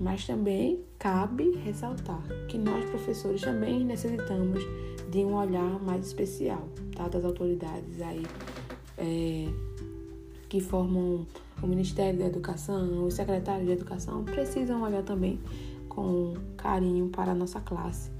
Mas 0.00 0.26
também 0.26 0.82
cabe 0.98 1.50
ressaltar 1.58 2.22
que 2.48 2.56
nós 2.56 2.82
professores 2.86 3.42
também 3.42 3.84
necessitamos 3.84 4.64
de 5.10 5.18
um 5.18 5.34
olhar 5.34 5.78
mais 5.82 6.06
especial, 6.06 6.66
tá? 6.96 7.06
Das 7.06 7.22
autoridades 7.22 8.00
aí 8.00 8.22
é, 8.96 9.48
que 10.48 10.58
formam 10.58 11.26
o 11.62 11.66
Ministério 11.66 12.18
da 12.18 12.26
Educação, 12.26 13.04
o 13.04 13.10
secretário 13.10 13.66
de 13.66 13.72
Educação, 13.72 14.24
precisam 14.24 14.82
olhar 14.82 15.02
também 15.02 15.38
com 15.88 16.34
carinho 16.56 17.08
para 17.08 17.32
a 17.32 17.34
nossa 17.34 17.60
classe 17.60 18.10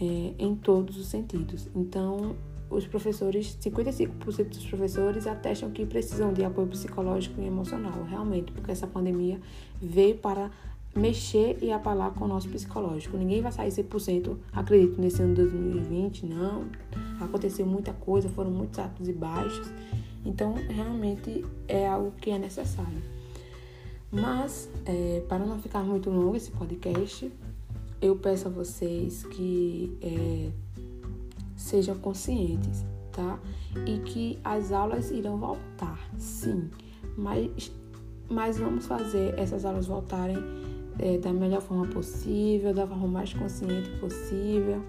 é, 0.00 0.34
em 0.38 0.56
todos 0.56 0.98
os 0.98 1.06
sentidos. 1.06 1.68
Então, 1.74 2.34
os 2.68 2.86
professores, 2.86 3.56
55% 3.60 4.48
dos 4.48 4.66
professores 4.66 5.26
atestam 5.26 5.70
que 5.70 5.86
precisam 5.86 6.32
de 6.32 6.44
apoio 6.44 6.66
psicológico 6.66 7.40
e 7.40 7.46
emocional, 7.46 8.04
realmente, 8.04 8.50
porque 8.50 8.72
essa 8.72 8.86
pandemia 8.86 9.40
veio 9.80 10.16
para 10.16 10.50
mexer 10.96 11.58
e 11.62 11.70
abalar 11.70 12.12
com 12.12 12.24
o 12.24 12.28
nosso 12.28 12.48
psicológico. 12.48 13.16
Ninguém 13.16 13.42
vai 13.42 13.52
sair 13.52 13.70
100%, 13.70 14.36
acredito, 14.52 15.00
nesse 15.00 15.22
ano 15.22 15.34
2020, 15.34 16.26
não. 16.26 16.64
Aconteceu 17.20 17.66
muita 17.66 17.92
coisa, 17.92 18.28
foram 18.28 18.50
muitos 18.50 18.78
altos 18.78 19.08
e 19.08 19.12
baixos. 19.12 19.70
Então, 20.24 20.54
realmente 20.54 21.44
é 21.68 21.86
algo 21.86 22.12
que 22.12 22.30
é 22.30 22.38
necessário. 22.38 23.02
Mas, 24.10 24.68
é, 24.84 25.22
para 25.28 25.44
não 25.44 25.58
ficar 25.58 25.82
muito 25.82 26.10
longo 26.10 26.36
esse 26.36 26.50
podcast, 26.50 27.30
eu 28.00 28.16
peço 28.16 28.48
a 28.48 28.50
vocês 28.50 29.24
que 29.24 29.96
é, 30.00 30.50
sejam 31.56 31.96
conscientes, 31.98 32.84
tá? 33.12 33.38
E 33.86 33.98
que 33.98 34.38
as 34.42 34.72
aulas 34.72 35.10
irão 35.10 35.36
voltar, 35.38 35.98
sim. 36.18 36.70
Mas, 37.16 37.70
mas 38.28 38.58
vamos 38.58 38.86
fazer 38.86 39.38
essas 39.38 39.64
aulas 39.64 39.86
voltarem 39.86 40.65
é, 40.98 41.18
da 41.18 41.32
melhor 41.32 41.60
forma 41.60 41.86
possível, 41.86 42.72
da 42.72 42.86
forma 42.86 43.06
mais 43.06 43.32
consciente 43.32 43.88
possível, 44.00 44.82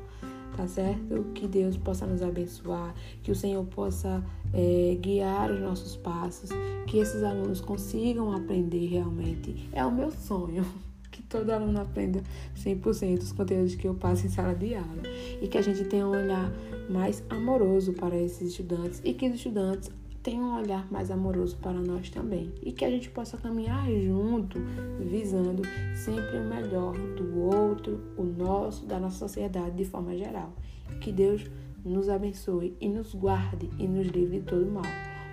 tá 0.56 0.68
certo? 0.68 1.26
Que 1.34 1.48
Deus 1.48 1.78
possa 1.78 2.06
nos 2.06 2.22
abençoar, 2.22 2.94
que 3.24 3.32
o 3.32 3.36
Senhor 3.36 3.64
possa 3.66 4.24
é, 4.54 4.98
guiar 5.00 5.52
os 5.52 5.60
nossos 5.60 5.96
passos, 5.98 6.50
que 6.88 6.98
esses 6.98 7.24
alunos 7.24 7.62
consigam 7.62 8.34
aprender 8.34 8.88
realmente. 8.88 9.70
É 9.72 9.86
o 9.86 9.92
meu 9.92 10.12
sonho. 10.12 10.66
Que 11.10 11.24
todo 11.24 11.50
aluno 11.50 11.80
aprenda 11.80 12.22
100% 12.56 13.20
os 13.20 13.32
conteúdos 13.32 13.74
que 13.74 13.88
eu 13.88 13.96
passo 13.96 14.28
em 14.28 14.30
sala 14.30 14.54
de 14.54 14.76
aula. 14.76 15.02
E 15.42 15.48
que 15.48 15.58
a 15.58 15.62
gente 15.64 15.84
tenha 15.86 16.06
um 16.06 16.12
olhar 16.12 16.52
mais 16.90 17.24
amoroso 17.28 17.94
para 17.94 18.16
esses 18.16 18.50
estudantes 18.52 19.02
e 19.04 19.14
que 19.14 19.28
os 19.28 19.34
estudantes 19.34 19.90
tenha 20.28 20.42
um 20.42 20.58
olhar 20.58 20.86
mais 20.92 21.10
amoroso 21.10 21.56
para 21.56 21.80
nós 21.80 22.10
também 22.10 22.52
e 22.62 22.74
que 22.74 22.84
a 22.84 22.90
gente 22.90 23.10
possa 23.10 23.38
caminhar 23.38 23.90
junto, 23.90 24.60
visando 25.00 25.62
sempre 25.96 26.40
o 26.40 26.44
melhor 26.44 26.98
do 27.16 27.40
outro, 27.40 28.02
o 28.18 28.24
nosso, 28.24 28.86
da 28.86 29.00
nossa 29.00 29.20
sociedade 29.20 29.78
de 29.78 29.86
forma 29.86 30.18
geral. 30.18 30.52
Que 31.00 31.14
Deus 31.14 31.46
nos 31.86 32.10
abençoe 32.10 32.76
e 32.82 32.90
nos 32.90 33.16
guarde 33.16 33.70
e 33.80 33.88
nos 33.88 34.08
livre 34.08 34.42
de 34.42 34.46
todo 34.46 34.70
mal. 34.70 34.84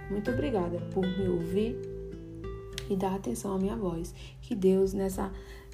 Muito 0.08 0.30
obrigada 0.30 0.78
por 0.92 1.04
me 1.04 1.28
ouvir 1.28 1.76
e 2.88 2.94
dar 2.94 3.16
atenção 3.16 3.56
à 3.56 3.58
minha 3.58 3.74
voz. 3.74 4.14
Que 4.40 4.54
Deus 4.54 4.92
nessa 4.92 5.32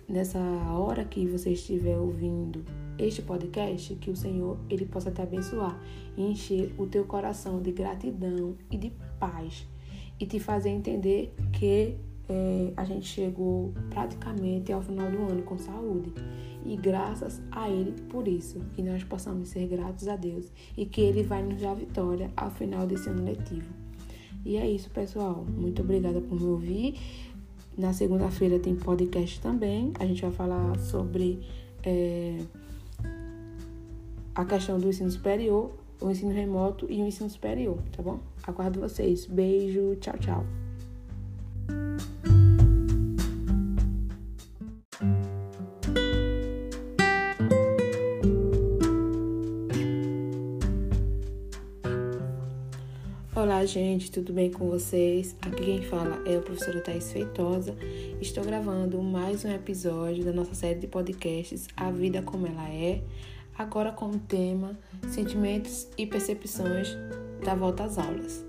nessa 0.09 0.41
hora 0.73 1.05
que 1.05 1.27
você 1.27 1.51
estiver 1.51 1.97
ouvindo 1.97 2.65
este 2.99 3.23
podcast, 3.23 3.95
que 3.95 4.11
o 4.11 4.17
Senhor 4.17 4.59
ele 4.69 4.85
possa 4.85 5.11
te 5.11 5.23
abençoar 5.23 5.79
e 6.17 6.23
encher 6.23 6.75
o 6.77 6.87
teu 6.87 7.05
coração 7.05 7.63
de 7.63 7.71
gratidão 7.71 8.57
e 8.71 8.77
de 8.77 8.93
paz 9.21 9.69
e 10.19 10.27
te 10.27 10.41
fazer 10.41 10.71
entender 10.71 11.33
que 11.53 11.97
é, 12.29 12.73
a 12.77 12.85
gente 12.85 13.07
chegou 13.07 13.73
praticamente 13.91 14.73
ao 14.73 14.81
final 14.81 15.11
do 15.11 15.19
ano 15.19 15.43
com 15.43 15.59
saúde. 15.59 16.13
E 16.65 16.77
graças 16.77 17.41
a 17.51 17.69
Ele 17.69 17.93
por 18.09 18.29
isso, 18.29 18.61
que 18.75 18.83
nós 18.83 19.03
possamos 19.03 19.49
ser 19.49 19.67
gratos 19.67 20.07
a 20.09 20.17
Deus 20.17 20.53
e 20.77 20.85
que 20.85 21.01
Ele 21.01 21.23
vai 21.23 21.43
nos 21.43 21.61
dar 21.61 21.75
vitória 21.75 22.31
ao 22.37 22.51
final 22.51 22.87
desse 22.87 23.09
ano 23.09 23.25
letivo. 23.25 23.73
E 24.45 24.57
é 24.57 24.71
isso, 24.71 24.91
pessoal. 24.91 25.45
Muito 25.45 25.83
obrigada 25.83 26.21
por 26.21 26.41
me 26.41 26.47
ouvir. 26.47 26.95
Na 27.77 27.93
segunda-feira 27.93 28.59
tem 28.59 28.75
podcast 28.77 29.41
também. 29.41 29.93
A 29.99 30.07
gente 30.07 30.23
vai 30.23 30.31
falar 30.31 30.79
sobre 30.79 31.41
é, 31.83 32.39
a 34.35 34.45
questão 34.45 34.79
do 34.79 34.89
ensino 34.89 35.11
superior, 35.11 35.73
o 36.01 36.11
ensino 36.11 36.33
remoto 36.33 36.87
e 36.89 37.03
o 37.03 37.07
ensino 37.07 37.29
superior, 37.29 37.79
tá 37.93 38.03
bom? 38.03 38.21
Aguardo 38.47 38.81
vocês. 38.81 39.27
Beijo, 39.27 39.97
tchau, 39.97 40.19
tchau. 40.19 40.47
Olá, 53.43 53.65
gente, 53.65 54.11
tudo 54.11 54.33
bem 54.33 54.51
com 54.51 54.69
vocês? 54.69 55.35
Aqui 55.41 55.65
quem 55.65 55.83
fala 55.83 56.23
é 56.27 56.37
a 56.37 56.41
professora 56.41 56.81
Thais 56.83 57.11
Feitosa. 57.11 57.75
Estou 58.21 58.45
gravando 58.45 59.03
mais 59.03 59.45
um 59.45 59.51
episódio 59.51 60.25
da 60.25 60.33
nossa 60.33 60.55
série 60.55 60.79
de 60.79 60.87
podcasts 60.87 61.67
A 61.77 61.91
Vida 61.91 62.21
Como 62.21 62.47
Ela 62.47 62.69
É, 62.69 63.03
agora 63.57 63.93
com 63.93 64.11
o 64.11 64.19
tema 64.19 64.79
Sentimentos 65.09 65.89
e 65.97 66.07
Percepções 66.07 66.97
da 67.41 67.55
Volta 67.55 67.85
às 67.85 67.99
Aulas. 67.99 68.45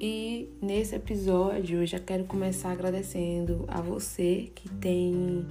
E 0.00 0.48
nesse 0.60 0.96
episódio 0.96 1.82
eu 1.82 1.86
já 1.86 1.98
quero 1.98 2.24
começar 2.24 2.72
agradecendo 2.72 3.64
a 3.68 3.80
você 3.80 4.50
que 4.54 4.68
tem 4.68 5.46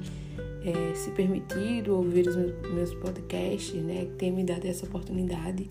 é, 0.64 0.96
se 0.96 1.12
permitido 1.12 1.96
ouvir 1.96 2.28
os 2.28 2.36
meus, 2.36 2.94
podcasts, 2.96 3.82
né? 3.82 4.06
Que 4.06 4.12
tem 4.18 4.32
me 4.32 4.44
dado 4.44 4.66
essa 4.66 4.86
oportunidade 4.86 5.70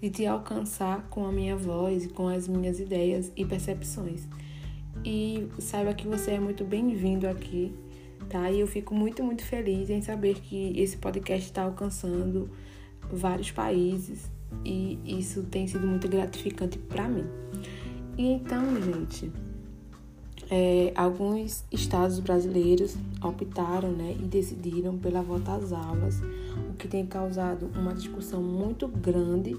de 0.00 0.10
te 0.10 0.26
alcançar 0.26 1.08
com 1.08 1.26
a 1.26 1.32
minha 1.32 1.56
voz 1.56 2.04
e 2.04 2.08
com 2.08 2.28
as 2.28 2.46
minhas 2.46 2.78
ideias 2.78 3.32
e 3.34 3.44
percepções. 3.44 4.28
E 5.04 5.48
saiba 5.58 5.94
que 5.94 6.06
você 6.06 6.32
é 6.32 6.40
muito 6.40 6.64
bem-vindo 6.64 7.26
aqui, 7.26 7.74
tá? 8.28 8.50
E 8.50 8.60
eu 8.60 8.66
fico 8.66 8.94
muito, 8.94 9.24
muito 9.24 9.42
feliz 9.42 9.88
em 9.88 10.02
saber 10.02 10.40
que 10.40 10.78
esse 10.78 10.98
podcast 10.98 11.46
está 11.46 11.62
alcançando 11.62 12.50
vários 13.10 13.50
países 13.50 14.30
e 14.64 14.98
isso 15.04 15.42
tem 15.44 15.66
sido 15.66 15.86
muito 15.86 16.08
gratificante 16.08 16.78
para 16.78 17.08
mim. 17.08 17.24
Então, 18.16 18.62
gente, 18.82 19.32
é, 20.50 20.92
alguns 20.96 21.64
estados 21.70 22.18
brasileiros 22.18 22.96
optaram 23.22 23.92
né, 23.92 24.16
e 24.18 24.24
decidiram 24.24 24.98
pela 24.98 25.22
volta 25.22 25.54
às 25.54 25.72
aulas, 25.72 26.20
o 26.68 26.74
que 26.76 26.88
tem 26.88 27.06
causado 27.06 27.70
uma 27.74 27.94
discussão 27.94 28.42
muito 28.42 28.88
grande 28.88 29.56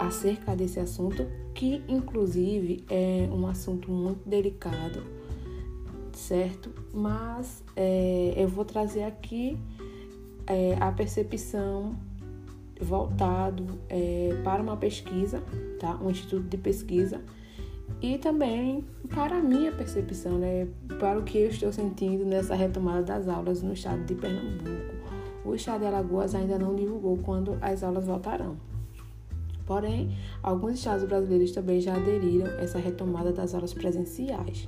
acerca 0.00 0.56
desse 0.56 0.80
assunto, 0.80 1.26
que 1.54 1.80
inclusive 1.88 2.84
é 2.90 3.28
um 3.32 3.46
assunto 3.46 3.90
muito 3.90 4.28
delicado, 4.28 5.02
certo? 6.12 6.70
Mas 6.92 7.62
é, 7.76 8.34
eu 8.36 8.48
vou 8.48 8.64
trazer 8.64 9.04
aqui 9.04 9.56
é, 10.46 10.76
a 10.80 10.90
percepção 10.90 11.96
voltado 12.80 13.78
é, 13.88 14.38
para 14.44 14.62
uma 14.62 14.76
pesquisa, 14.76 15.42
tá? 15.78 15.98
Um 16.02 16.10
instituto 16.10 16.46
de 16.48 16.56
pesquisa 16.56 17.20
e 18.00 18.18
também 18.18 18.84
para 19.08 19.38
a 19.38 19.42
minha 19.42 19.72
percepção, 19.72 20.38
né? 20.38 20.68
Para 20.98 21.18
o 21.18 21.22
que 21.22 21.38
eu 21.38 21.48
estou 21.48 21.72
sentindo 21.72 22.24
nessa 22.24 22.54
retomada 22.54 23.02
das 23.02 23.28
aulas 23.28 23.62
no 23.62 23.72
estado 23.72 24.04
de 24.04 24.14
Pernambuco. 24.14 24.96
O 25.44 25.54
estado 25.54 25.80
de 25.80 25.86
Alagoas 25.86 26.34
ainda 26.34 26.58
não 26.58 26.74
divulgou 26.74 27.16
quando 27.18 27.56
as 27.60 27.82
aulas 27.82 28.06
voltarão. 28.06 28.56
Porém, 29.64 30.16
alguns 30.42 30.74
estados 30.74 31.04
brasileiros 31.04 31.50
também 31.52 31.80
já 31.80 31.96
aderiram 31.96 32.46
a 32.46 32.60
essa 32.60 32.78
retomada 32.78 33.32
das 33.32 33.54
aulas 33.54 33.74
presenciais, 33.74 34.66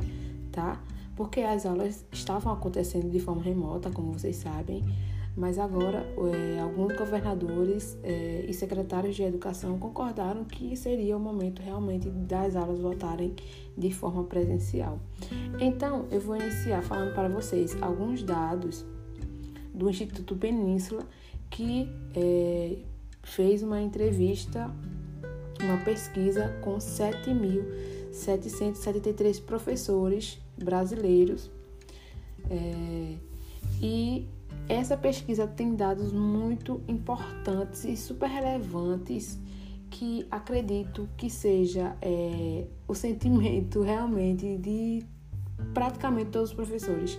tá? 0.51 0.81
Porque 1.15 1.41
as 1.41 1.67
aulas 1.67 2.05
estavam 2.13 2.53
acontecendo 2.53 3.09
de 3.11 3.21
forma 3.21 3.43
remota, 3.43 3.91
como 3.91 4.13
vocês 4.13 4.37
sabem, 4.37 4.85
mas 5.39 5.57
agora 5.57 6.05
é, 6.35 6.59
alguns 6.59 6.95
governadores 6.97 7.97
é, 8.03 8.45
e 8.49 8.53
secretários 8.53 9.15
de 9.15 9.23
educação 9.23 9.79
concordaram 9.79 10.45
que 10.45 10.75
seria 10.75 11.17
o 11.17 11.21
momento 11.21 11.63
realmente 11.63 12.11
das 12.11 12.57
aulas 12.57 12.81
voltarem 12.81 13.37
de 13.77 13.95
forma 13.95 14.25
presencial. 14.25 14.99
Então, 15.61 16.09
eu 16.11 16.21
vou 16.21 16.35
iniciar 16.35 16.83
falando 16.83 17.15
para 17.15 17.29
vocês 17.29 17.81
alguns 17.81 18.25
dados 18.25 18.85
do 19.73 19.89
Instituto 19.89 20.35
Península 20.35 21.05
que 21.49 21.89
é, 22.17 22.79
fez 23.23 23.63
uma 23.63 23.81
entrevista, 23.81 24.69
uma 25.63 25.77
pesquisa 25.85 26.49
com 26.63 26.79
7.773 26.79 29.41
professores 29.41 30.41
brasileiros. 30.59 31.49
É, 32.51 33.15
E 33.81 34.27
essa 34.69 34.97
pesquisa 34.97 35.47
tem 35.47 35.75
dados 35.75 36.13
muito 36.13 36.83
importantes 36.87 37.85
e 37.85 37.97
super 37.97 38.29
relevantes 38.29 39.39
que 39.91 40.27
acredito 40.31 41.09
que 41.17 41.31
seja 41.31 41.97
é, 42.03 42.67
o 42.87 42.95
sentimento 42.95 43.81
realmente 43.81 44.59
de 44.59 45.03
praticamente 45.73 46.31
todos 46.31 46.51
os 46.51 46.55
professores 46.55 47.19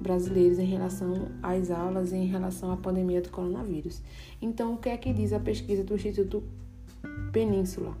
brasileiros 0.00 0.58
em 0.58 0.64
relação 0.64 1.28
às 1.42 1.70
aulas 1.70 2.12
em 2.12 2.26
relação 2.26 2.70
à 2.70 2.76
pandemia 2.76 3.20
do 3.20 3.30
coronavírus. 3.30 4.00
Então, 4.40 4.74
o 4.74 4.78
que 4.78 4.88
é 4.88 4.96
que 4.96 5.12
diz 5.12 5.32
a 5.32 5.40
pesquisa 5.40 5.82
do 5.82 5.94
Instituto 5.94 6.44
Península? 7.32 7.96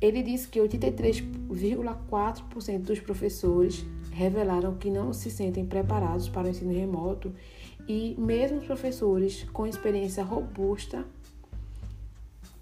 Ele 0.00 0.20
diz 0.22 0.46
que 0.46 0.58
83,4% 0.58 2.80
dos 2.80 2.98
professores 3.00 3.84
revelaram 4.10 4.74
que 4.76 4.90
não 4.90 5.12
se 5.12 5.30
sentem 5.30 5.66
preparados 5.66 6.26
para 6.28 6.46
o 6.46 6.50
ensino 6.50 6.72
remoto 6.72 7.32
e 7.90 8.14
mesmo 8.16 8.58
os 8.58 8.64
professores 8.64 9.42
com 9.52 9.66
experiência 9.66 10.22
robusta 10.22 11.04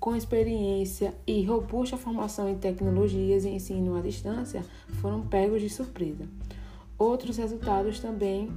com 0.00 0.16
experiência 0.16 1.14
e 1.26 1.44
robusta 1.44 1.98
formação 1.98 2.48
em 2.48 2.56
tecnologias 2.56 3.44
e 3.44 3.50
ensino 3.50 3.94
à 3.94 4.00
distância 4.00 4.64
foram 5.02 5.20
pegos 5.26 5.60
de 5.60 5.68
surpresa. 5.68 6.26
Outros 6.96 7.36
resultados 7.36 8.00
também 8.00 8.48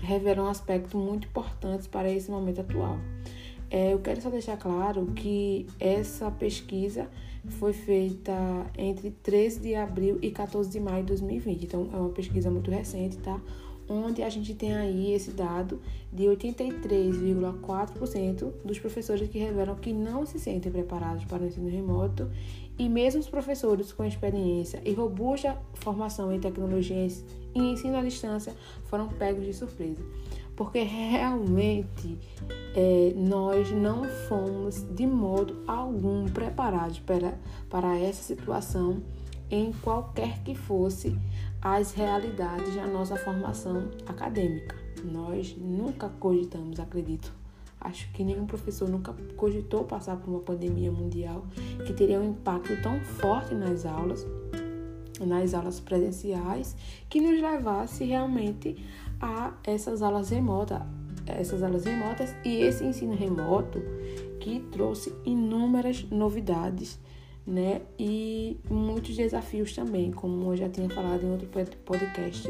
revelam 0.00 0.48
aspectos 0.48 0.94
muito 0.94 1.28
importantes 1.28 1.86
para 1.86 2.10
esse 2.10 2.32
momento 2.32 2.62
atual. 2.62 2.98
É, 3.70 3.92
eu 3.92 4.00
quero 4.00 4.20
só 4.20 4.30
deixar 4.30 4.56
claro 4.56 5.06
que 5.14 5.68
essa 5.78 6.32
pesquisa 6.32 7.08
foi 7.60 7.72
feita 7.72 8.32
entre 8.76 9.10
13 9.10 9.60
de 9.60 9.74
abril 9.74 10.18
e 10.20 10.30
14 10.30 10.68
de 10.68 10.80
maio 10.80 11.02
de 11.02 11.08
2020, 11.08 11.62
então 11.64 11.90
é 11.92 11.96
uma 11.96 12.08
pesquisa 12.10 12.50
muito 12.50 12.70
recente, 12.70 13.18
tá? 13.18 13.40
Onde 13.88 14.22
a 14.22 14.28
gente 14.28 14.54
tem 14.54 14.74
aí 14.74 15.12
esse 15.12 15.30
dado 15.30 15.80
de 16.12 16.24
83,4% 16.24 18.52
dos 18.64 18.78
professores 18.78 19.28
que 19.28 19.38
revelam 19.38 19.74
que 19.76 19.92
não 19.92 20.24
se 20.24 20.38
sentem 20.38 20.70
preparados 20.70 21.24
para 21.24 21.42
o 21.42 21.46
ensino 21.46 21.68
remoto 21.68 22.30
e 22.78 22.88
mesmo 22.88 23.20
os 23.20 23.28
professores 23.28 23.92
com 23.92 24.04
experiência 24.04 24.80
e 24.84 24.92
robusta 24.92 25.58
formação 25.74 26.32
em 26.32 26.40
tecnologias 26.40 27.24
e 27.54 27.60
ensino 27.60 27.96
à 27.96 28.02
distância 28.02 28.54
foram 28.86 29.08
pegos 29.08 29.44
de 29.44 29.54
surpresa, 29.54 30.02
porque 30.56 30.82
realmente 30.82 32.18
é, 32.74 33.12
nós 33.16 33.70
não 33.70 34.04
fomos 34.28 34.84
de 34.94 35.06
modo 35.06 35.62
algum 35.66 36.26
preparados 36.26 36.98
para, 36.98 37.38
para 37.70 37.98
essa 37.98 38.22
situação 38.22 39.02
em 39.50 39.72
qualquer 39.72 40.42
que 40.42 40.54
fosse 40.54 41.16
as 41.64 41.94
realidades 41.94 42.74
da 42.76 42.86
nossa 42.86 43.16
formação 43.16 43.88
acadêmica. 44.06 44.76
Nós 45.02 45.56
nunca 45.56 46.10
cogitamos, 46.20 46.78
acredito. 46.78 47.32
Acho 47.80 48.10
que 48.12 48.22
nenhum 48.22 48.46
professor 48.46 48.86
nunca 48.86 49.14
cogitou 49.34 49.84
passar 49.84 50.16
por 50.16 50.28
uma 50.28 50.40
pandemia 50.40 50.92
mundial 50.92 51.46
que 51.86 51.94
teria 51.94 52.20
um 52.20 52.30
impacto 52.30 52.80
tão 52.82 53.00
forte 53.00 53.54
nas 53.54 53.86
aulas, 53.86 54.26
nas 55.20 55.54
aulas 55.54 55.80
presenciais, 55.80 56.76
que 57.08 57.20
nos 57.20 57.40
levasse 57.40 58.04
realmente 58.04 58.76
a 59.20 59.54
essas 59.64 60.02
aulas 60.02 60.28
remotas, 60.28 60.82
essas 61.26 61.62
aulas 61.62 61.84
remotas 61.84 62.34
e 62.44 62.60
esse 62.60 62.84
ensino 62.84 63.14
remoto 63.14 63.82
que 64.38 64.60
trouxe 64.70 65.14
inúmeras 65.24 66.04
novidades 66.10 66.98
né? 67.46 67.82
E 67.98 68.58
muitos 68.70 69.16
desafios 69.16 69.74
também, 69.74 70.10
como 70.10 70.52
eu 70.52 70.56
já 70.56 70.68
tinha 70.68 70.88
falado 70.88 71.24
em 71.24 71.30
outro 71.30 71.48
podcast. 71.84 72.48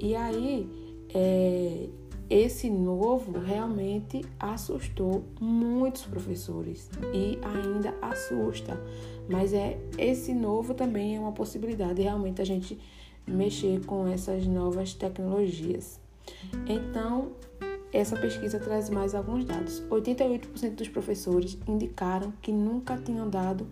E 0.00 0.14
aí, 0.14 0.68
é, 1.14 1.88
esse 2.30 2.70
novo 2.70 3.38
realmente 3.38 4.24
assustou 4.38 5.24
muitos 5.40 6.02
professores 6.02 6.88
e 7.12 7.38
ainda 7.42 7.94
assusta. 8.00 8.80
Mas 9.28 9.52
é 9.52 9.78
esse 9.98 10.32
novo 10.32 10.72
também 10.72 11.16
é 11.16 11.20
uma 11.20 11.32
possibilidade 11.32 12.02
realmente 12.02 12.40
a 12.40 12.44
gente 12.44 12.78
mexer 13.26 13.84
com 13.84 14.06
essas 14.06 14.46
novas 14.46 14.94
tecnologias. 14.94 16.00
Então, 16.66 17.32
essa 17.92 18.16
pesquisa 18.16 18.58
traz 18.60 18.88
mais 18.88 19.14
alguns 19.14 19.44
dados. 19.44 19.82
88% 19.90 20.74
dos 20.76 20.88
professores 20.88 21.58
indicaram 21.66 22.32
que 22.40 22.52
nunca 22.52 22.96
tinham 22.96 23.28
dado 23.28 23.66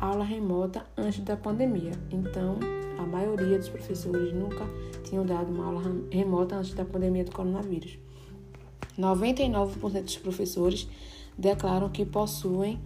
aula 0.00 0.24
remota 0.24 0.84
antes 0.96 1.20
da 1.20 1.36
pandemia. 1.36 1.92
Então, 2.10 2.58
a 2.98 3.02
maioria 3.02 3.58
dos 3.58 3.68
professores 3.68 4.32
nunca 4.32 4.66
tinham 5.04 5.24
dado 5.24 5.52
uma 5.52 5.66
aula 5.66 5.82
remota 6.10 6.56
antes 6.56 6.74
da 6.74 6.84
pandemia 6.84 7.24
do 7.24 7.32
coronavírus. 7.32 7.98
99% 8.98 10.02
dos 10.02 10.16
professores 10.16 10.88
declaram 11.36 11.88
que 11.88 12.04
possuem 12.04 12.80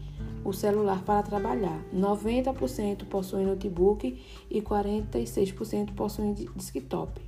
o 0.44 0.52
celular 0.52 1.02
para 1.02 1.22
trabalhar. 1.22 1.80
90% 1.94 3.04
possuem 3.06 3.46
notebook 3.46 4.20
e 4.50 4.60
46% 4.60 5.94
possuem 5.94 6.34
desktop. 6.34 7.20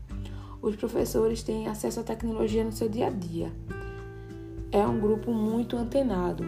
Os 0.61 0.77
professores 0.77 1.43
têm 1.43 1.69
acesso 1.69 2.01
à 2.01 2.03
tecnologia 2.03 2.65
no 2.65 2.73
seu 2.73 2.89
dia 2.89 3.07
a 3.07 3.11
dia. 3.11 3.53
É 4.73 4.85
um 4.87 5.01
grupo 5.01 5.33
muito 5.33 5.77
antenado, 5.77 6.45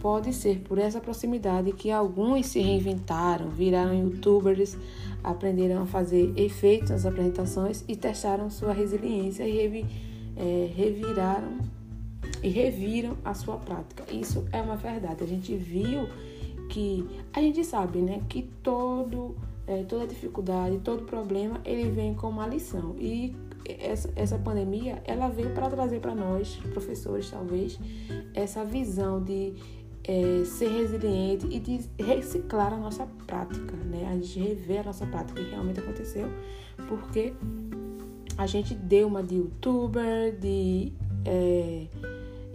Pode 0.00 0.32
ser 0.32 0.60
por 0.60 0.78
essa 0.78 1.00
proximidade 1.00 1.72
que 1.72 1.90
alguns 1.90 2.46
se 2.46 2.60
reinventaram, 2.60 3.50
viraram 3.50 3.94
youtubers, 3.94 4.76
aprenderam 5.24 5.82
a 5.82 5.86
fazer 5.86 6.32
efeitos 6.36 6.90
nas 6.90 7.04
apresentações 7.04 7.84
e 7.88 7.96
testaram 7.96 8.48
sua 8.48 8.72
resiliência 8.72 9.46
e 9.46 9.56
revi, 9.56 9.86
é, 10.36 10.70
reviraram 10.74 11.58
e 12.42 12.48
reviram 12.48 13.16
a 13.24 13.34
sua 13.34 13.56
prática. 13.56 14.04
Isso 14.12 14.46
é 14.52 14.62
uma 14.62 14.76
verdade. 14.76 15.24
A 15.24 15.26
gente 15.26 15.56
viu 15.56 16.08
que 16.68 17.04
a 17.32 17.40
gente 17.40 17.64
sabe, 17.64 17.98
né, 17.98 18.22
que 18.28 18.42
todo 18.62 19.34
é, 19.68 19.82
toda 19.82 20.06
dificuldade, 20.06 20.78
todo 20.78 21.04
problema, 21.04 21.60
ele 21.64 21.90
vem 21.90 22.14
com 22.14 22.28
uma 22.28 22.46
lição. 22.46 22.96
E 22.98 23.36
essa, 23.66 24.10
essa 24.16 24.38
pandemia, 24.38 25.02
ela 25.04 25.28
veio 25.28 25.50
para 25.50 25.68
trazer 25.68 26.00
para 26.00 26.14
nós, 26.14 26.56
professores 26.72 27.30
talvez, 27.30 27.78
essa 28.32 28.64
visão 28.64 29.22
de 29.22 29.52
é, 30.08 30.42
ser 30.46 30.68
resiliente 30.68 31.46
e 31.50 31.60
de 31.60 31.80
reciclar 32.02 32.72
a 32.72 32.78
nossa 32.78 33.06
prática, 33.26 33.76
né? 33.76 34.08
A 34.10 34.14
gente 34.14 34.40
rever 34.40 34.80
a 34.80 34.84
nossa 34.84 35.04
prática, 35.06 35.42
que 35.42 35.50
realmente 35.50 35.80
aconteceu, 35.80 36.30
porque 36.88 37.34
a 38.38 38.46
gente 38.46 38.74
deu 38.74 39.06
uma 39.06 39.22
de 39.22 39.34
youtuber, 39.34 40.34
de 40.38 40.94
é, 41.26 41.86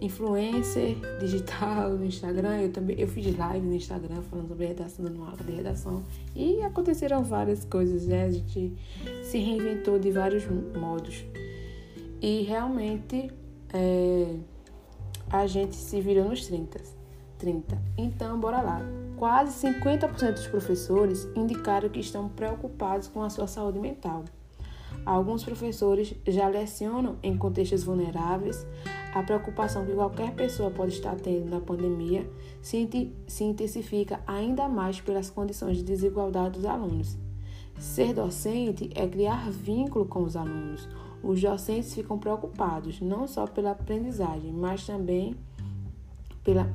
influencer 0.00 0.96
digital 1.20 1.90
no 1.90 2.04
Instagram. 2.04 2.60
Eu 2.60 2.72
também 2.72 2.98
eu 2.98 3.06
fiz 3.06 3.24
live 3.36 3.64
no 3.64 3.74
Instagram 3.74 4.20
falando 4.22 4.48
sobre 4.48 4.66
redação, 4.66 5.04
dando 5.04 5.16
uma 5.18 5.30
aula 5.30 5.44
de 5.44 5.52
redação. 5.52 6.02
E 6.34 6.60
aconteceram 6.60 7.22
várias 7.22 7.64
coisas, 7.64 8.04
né? 8.04 8.24
A 8.24 8.30
gente 8.32 8.72
se 9.22 9.38
reinventou 9.38 9.96
de 10.00 10.10
vários 10.10 10.44
modos. 10.76 11.24
E 12.20 12.42
realmente 12.42 13.30
é, 13.72 14.34
a 15.30 15.46
gente 15.46 15.76
se 15.76 16.00
virou 16.00 16.28
nos 16.28 16.48
30. 16.48 17.03
30. 17.44 17.78
Então, 17.98 18.40
bora 18.40 18.62
lá. 18.62 18.80
Quase 19.18 19.66
50% 19.66 20.32
dos 20.32 20.46
professores 20.46 21.28
indicaram 21.36 21.90
que 21.90 22.00
estão 22.00 22.26
preocupados 22.26 23.06
com 23.06 23.22
a 23.22 23.28
sua 23.28 23.46
saúde 23.46 23.78
mental. 23.78 24.24
Alguns 25.04 25.44
professores 25.44 26.14
já 26.26 26.48
lecionam 26.48 27.16
em 27.22 27.36
contextos 27.36 27.84
vulneráveis. 27.84 28.66
A 29.14 29.22
preocupação 29.22 29.84
que 29.84 29.92
qualquer 29.92 30.32
pessoa 30.32 30.70
pode 30.70 30.94
estar 30.94 31.16
tendo 31.16 31.50
na 31.50 31.60
pandemia 31.60 32.26
se 32.62 32.78
intensifica 33.40 34.20
ainda 34.26 34.66
mais 34.66 35.02
pelas 35.02 35.28
condições 35.28 35.76
de 35.76 35.84
desigualdade 35.84 36.58
dos 36.58 36.64
alunos. 36.64 37.18
Ser 37.78 38.14
docente 38.14 38.88
é 38.94 39.06
criar 39.06 39.50
vínculo 39.50 40.06
com 40.06 40.22
os 40.22 40.34
alunos. 40.34 40.88
Os 41.22 41.40
docentes 41.42 41.92
ficam 41.94 42.18
preocupados 42.18 43.02
não 43.02 43.28
só 43.28 43.46
pela 43.46 43.72
aprendizagem, 43.72 44.50
mas 44.50 44.86
também 44.86 45.36
pela 46.42 46.70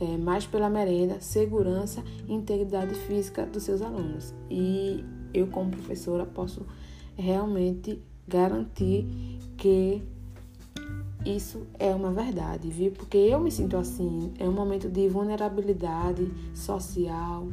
é, 0.00 0.16
mais 0.16 0.46
pela 0.46 0.68
merenda, 0.68 1.20
segurança 1.20 2.02
e 2.28 2.32
integridade 2.34 2.94
física 2.94 3.46
dos 3.46 3.62
seus 3.62 3.82
alunos. 3.82 4.34
E 4.50 5.04
eu, 5.32 5.46
como 5.46 5.70
professora, 5.70 6.24
posso 6.26 6.66
realmente 7.16 8.02
garantir 8.28 9.06
que 9.56 10.02
isso 11.24 11.66
é 11.78 11.94
uma 11.94 12.12
verdade, 12.12 12.68
viu? 12.68 12.92
Porque 12.92 13.16
eu 13.16 13.40
me 13.40 13.50
sinto 13.50 13.76
assim, 13.76 14.32
é 14.38 14.48
um 14.48 14.52
momento 14.52 14.88
de 14.88 15.08
vulnerabilidade 15.08 16.30
social, 16.54 17.48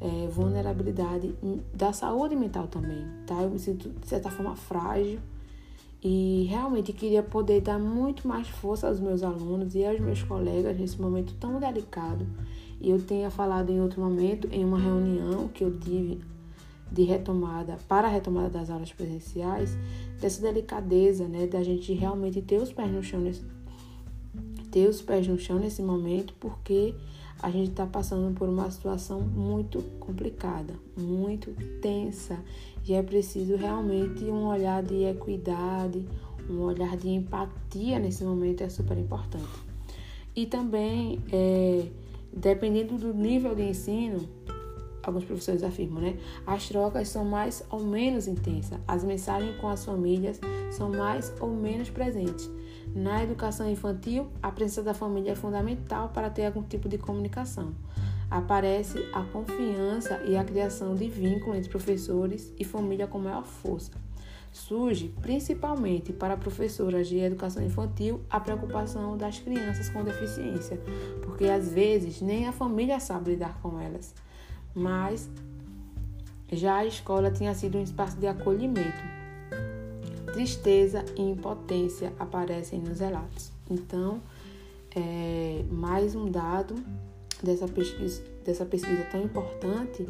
é, 0.00 0.28
vulnerabilidade 0.28 1.34
da 1.72 1.92
saúde 1.92 2.36
mental 2.36 2.66
também, 2.66 3.06
tá? 3.26 3.42
Eu 3.42 3.50
me 3.50 3.58
sinto, 3.58 3.88
de 3.88 4.06
certa 4.06 4.30
forma, 4.30 4.54
frágil 4.54 5.20
e 6.04 6.46
realmente 6.50 6.92
queria 6.92 7.22
poder 7.22 7.62
dar 7.62 7.78
muito 7.78 8.28
mais 8.28 8.46
força 8.46 8.86
aos 8.86 9.00
meus 9.00 9.22
alunos 9.22 9.74
e 9.74 9.86
aos 9.86 9.98
meus 9.98 10.22
colegas 10.22 10.78
nesse 10.78 11.00
momento 11.00 11.34
tão 11.40 11.58
delicado. 11.58 12.26
E 12.78 12.90
eu 12.90 13.00
tenha 13.00 13.30
falado 13.30 13.70
em 13.70 13.80
outro 13.80 14.02
momento, 14.02 14.46
em 14.52 14.62
uma 14.62 14.78
reunião 14.78 15.48
que 15.48 15.64
eu 15.64 15.74
tive 15.78 16.20
de 16.92 17.04
retomada, 17.04 17.78
para 17.88 18.06
a 18.06 18.10
retomada 18.10 18.50
das 18.50 18.68
aulas 18.68 18.92
presenciais, 18.92 19.78
dessa 20.20 20.42
delicadeza, 20.42 21.26
né, 21.26 21.46
da 21.46 21.62
gente 21.62 21.94
realmente 21.94 22.42
ter 22.42 22.60
os 22.60 22.70
pés 22.70 22.92
no 22.92 23.02
chão 23.02 23.20
nesse, 23.20 23.42
ter 24.70 24.86
os 24.86 25.00
pés 25.00 25.26
no 25.26 25.38
chão 25.38 25.58
nesse 25.58 25.82
momento, 25.82 26.34
porque 26.38 26.94
a 27.42 27.50
gente 27.50 27.70
está 27.70 27.86
passando 27.86 28.34
por 28.34 28.48
uma 28.48 28.70
situação 28.70 29.22
muito 29.22 29.82
complicada, 29.98 30.74
muito 30.96 31.50
tensa, 31.80 32.38
e 32.86 32.94
é 32.94 33.02
preciso 33.02 33.56
realmente 33.56 34.24
um 34.24 34.46
olhar 34.46 34.82
de 34.82 35.04
equidade, 35.04 36.06
um 36.48 36.60
olhar 36.60 36.96
de 36.96 37.08
empatia 37.08 37.98
nesse 37.98 38.24
momento 38.24 38.62
é 38.62 38.68
super 38.68 38.98
importante. 38.98 39.48
E 40.36 40.46
também, 40.46 41.20
é, 41.32 41.86
dependendo 42.32 42.98
do 42.98 43.14
nível 43.14 43.54
de 43.54 43.62
ensino, 43.62 44.28
alguns 45.02 45.24
professores 45.24 45.62
afirmam, 45.62 46.02
né? 46.02 46.16
As 46.46 46.68
trocas 46.68 47.08
são 47.08 47.24
mais 47.24 47.64
ou 47.70 47.80
menos 47.80 48.26
intensas, 48.26 48.78
as 48.86 49.04
mensagens 49.04 49.56
com 49.56 49.68
as 49.68 49.84
famílias 49.84 50.40
são 50.70 50.90
mais 50.90 51.32
ou 51.40 51.50
menos 51.50 51.88
presentes. 51.90 52.50
Na 52.94 53.22
educação 53.22 53.70
infantil, 53.70 54.28
a 54.42 54.50
presença 54.50 54.82
da 54.82 54.94
família 54.94 55.32
é 55.32 55.34
fundamental 55.34 56.10
para 56.10 56.30
ter 56.30 56.46
algum 56.46 56.62
tipo 56.62 56.88
de 56.88 56.98
comunicação. 56.98 57.74
Aparece 58.36 58.98
a 59.12 59.22
confiança 59.22 60.20
e 60.24 60.36
a 60.36 60.42
criação 60.42 60.94
de 60.94 61.08
vínculo 61.08 61.54
entre 61.54 61.70
professores 61.70 62.52
e 62.58 62.64
família 62.64 63.06
com 63.06 63.18
maior 63.18 63.44
força. 63.44 63.92
Surge, 64.50 65.12
principalmente 65.20 66.12
para 66.12 66.36
professoras 66.36 67.08
de 67.08 67.18
educação 67.18 67.62
infantil, 67.62 68.20
a 68.28 68.40
preocupação 68.40 69.16
das 69.16 69.38
crianças 69.38 69.88
com 69.88 70.02
deficiência, 70.02 70.80
porque 71.22 71.44
às 71.44 71.72
vezes 71.72 72.20
nem 72.20 72.46
a 72.46 72.52
família 72.52 72.98
sabe 72.98 73.30
lidar 73.30 73.58
com 73.60 73.80
elas 73.80 74.14
mas 74.74 75.30
já 76.50 76.76
a 76.76 76.86
escola 76.86 77.30
tinha 77.30 77.54
sido 77.54 77.78
um 77.78 77.82
espaço 77.82 78.16
de 78.16 78.26
acolhimento. 78.26 79.02
Tristeza 80.32 81.04
e 81.16 81.22
impotência 81.22 82.12
aparecem 82.18 82.80
nos 82.80 82.98
relatos. 82.98 83.52
Então, 83.70 84.20
é, 84.94 85.64
mais 85.70 86.14
um 86.14 86.28
dado 86.28 86.74
dessa 87.42 87.66
pesquisa, 87.66 88.22
dessa 88.44 88.64
pesquisa 88.64 89.04
tão 89.10 89.22
importante 89.22 90.06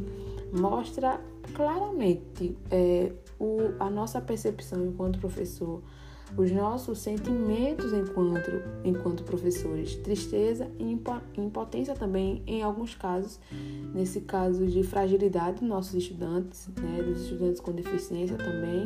mostra 0.53 1.20
claramente 1.55 2.57
é, 2.70 3.12
o, 3.39 3.59
a 3.79 3.91
nossa 3.91 4.20
percepção 4.20 4.87
enquanto 4.87 5.18
professor 5.18 5.83
os 6.37 6.51
nossos 6.51 6.99
sentimentos 6.99 7.93
enquanto, 7.93 8.51
enquanto 8.85 9.22
professores, 9.22 9.95
tristeza 9.97 10.68
e 10.78 10.99
impotência 11.37 11.95
também, 11.95 12.43
em 12.47 12.62
alguns 12.62 12.95
casos, 12.95 13.39
nesse 13.95 14.20
caso 14.20 14.66
de 14.66 14.82
fragilidade 14.82 15.61
dos 15.61 15.68
nossos 15.68 15.95
estudantes, 15.95 16.68
né, 16.80 17.03
dos 17.03 17.22
estudantes 17.22 17.61
com 17.61 17.72
deficiência 17.72 18.37
também, 18.37 18.85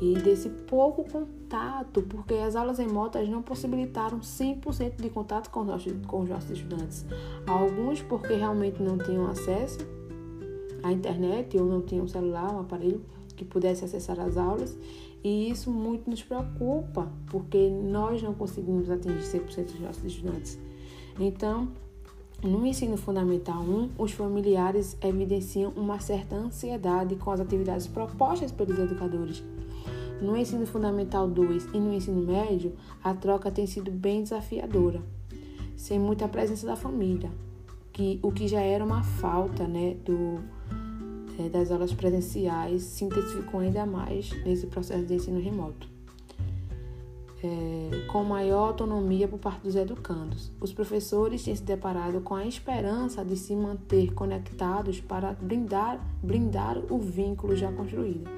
e 0.00 0.14
desse 0.14 0.50
pouco 0.50 1.04
contato, 1.10 2.02
porque 2.02 2.34
as 2.34 2.54
aulas 2.54 2.78
remotas 2.78 3.26
não 3.28 3.42
possibilitaram 3.42 4.20
100% 4.20 5.00
de 5.00 5.08
contato 5.08 5.48
com 5.50 5.60
os, 5.60 5.66
nossos, 5.66 5.92
com 6.06 6.20
os 6.20 6.28
nossos 6.28 6.50
estudantes. 6.50 7.06
Alguns 7.46 8.02
porque 8.02 8.34
realmente 8.34 8.82
não 8.82 8.98
tinham 8.98 9.26
acesso 9.26 9.78
à 10.82 10.92
internet 10.92 11.56
ou 11.56 11.64
não 11.64 11.80
tinham 11.80 12.06
celular, 12.06 12.52
um 12.52 12.60
aparelho 12.60 13.02
que 13.34 13.44
pudesse 13.44 13.84
acessar 13.84 14.18
as 14.20 14.36
aulas, 14.36 14.76
e 15.22 15.50
isso 15.50 15.70
muito 15.70 16.08
nos 16.08 16.22
preocupa, 16.22 17.10
porque 17.26 17.68
nós 17.68 18.22
não 18.22 18.34
conseguimos 18.34 18.90
atingir 18.90 19.40
100% 19.40 19.64
dos 19.64 19.80
nossos 19.80 20.04
estudantes. 20.04 20.58
Então, 21.18 21.68
no 22.42 22.66
ensino 22.66 22.96
fundamental 22.96 23.62
1, 23.62 23.90
os 23.98 24.12
familiares 24.12 24.96
evidenciam 25.02 25.72
uma 25.74 25.98
certa 26.00 26.36
ansiedade 26.36 27.16
com 27.16 27.30
as 27.30 27.40
atividades 27.40 27.86
propostas 27.86 28.52
pelos 28.52 28.78
educadores. 28.78 29.42
No 30.20 30.36
ensino 30.36 30.66
fundamental 30.66 31.28
2 31.28 31.68
e 31.74 31.78
no 31.78 31.92
ensino 31.92 32.22
médio, 32.22 32.74
a 33.02 33.14
troca 33.14 33.50
tem 33.50 33.66
sido 33.66 33.90
bem 33.90 34.22
desafiadora, 34.22 35.02
sem 35.76 35.98
muita 35.98 36.28
presença 36.28 36.66
da 36.66 36.76
família, 36.76 37.30
que 37.92 38.18
o 38.22 38.30
que 38.30 38.46
já 38.46 38.60
era 38.60 38.84
uma 38.84 39.02
falta, 39.02 39.66
né, 39.66 39.96
do 40.04 40.40
das 41.50 41.70
aulas 41.70 41.92
presenciais 41.92 42.82
se 42.82 43.04
intensificou 43.04 43.60
ainda 43.60 43.84
mais 43.84 44.30
nesse 44.44 44.66
processo 44.66 45.04
de 45.04 45.14
ensino 45.14 45.40
remoto. 45.40 45.88
É, 47.42 48.06
com 48.08 48.24
maior 48.24 48.68
autonomia 48.68 49.28
por 49.28 49.38
parte 49.38 49.60
dos 49.60 49.76
educandos. 49.76 50.50
Os 50.58 50.72
professores 50.72 51.44
têm 51.44 51.54
se 51.54 51.62
deparado 51.62 52.20
com 52.22 52.34
a 52.34 52.46
esperança 52.46 53.22
de 53.22 53.36
se 53.36 53.54
manter 53.54 54.12
conectados 54.14 55.00
para 55.00 55.34
blindar, 55.34 56.00
blindar 56.22 56.78
o 56.90 56.98
vínculo 56.98 57.54
já 57.54 57.70
construído, 57.70 58.28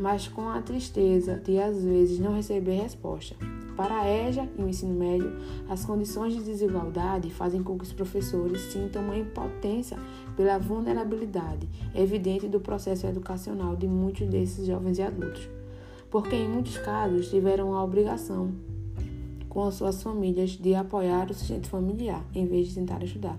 mas 0.00 0.28
com 0.28 0.48
a 0.48 0.62
tristeza 0.62 1.34
de 1.44 1.58
às 1.58 1.82
vezes 1.82 2.20
não 2.20 2.36
receber 2.36 2.80
resposta. 2.80 3.34
Para 3.76 4.00
a 4.00 4.08
EJA 4.08 4.48
e 4.56 4.62
o 4.62 4.68
ensino 4.68 4.94
médio, 4.94 5.36
as 5.68 5.84
condições 5.84 6.32
de 6.32 6.42
desigualdade 6.42 7.30
fazem 7.30 7.62
com 7.62 7.76
que 7.76 7.84
os 7.84 7.92
professores 7.92 8.62
sintam 8.72 9.02
uma 9.02 9.18
impotência 9.18 9.98
pela 10.36 10.58
vulnerabilidade 10.58 11.68
evidente 11.94 12.46
do 12.46 12.60
processo 12.60 13.06
educacional 13.06 13.74
de 13.74 13.88
muitos 13.88 14.28
desses 14.28 14.66
jovens 14.66 14.98
e 14.98 15.02
adultos, 15.02 15.48
porque 16.10 16.36
em 16.36 16.48
muitos 16.48 16.76
casos 16.78 17.30
tiveram 17.30 17.74
a 17.74 17.82
obrigação 17.82 18.52
com 19.48 19.64
as 19.64 19.74
suas 19.74 20.02
famílias 20.02 20.50
de 20.50 20.74
apoiar 20.74 21.30
o 21.30 21.34
sustento 21.34 21.68
familiar 21.68 22.24
em 22.34 22.46
vez 22.46 22.68
de 22.68 22.74
tentar 22.74 23.02
estudar. 23.02 23.38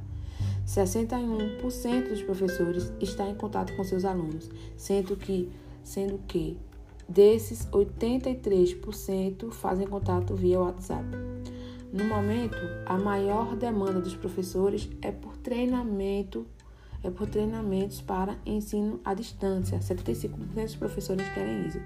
61% 0.66 2.10
dos 2.10 2.24
professores 2.24 2.92
está 3.00 3.30
em 3.30 3.36
contato 3.36 3.76
com 3.76 3.84
seus 3.84 4.04
alunos, 4.04 4.50
sendo 4.76 5.16
que, 5.16 5.50
sendo 5.84 6.18
que 6.28 6.58
Desses, 7.08 7.66
83% 7.72 9.50
fazem 9.52 9.88
contato 9.88 10.36
via 10.36 10.60
WhatsApp. 10.60 11.06
No 11.94 12.04
momento, 12.04 12.58
a 12.86 12.98
maior 12.98 13.56
demanda 13.56 14.02
dos 14.02 14.14
professores 14.14 14.90
é 15.02 15.10
por 15.10 15.38
treinamento, 15.38 16.46
é 17.04 17.10
por 17.10 17.28
treinamentos 17.28 18.02
para 18.02 18.38
ensino 18.46 19.00
à 19.04 19.14
distância. 19.14 19.80
75% 19.80 20.30
dos 20.54 20.76
professores 20.76 21.28
querem 21.34 21.68
isso. 21.68 21.80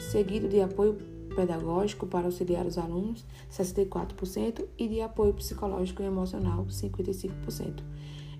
Seguido 0.00 0.48
de 0.48 0.60
apoio 0.60 0.94
pedagógico 1.34 2.06
para 2.06 2.26
auxiliar 2.26 2.64
os 2.66 2.78
alunos, 2.78 3.24
64%, 3.50 4.64
e 4.78 4.88
de 4.88 5.00
apoio 5.02 5.34
psicológico 5.34 6.02
e 6.02 6.06
emocional, 6.06 6.64
55%. 6.66 7.82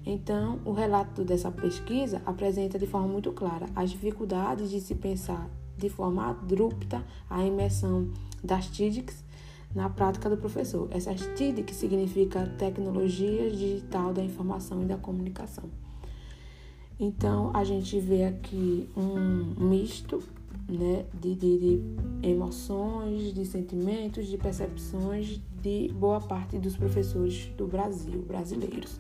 Então, 0.05 0.61
o 0.64 0.72
relato 0.72 1.24
dessa 1.24 1.51
pesquisa 1.51 2.22
apresenta 2.24 2.79
de 2.79 2.87
forma 2.87 3.09
muito 3.09 3.33
clara 3.33 3.66
as 3.74 3.91
dificuldades 3.91 4.70
de 4.70 4.81
se 4.81 4.95
pensar 4.95 5.51
de 5.77 5.91
forma 5.91 6.31
abrupta 6.31 7.05
a 7.29 7.45
imersão 7.45 8.11
das 8.43 8.68
TIDICs 8.68 9.26
na 9.75 9.89
prática 9.89 10.29
do 10.29 10.37
professor. 10.37 10.89
Essas 10.91 11.21
TIDIC 11.37 11.75
significa 11.75 12.47
Tecnologias 12.59 13.57
Digital 13.57 14.12
da 14.12 14.23
Informação 14.23 14.83
e 14.83 14.87
da 14.87 14.97
Comunicação. 14.97 15.64
Então, 16.99 17.51
a 17.55 17.62
gente 17.62 18.01
vê 18.01 18.25
aqui 18.25 18.89
um 18.97 19.69
misto 19.69 20.23
né, 20.69 21.05
de, 21.12 21.35
de, 21.35 21.59
de 21.59 21.83
emoções, 22.23 23.35
de 23.35 23.45
sentimentos, 23.45 24.27
de 24.27 24.39
percepções 24.39 25.41
de 25.61 25.93
boa 25.93 26.21
parte 26.21 26.59
dos 26.59 26.77
professores 26.77 27.47
do 27.57 27.67
Brasil, 27.67 28.23
brasileiros, 28.23 28.99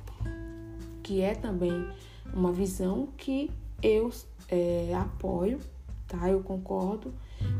que 1.02 1.22
é 1.22 1.34
também 1.34 1.88
uma 2.34 2.52
visão 2.52 3.08
que 3.16 3.50
eu 3.82 4.10
é, 4.50 4.94
apoio 4.94 5.58
tá? 6.06 6.30
Eu 6.30 6.40
concordo, 6.42 7.12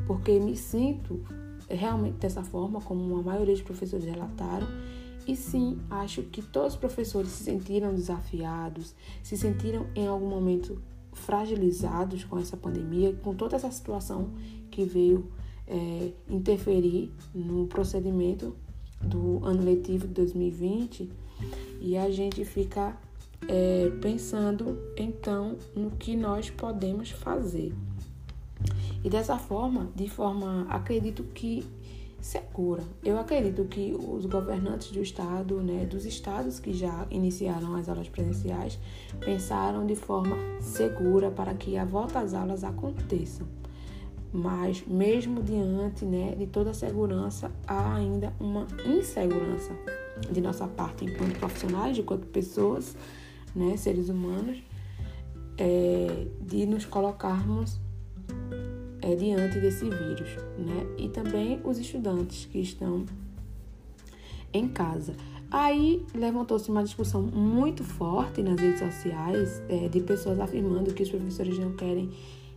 porque 0.07 0.39
me 0.39 0.57
sinto 0.57 1.21
realmente 1.69 2.17
dessa 2.17 2.43
forma, 2.43 2.81
como 2.81 3.17
a 3.17 3.23
maioria 3.23 3.55
dos 3.55 3.63
professores 3.63 4.05
relataram. 4.05 4.67
E 5.27 5.35
sim, 5.35 5.79
acho 5.91 6.23
que 6.23 6.41
todos 6.41 6.75
os 6.75 6.79
professores 6.79 7.31
se 7.31 7.45
sentiram 7.45 7.93
desafiados, 7.95 8.95
se 9.23 9.37
sentiram 9.37 9.87
em 9.95 10.07
algum 10.07 10.29
momento 10.29 10.81
fragilizados 11.13 12.25
com 12.25 12.39
essa 12.39 12.57
pandemia, 12.57 13.13
com 13.23 13.35
toda 13.35 13.57
essa 13.57 13.71
situação 13.71 14.31
que 14.71 14.85
veio 14.85 15.29
é, 15.67 16.13
interferir 16.29 17.11
no 17.35 17.67
procedimento 17.67 18.55
do 19.01 19.45
ano 19.45 19.65
letivo 19.65 20.07
de 20.07 20.15
2020 20.15 21.11
e 21.81 21.97
a 21.97 22.11
gente 22.11 22.45
fica 22.45 22.97
é, 23.49 23.91
pensando 24.01 24.79
então 24.97 25.57
no 25.75 25.91
que 25.91 26.17
nós 26.17 26.51
podemos 26.51 27.11
fazer. 27.11 27.75
E 29.07 29.09
dessa 29.09 29.39
forma, 29.39 29.89
de 29.95 30.09
forma, 30.09 30.67
acredito 30.69 31.23
que 31.23 31.65
segura. 32.21 32.83
Eu 33.05 33.17
acredito 33.21 33.65
que 33.67 33.95
os 33.97 34.27
governantes 34.27 34.91
do 34.91 35.01
estado, 35.01 35.63
né, 35.63 35.87
dos 35.87 36.05
estados 36.05 36.59
que 36.59 36.73
já 36.73 37.07
iniciaram 37.09 37.77
as 37.77 37.89
aulas 37.89 38.09
presenciais, 38.09 38.77
pensaram 39.21 39.87
de 39.87 39.95
forma 39.95 40.37
segura 40.59 41.31
para 41.31 41.55
que 41.55 41.77
a 41.77 41.85
volta 41.85 42.19
às 42.19 42.35
aulas 42.35 42.65
aconteça. 42.65 43.45
Mas 44.33 44.85
mesmo 44.85 45.41
diante, 45.41 46.05
né, 46.05 46.35
de 46.37 46.49
toda 46.49 46.71
a 46.71 46.75
segurança, 46.75 47.53
há 47.65 47.95
ainda 47.95 48.33
uma 48.41 48.67
insegurança 48.85 49.71
de 50.33 50.41
nossa 50.41 50.67
parte 50.67 51.05
enquanto 51.05 51.39
profissionais, 51.39 51.97
enquanto 51.97 52.27
pessoas, 52.27 52.97
né, 53.55 53.77
seres 53.77 54.09
humanos, 54.09 54.61
é, 55.57 56.27
de 56.41 56.67
nos 56.67 56.85
colocarmos 56.85 57.86
é, 59.07 59.15
diante 59.15 59.61
desse 59.61 59.85
vírus, 59.85 60.37
né? 60.59 60.85
E 60.99 61.09
também 61.09 61.61
os 61.63 61.79
estudantes 61.79 62.47
que 62.47 62.59
estão 62.59 63.07
em 64.53 64.67
casa. 64.67 65.15
Aí 65.49 66.05
levantou-se 66.13 66.69
uma 66.69 66.83
discussão 66.83 67.23
muito 67.23 67.85
forte 67.85 68.43
nas 68.43 68.61
redes 68.61 68.81
sociais 68.81 69.63
é, 69.69 69.89
de 69.89 70.01
pessoas 70.01 70.41
afirmando 70.41 70.93
que 70.93 71.05
os 71.05 71.09
professores 71.09 71.57
não 71.57 71.73
querem 71.75 72.11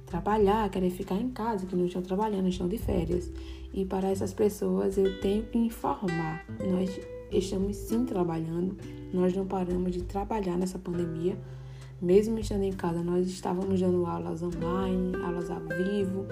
trabalhar, 0.07 0.67
querem 0.69 0.89
ficar 0.89 1.15
em 1.15 1.29
casa, 1.29 1.67
que 1.67 1.75
não 1.75 1.85
estão 1.85 2.01
trabalhando, 2.01 2.47
estão 2.47 2.67
de 2.67 2.79
férias. 2.79 3.31
E 3.71 3.85
para 3.85 4.09
essas 4.09 4.33
pessoas 4.33 4.97
eu 4.97 5.21
tenho 5.21 5.43
que 5.43 5.57
informar: 5.59 6.43
nós 6.59 6.99
estamos 7.31 7.75
sim 7.75 8.05
trabalhando, 8.05 8.75
nós 9.13 9.35
não 9.35 9.45
paramos 9.45 9.91
de 9.91 10.01
trabalhar 10.01 10.57
nessa 10.57 10.79
pandemia. 10.79 11.37
Mesmo 12.01 12.39
estando 12.39 12.63
em 12.63 12.71
casa, 12.71 13.03
nós 13.03 13.27
estávamos 13.27 13.79
dando 13.81 14.05
aulas 14.05 14.41
online, 14.41 15.15
aulas 15.17 15.49
ao 15.51 15.59
vivo, 15.59 16.25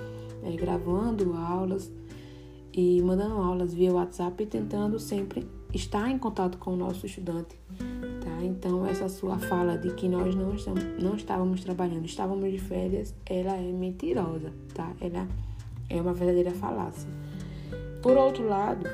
é, 0.43 0.51
gravando 0.55 1.33
aulas 1.33 1.91
e 2.71 3.01
mandando 3.01 3.35
aulas 3.35 3.73
via 3.73 3.91
WhatsApp 3.91 4.43
e 4.43 4.45
tentando 4.45 4.97
sempre 4.97 5.45
estar 5.73 6.09
em 6.09 6.17
contato 6.17 6.57
com 6.57 6.73
o 6.73 6.77
nosso 6.77 7.05
estudante. 7.05 7.59
Tá? 8.23 8.43
Então, 8.43 8.85
essa 8.85 9.09
sua 9.09 9.37
fala 9.37 9.77
de 9.77 9.93
que 9.93 10.07
nós 10.07 10.33
não, 10.35 10.53
estamos, 10.53 10.83
não 11.01 11.15
estávamos 11.15 11.61
trabalhando, 11.61 12.05
estávamos 12.05 12.49
de 12.49 12.59
férias, 12.59 13.13
ela 13.25 13.57
é 13.57 13.71
mentirosa, 13.71 14.53
tá? 14.73 14.93
Ela 15.01 15.27
é 15.89 15.99
uma 15.99 16.13
verdadeira 16.13 16.51
falácia. 16.51 17.09
Por 18.01 18.15
outro 18.15 18.47
lado, 18.47 18.87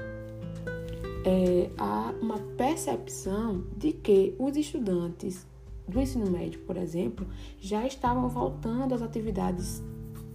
é, 1.25 1.69
há 1.77 2.13
uma 2.21 2.39
percepção 2.57 3.63
de 3.77 3.91
que 3.91 4.33
os 4.39 4.57
estudantes 4.57 5.45
do 5.87 5.99
ensino 5.99 6.29
médio, 6.29 6.61
por 6.61 6.77
exemplo, 6.77 7.27
já 7.59 7.85
estavam 7.85 8.27
voltando 8.29 8.93
às 8.93 9.01
atividades 9.01 9.83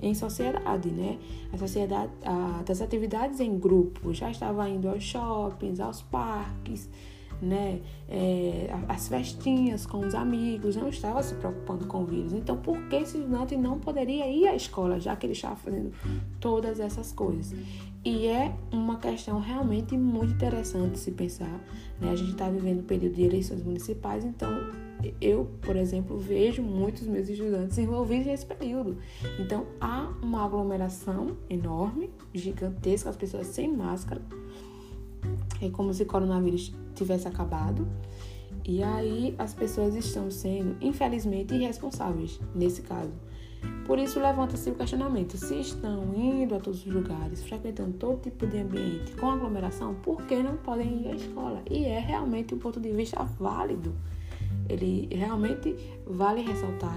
em 0.01 0.15
sociedade, 0.15 0.91
né? 0.91 1.19
A 1.53 1.59
sociedade, 1.59 2.13
a, 2.25 2.63
das 2.65 2.81
atividades 2.81 3.41
em 3.41 3.59
grupo, 3.59 4.13
já 4.15 4.31
estava 4.31 4.69
indo 4.69 4.89
aos 4.89 5.03
shoppings, 5.03 5.81
aos 5.81 6.03
parques, 6.03 6.89
né? 7.41 7.81
É, 8.09 8.69
as 8.89 9.09
festinhas 9.09 9.87
com 9.87 9.99
os 9.99 10.15
amigos, 10.15 10.77
não 10.77 10.89
estava 10.89 11.23
se 11.23 11.35
preocupando 11.35 11.87
com 11.87 12.03
o 12.03 12.07
vírus. 12.07 12.33
Então, 12.33 12.57
por 12.57 12.89
que 12.89 12.97
esse 12.97 13.19
estudante 13.19 13.57
não 13.57 13.79
poderia 13.79 14.29
ir 14.29 14.47
à 14.47 14.55
escola, 14.55 15.01
já 15.01 15.17
que 15.17 15.27
ele 15.27 15.33
estava 15.33 15.57
fazendo 15.57 15.93
todas 16.41 16.79
essas 16.81 17.13
coisas? 17.13 17.59
E 18.05 18.27
é 18.27 18.55
uma 18.73 18.99
questão 18.99 19.41
realmente 19.41 19.97
muito 19.97 20.35
interessante 20.35 20.99
se 20.99 21.11
pensar. 21.11 21.61
Né? 22.01 22.11
A 22.11 22.17
gente 22.17 22.33
está 22.33 22.49
vivendo 22.49 22.81
o 22.81 22.85
período 22.85 23.17
de 23.17 23.23
eleições 23.23 23.63
municipais, 23.63 24.25
então 24.25 24.49
eu, 25.21 25.49
por 25.63 25.77
exemplo, 25.77 26.19
vejo 26.19 26.63
muitos 26.63 27.07
meus 27.07 27.29
estudantes 27.29 27.79
envolvidos 27.79 28.27
nesse 28.27 28.47
período. 28.47 28.99
Então 29.39 29.67
há 29.81 30.13
uma 30.23 30.45
aglomeração 30.45 31.37
enorme, 31.49 32.11
gigantesca, 32.35 33.11
as 33.11 33.17
pessoas 33.17 33.47
sem 33.49 33.73
máscara. 33.73 34.23
É 35.61 35.69
como 35.71 35.93
se 35.93 36.03
o 36.03 36.07
coronavírus 36.07 36.75
tivesse 36.95 37.29
acabado. 37.29 37.87
E 38.65 38.83
aí 38.83 39.35
as 39.39 39.55
pessoas 39.55 39.95
estão 39.95 40.31
sendo, 40.31 40.77
infelizmente, 40.81 41.55
irresponsáveis 41.55 42.39
nesse 42.55 42.83
caso. 42.83 43.13
Por 43.87 43.99
isso 43.99 44.21
levanta-se 44.21 44.71
o 44.71 44.75
questionamento: 44.75 45.37
se 45.37 45.61
estão 45.61 46.15
indo 46.15 46.55
a 46.55 46.61
todos 46.61 46.87
os 46.87 46.93
lugares, 46.93 47.43
frequentando 47.43 47.93
todo 47.95 48.21
tipo 48.21 48.47
de 48.47 48.59
ambiente 48.59 49.13
com 49.13 49.31
aglomeração, 49.31 49.95
por 49.95 50.23
que 50.27 50.43
não 50.43 50.57
podem 50.59 51.03
ir 51.03 51.09
à 51.09 51.15
escola? 51.15 51.63
E 51.71 51.85
é 51.85 51.99
realmente 51.99 52.55
um 52.55 52.59
ponto 52.59 52.79
de 52.79 52.93
vista 52.93 53.25
válido 53.25 53.95
ele 54.69 55.09
realmente 55.11 55.75
vale 56.07 56.43
ressaltar 56.43 56.97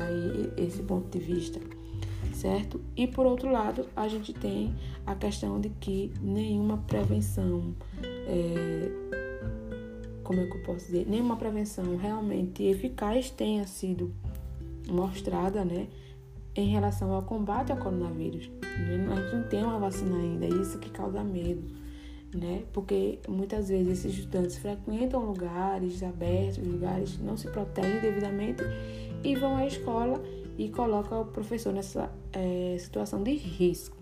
esse 0.57 0.81
ponto 0.83 1.09
de 1.17 1.23
vista, 1.23 1.59
certo? 2.33 2.81
E 2.95 3.07
por 3.07 3.25
outro 3.25 3.51
lado, 3.51 3.87
a 3.95 4.07
gente 4.07 4.33
tem 4.33 4.75
a 5.05 5.15
questão 5.15 5.59
de 5.59 5.69
que 5.69 6.11
nenhuma 6.21 6.77
prevenção, 6.79 7.75
é, 8.03 8.91
como 10.23 10.39
é 10.41 10.45
que 10.47 10.57
eu 10.57 10.63
posso 10.63 10.85
dizer, 10.85 11.07
nenhuma 11.07 11.37
prevenção 11.37 11.97
realmente 11.97 12.63
eficaz 12.63 13.29
tenha 13.29 13.65
sido 13.65 14.13
mostrada, 14.89 15.63
né, 15.63 15.87
em 16.55 16.67
relação 16.67 17.13
ao 17.13 17.21
combate 17.23 17.71
ao 17.71 17.77
coronavírus. 17.77 18.51
A 18.61 18.91
gente 18.91 19.35
não 19.35 19.43
tem 19.47 19.63
uma 19.63 19.79
vacina 19.79 20.17
ainda, 20.17 20.45
é 20.45 20.49
isso 20.49 20.77
que 20.79 20.89
causa 20.89 21.23
medo 21.23 21.80
né? 22.33 22.63
Porque 22.71 23.19
muitas 23.27 23.69
vezes 23.69 23.99
esses 23.99 24.19
estudantes 24.19 24.57
frequentam 24.57 25.25
lugares 25.25 26.01
abertos, 26.03 26.65
lugares 26.65 27.19
não 27.19 27.35
se 27.35 27.47
protegem 27.49 27.99
devidamente 27.99 28.63
e 29.23 29.35
vão 29.35 29.57
à 29.57 29.67
escola 29.67 30.21
e 30.57 30.69
colocam 30.69 31.21
o 31.21 31.25
professor 31.25 31.73
nessa 31.73 32.11
é, 32.33 32.75
situação 32.79 33.23
de 33.23 33.33
risco. 33.33 33.97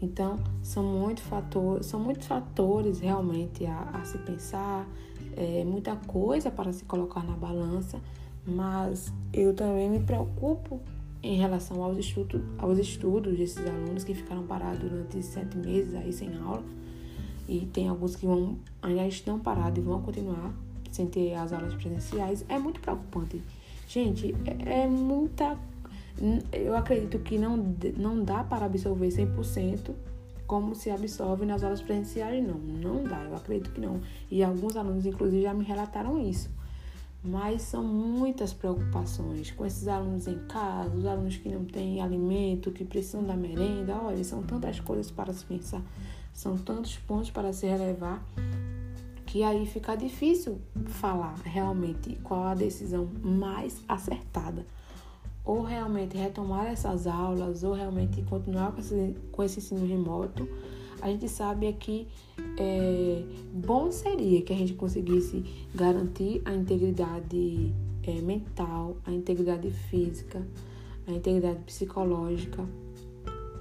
Então, 0.00 0.36
são, 0.62 0.82
muito 0.82 1.22
fator, 1.22 1.84
são 1.84 2.00
muitos 2.00 2.26
fatores 2.26 2.98
realmente 2.98 3.64
a, 3.64 3.82
a 3.94 4.04
se 4.04 4.18
pensar, 4.18 4.88
é, 5.36 5.64
muita 5.64 5.94
coisa 5.94 6.50
para 6.50 6.72
se 6.72 6.84
colocar 6.84 7.22
na 7.22 7.34
balança, 7.34 8.00
mas 8.44 9.12
eu 9.32 9.54
também 9.54 9.88
me 9.88 10.00
preocupo 10.00 10.80
em 11.22 11.36
relação 11.36 11.82
aos 11.82 11.96
estudos, 11.98 12.42
aos 12.58 12.78
estudos 12.78 13.36
desses 13.38 13.64
alunos 13.66 14.02
que 14.02 14.14
ficaram 14.14 14.44
parados 14.44 14.80
durante 14.80 15.22
sete 15.22 15.56
meses 15.56 15.94
aí 15.94 16.12
sem 16.12 16.36
aula. 16.36 16.64
E 17.48 17.66
tem 17.72 17.88
alguns 17.88 18.16
que 18.16 18.26
vão, 18.26 18.58
ainda 18.80 19.06
estão 19.06 19.38
parados 19.38 19.78
e 19.78 19.80
vão 19.80 20.00
continuar 20.02 20.52
sem 20.90 21.06
ter 21.06 21.34
as 21.34 21.52
aulas 21.52 21.74
presenciais. 21.74 22.44
É 22.48 22.58
muito 22.58 22.80
preocupante. 22.80 23.42
Gente, 23.88 24.34
é, 24.44 24.82
é 24.82 24.86
muita. 24.86 25.56
Eu 26.52 26.76
acredito 26.76 27.18
que 27.20 27.38
não, 27.38 27.74
não 27.96 28.22
dá 28.22 28.44
para 28.44 28.66
absorver 28.66 29.08
100% 29.08 29.92
como 30.46 30.74
se 30.74 30.90
absorve 30.90 31.46
nas 31.46 31.62
aulas 31.64 31.80
presenciais, 31.80 32.46
não. 32.46 32.58
Não 32.58 33.04
dá, 33.04 33.22
eu 33.24 33.34
acredito 33.34 33.70
que 33.72 33.80
não. 33.80 34.00
E 34.30 34.42
alguns 34.42 34.76
alunos, 34.76 35.06
inclusive, 35.06 35.42
já 35.42 35.54
me 35.54 35.64
relataram 35.64 36.20
isso. 36.20 36.50
Mas 37.24 37.62
são 37.62 37.84
muitas 37.84 38.52
preocupações 38.52 39.52
com 39.52 39.64
esses 39.64 39.86
alunos 39.86 40.26
em 40.26 40.38
casa, 40.46 40.94
os 40.94 41.06
alunos 41.06 41.36
que 41.36 41.48
não 41.48 41.64
têm 41.64 42.00
alimento, 42.00 42.72
que 42.72 42.84
precisam 42.84 43.22
da 43.22 43.36
merenda. 43.36 43.96
Olha, 43.96 44.24
são 44.24 44.42
tantas 44.42 44.80
coisas 44.80 45.10
para 45.10 45.32
se 45.32 45.44
pensar, 45.44 45.82
são 46.34 46.58
tantos 46.58 46.96
pontos 46.98 47.30
para 47.30 47.52
se 47.52 47.66
relevar, 47.66 48.24
que 49.24 49.44
aí 49.44 49.64
fica 49.66 49.94
difícil 49.94 50.60
falar 50.86 51.36
realmente 51.44 52.18
qual 52.24 52.42
a 52.42 52.54
decisão 52.54 53.08
mais 53.22 53.80
acertada. 53.88 54.66
Ou 55.44 55.62
realmente 55.62 56.16
retomar 56.16 56.66
essas 56.66 57.06
aulas, 57.06 57.62
ou 57.62 57.72
realmente 57.72 58.22
continuar 58.22 58.72
com 58.72 58.80
esse, 58.80 59.16
com 59.30 59.42
esse 59.42 59.58
ensino 59.58 59.86
remoto 59.86 60.48
a 61.02 61.08
gente 61.08 61.28
sabe 61.28 61.66
é 61.66 61.72
que 61.72 62.06
é, 62.58 63.22
bom 63.52 63.90
seria 63.90 64.42
que 64.42 64.52
a 64.52 64.56
gente 64.56 64.74
conseguisse 64.74 65.44
garantir 65.74 66.42
a 66.44 66.54
integridade 66.54 67.72
é, 68.02 68.20
mental, 68.20 68.96
a 69.06 69.12
integridade 69.12 69.70
física, 69.70 70.46
a 71.06 71.12
integridade 71.12 71.60
psicológica 71.64 72.64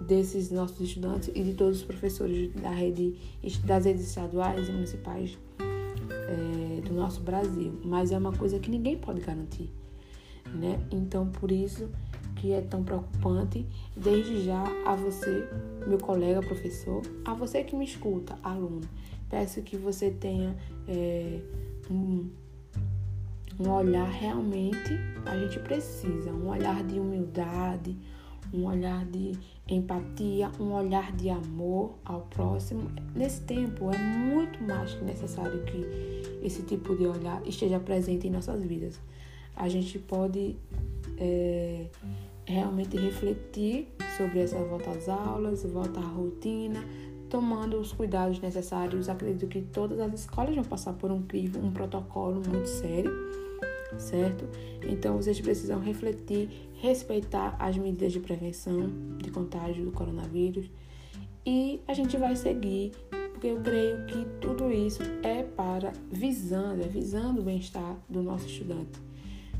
desses 0.08 0.52
nossos 0.52 0.82
estudantes 0.82 1.30
e 1.34 1.44
de 1.44 1.54
todos 1.54 1.80
os 1.80 1.84
professores 1.84 2.52
da 2.56 2.72
rede, 2.72 3.16
das 3.66 3.86
redes 3.86 4.08
estaduais 4.08 4.68
e 4.68 4.72
municipais 4.72 5.38
é, 5.60 6.82
do 6.82 6.94
nosso 6.94 7.22
Brasil. 7.22 7.74
Mas 7.84 8.12
é 8.12 8.18
uma 8.18 8.34
coisa 8.34 8.60
que 8.60 8.70
ninguém 8.70 8.98
pode 8.98 9.22
garantir, 9.22 9.70
né? 10.54 10.80
Então, 10.92 11.28
por 11.28 11.52
isso 11.52 11.90
que 12.42 12.54
é 12.54 12.62
tão 12.62 12.84
preocupante, 12.84 13.68
desde 13.96 14.44
já 14.44 14.64
a 14.84 14.96
você, 14.96 15.48
meu 15.86 16.00
colega 16.00 16.42
professor, 16.42 17.04
a 17.24 17.36
você 17.36 17.64
que 17.64 17.76
me 17.76 17.86
escuta, 17.86 18.36
aluno. 18.44 18.82
Peço 19.30 19.62
que 19.62 19.78
você 19.78 20.10
tenha 20.10 20.58
é, 20.88 21.40
um, 21.90 22.28
um 23.60 23.70
olhar 23.70 24.10
realmente, 24.10 24.98
a 25.24 25.38
gente 25.38 25.60
precisa, 25.60 26.32
um 26.32 26.50
olhar 26.50 26.84
de 26.84 27.00
humildade, 27.00 27.96
um 28.52 28.66
olhar 28.66 29.06
de 29.06 29.34
empatia, 29.70 30.52
um 30.60 30.74
olhar 30.74 31.12
de 31.12 31.30
amor 31.30 31.94
ao 32.04 32.22
próximo. 32.22 32.90
Nesse 33.14 33.42
tempo 33.42 33.92
é 33.94 33.98
muito 34.00 34.64
mais 34.64 34.96
que 34.96 35.04
necessário 35.04 35.64
que 35.64 35.86
esse 36.44 36.64
tipo 36.64 36.96
de 36.96 37.06
olhar 37.06 37.40
esteja 37.46 37.80
presente 37.80 38.28
em 38.28 38.32
nossas 38.32 38.64
vidas. 38.64 39.00
A 39.56 39.70
gente 39.70 40.00
pode 40.00 40.56
é, 41.20 41.86
realmente 42.46 42.98
refletir 42.98 43.88
sobre 44.18 44.40
essa 44.40 44.58
volta 44.58 44.92
às 44.92 45.08
aulas, 45.08 45.64
volta 45.64 46.00
à 46.00 46.04
rotina, 46.04 46.84
tomando 47.30 47.80
os 47.80 47.94
cuidados 47.94 48.40
necessários. 48.40 49.10
Acredito 49.10 49.48
que 49.48 49.62
todas 49.62 50.00
as 50.00 50.14
escolas 50.22 50.54
vão 50.56 50.64
passar 50.64 50.94
por 50.94 51.12
um 51.12 51.22
crivo, 51.22 51.60
um 51.60 51.72
protocolo 51.72 52.42
muito 52.48 52.68
sério, 52.68 53.12
certo? 53.98 54.46
Então 54.84 55.18
vocês 55.18 55.40
precisam 55.40 55.80
refletir, 55.80 56.50
respeitar 56.76 57.56
as 57.60 57.78
medidas 57.78 58.12
de 58.12 58.20
prevenção 58.20 58.90
de 59.18 59.32
contágio 59.32 59.86
do 59.86 59.92
coronavírus 59.92 60.70
e 61.46 61.82
a 61.88 61.94
gente 61.94 62.18
vai 62.18 62.36
seguir, 62.36 62.92
porque 63.32 63.48
eu 63.48 63.60
creio 63.62 64.06
que 64.06 64.26
tudo 64.40 64.72
isso 64.72 65.02
é 65.24 65.44
para 65.44 65.94
visando, 66.12 66.84
é 66.84 66.88
visando 66.88 67.42
o 67.42 67.44
bem-estar 67.44 67.98
do 68.10 68.22
nosso 68.22 68.46
estudante 68.46 69.11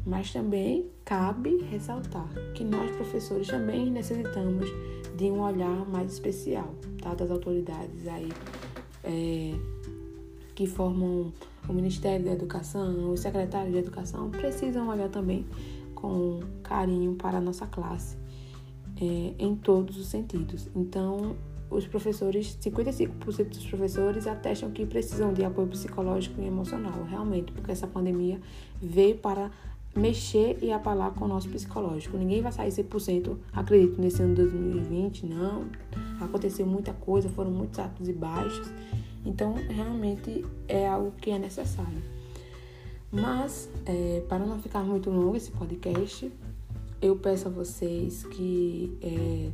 Mas 0.06 0.32
também 0.32 0.90
cabe 1.06 1.58
ressaltar 1.70 2.28
que 2.56 2.64
nós, 2.64 2.90
professores, 2.96 3.48
também 3.48 3.92
necessitamos 3.92 4.70
de 5.16 5.26
um 5.26 5.42
olhar 5.42 5.86
mais 5.88 6.12
especial 6.12 6.74
tá? 7.02 7.14
das 7.14 7.30
autoridades 7.30 8.08
aí 8.08 8.30
é, 9.04 9.54
que 10.56 10.66
formam 10.66 11.32
o 11.68 11.74
Ministério 11.74 12.26
da 12.26 12.32
Educação, 12.32 13.12
os 13.12 13.20
secretários 13.20 13.74
de 13.74 13.80
Educação, 13.80 14.30
precisam 14.32 14.90
olhar 14.90 15.10
também 15.10 15.46
com 15.94 16.40
carinho 16.64 17.14
para 17.14 17.38
a 17.38 17.42
nossa 17.42 17.68
classe 17.68 18.18
é, 19.00 19.34
em 19.38 19.56
todos 19.56 19.98
os 19.98 20.08
sentidos. 20.08 20.68
Então, 20.76 21.36
os 21.70 21.88
professores, 21.88 22.58
55% 22.62 23.50
dos 23.50 23.66
professores 23.66 24.28
atestam 24.28 24.72
que 24.72 24.86
precisam 24.86 25.34
de 25.34 25.44
apoio 25.44 25.68
psicológico 25.68 26.42
e 26.42 26.46
emocional, 26.46 27.04
realmente, 27.04 27.52
porque 27.52 27.72
essa 27.72 27.88
pandemia 27.88 28.40
veio 28.82 29.18
para 29.18 29.50
mexer 29.96 30.58
e 30.62 30.72
abalar 30.72 31.12
com 31.12 31.26
o 31.26 31.28
nosso 31.28 31.50
psicológico. 31.50 32.18
Ninguém 32.18 32.42
vai 32.42 32.52
sair 32.52 32.70
100%, 32.70 33.38
acredito, 33.54 34.02
nesse 34.02 34.22
ano 34.22 34.36
2020, 34.36 35.26
não. 35.26 35.66
Aconteceu 36.20 36.66
muita 36.66 36.94
coisa, 36.94 37.28
foram 37.30 37.52
muitos 37.52 37.80
altos 37.80 38.08
e 38.08 38.14
baixos. 38.14 38.72
Então, 39.26 39.54
realmente 39.70 40.46
é 40.68 40.88
algo 40.88 41.12
que 41.20 41.30
é 41.30 41.38
necessário. 41.38 42.02
Mas, 43.12 43.70
é, 43.86 44.24
para 44.30 44.46
não 44.46 44.58
ficar 44.60 44.84
muito 44.84 45.10
longo 45.10 45.36
esse 45.36 45.52
podcast, 45.52 46.32
eu 47.02 47.16
peço 47.18 47.48
a 47.48 47.52
vocês 47.52 48.24
que 48.24 48.98
é, 49.02 49.52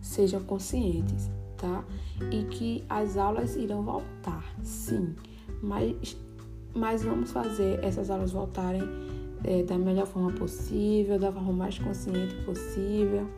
sejam 0.00 0.42
conscientes, 0.42 1.28
tá? 1.58 1.84
E 2.30 2.44
que 2.44 2.84
as 2.88 3.18
aulas 3.18 3.56
irão 3.56 3.82
voltar, 3.82 4.44
sim. 4.62 5.14
Mas, 5.62 6.16
mas 6.74 7.04
vamos 7.04 7.30
fazer 7.30 7.84
essas 7.84 8.08
aulas 8.08 8.32
voltarem 8.32 9.05
é, 9.46 9.62
da 9.62 9.78
melhor 9.78 10.06
forma 10.06 10.32
possível, 10.32 11.18
da 11.18 11.32
forma 11.32 11.52
mais 11.52 11.78
consciente 11.78 12.34
possível, 12.44 13.28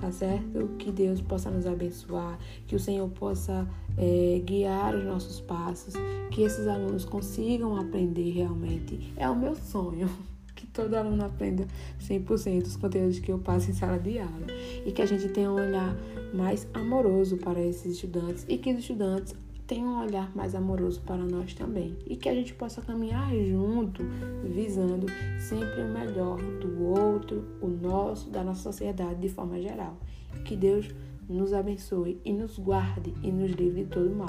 tá 0.00 0.12
certo? 0.12 0.68
Que 0.78 0.92
Deus 0.92 1.20
possa 1.22 1.50
nos 1.50 1.66
abençoar, 1.66 2.38
que 2.66 2.76
o 2.76 2.78
Senhor 2.78 3.08
possa 3.08 3.66
é, 3.96 4.40
guiar 4.44 4.94
os 4.94 5.04
nossos 5.04 5.40
passos, 5.40 5.94
que 6.30 6.42
esses 6.42 6.68
alunos 6.68 7.04
consigam 7.04 7.76
aprender 7.76 8.30
realmente. 8.30 9.12
É 9.16 9.28
o 9.28 9.34
meu 9.34 9.54
sonho. 9.54 10.08
Que 10.56 10.66
todo 10.68 10.94
aluno 10.94 11.22
aprenda 11.22 11.66
100% 12.00 12.62
os 12.62 12.76
conteúdos 12.76 13.18
que 13.18 13.30
eu 13.30 13.38
passo 13.38 13.70
em 13.70 13.74
sala 13.74 13.98
de 13.98 14.18
aula. 14.18 14.46
E 14.86 14.90
que 14.90 15.02
a 15.02 15.04
gente 15.04 15.28
tenha 15.28 15.50
um 15.50 15.54
olhar 15.56 15.94
mais 16.32 16.66
amoroso 16.72 17.36
para 17.36 17.60
esses 17.60 17.92
estudantes 17.92 18.46
e 18.48 18.56
que 18.56 18.72
os 18.72 18.78
estudantes 18.78 19.34
tenha 19.66 19.84
um 19.84 20.00
olhar 20.00 20.34
mais 20.34 20.54
amoroso 20.54 21.00
para 21.02 21.24
nós 21.24 21.52
também 21.54 21.96
e 22.06 22.16
que 22.16 22.28
a 22.28 22.34
gente 22.34 22.54
possa 22.54 22.80
caminhar 22.80 23.34
junto, 23.34 24.02
visando 24.44 25.06
sempre 25.40 25.82
o 25.82 25.88
melhor 25.88 26.38
do 26.60 26.84
outro, 26.84 27.44
o 27.60 27.66
nosso, 27.66 28.30
da 28.30 28.44
nossa 28.44 28.62
sociedade 28.62 29.20
de 29.20 29.28
forma 29.28 29.60
geral. 29.60 29.96
Que 30.44 30.56
Deus 30.56 30.88
nos 31.28 31.52
abençoe 31.52 32.20
e 32.24 32.32
nos 32.32 32.58
guarde 32.58 33.12
e 33.22 33.32
nos 33.32 33.50
livre 33.50 33.84
de 33.84 33.90
todo 33.90 34.14
mal. 34.14 34.28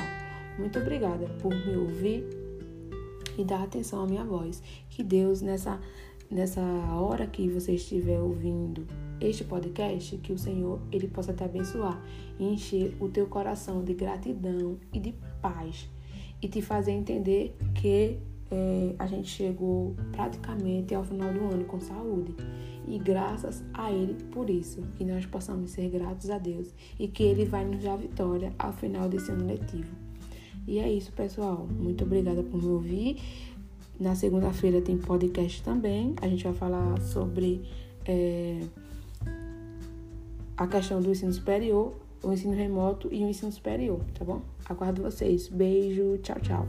Muito 0.57 0.79
obrigada 0.79 1.27
por 1.39 1.53
me 1.53 1.77
ouvir 1.77 2.25
e 3.37 3.43
dar 3.43 3.61
atenção 3.61 4.03
à 4.03 4.07
minha 4.07 4.25
voz. 4.25 4.63
Que 4.89 5.03
Deus 5.03 5.41
nessa 5.41 5.79
nessa 6.29 6.61
hora 6.61 7.25
que 7.25 7.47
você 7.47 7.73
estiver 7.73 8.19
ouvindo 8.19 8.85
este 9.19 9.43
podcast, 9.43 10.17
que 10.17 10.31
o 10.31 10.37
Senhor 10.37 10.79
ele 10.91 11.07
possa 11.07 11.33
te 11.33 11.43
abençoar 11.43 12.01
e 12.39 12.45
encher 12.45 12.95
o 12.99 13.09
teu 13.09 13.27
coração 13.27 13.83
de 13.83 13.93
gratidão 13.93 14.77
e 14.93 14.99
de 14.99 15.13
paz 15.41 15.89
e 16.41 16.47
te 16.47 16.61
fazer 16.61 16.91
entender 16.91 17.55
que 17.73 18.17
é, 18.51 18.95
a 18.97 19.07
gente 19.07 19.27
chegou 19.27 19.95
praticamente 20.11 20.93
ao 20.93 21.03
final 21.03 21.33
do 21.33 21.39
ano 21.39 21.65
com 21.65 21.79
saúde. 21.79 22.35
E 22.87 22.97
graças 22.97 23.63
a 23.73 23.91
Ele 23.91 24.13
por 24.31 24.49
isso, 24.49 24.81
que 24.95 25.03
nós 25.03 25.25
possamos 25.25 25.71
ser 25.71 25.89
gratos 25.89 26.29
a 26.29 26.37
Deus 26.37 26.73
e 26.97 27.07
que 27.07 27.23
Ele 27.23 27.43
vai 27.43 27.65
nos 27.65 27.83
dar 27.83 27.97
vitória 27.97 28.53
ao 28.57 28.71
final 28.71 29.09
desse 29.09 29.31
ano 29.31 29.45
letivo. 29.45 29.93
E 30.65 30.79
é 30.79 30.91
isso, 30.91 31.11
pessoal. 31.11 31.67
Muito 31.69 32.03
obrigada 32.03 32.43
por 32.43 32.61
me 32.61 32.69
ouvir. 32.69 33.17
Na 33.99 34.15
segunda-feira 34.15 34.81
tem 34.81 34.97
podcast 34.97 35.63
também. 35.63 36.13
A 36.21 36.27
gente 36.27 36.43
vai 36.43 36.53
falar 36.53 37.01
sobre 37.01 37.63
é, 38.05 38.61
a 40.57 40.67
questão 40.67 41.01
do 41.01 41.11
ensino 41.11 41.31
superior, 41.31 41.93
o 42.23 42.33
ensino 42.33 42.55
remoto 42.55 43.07
e 43.11 43.23
o 43.23 43.29
ensino 43.29 43.51
superior, 43.51 44.01
tá 44.17 44.25
bom? 44.25 44.41
Aguardo 44.67 45.03
vocês. 45.03 45.47
Beijo, 45.47 46.17
tchau, 46.17 46.39
tchau. 46.41 46.67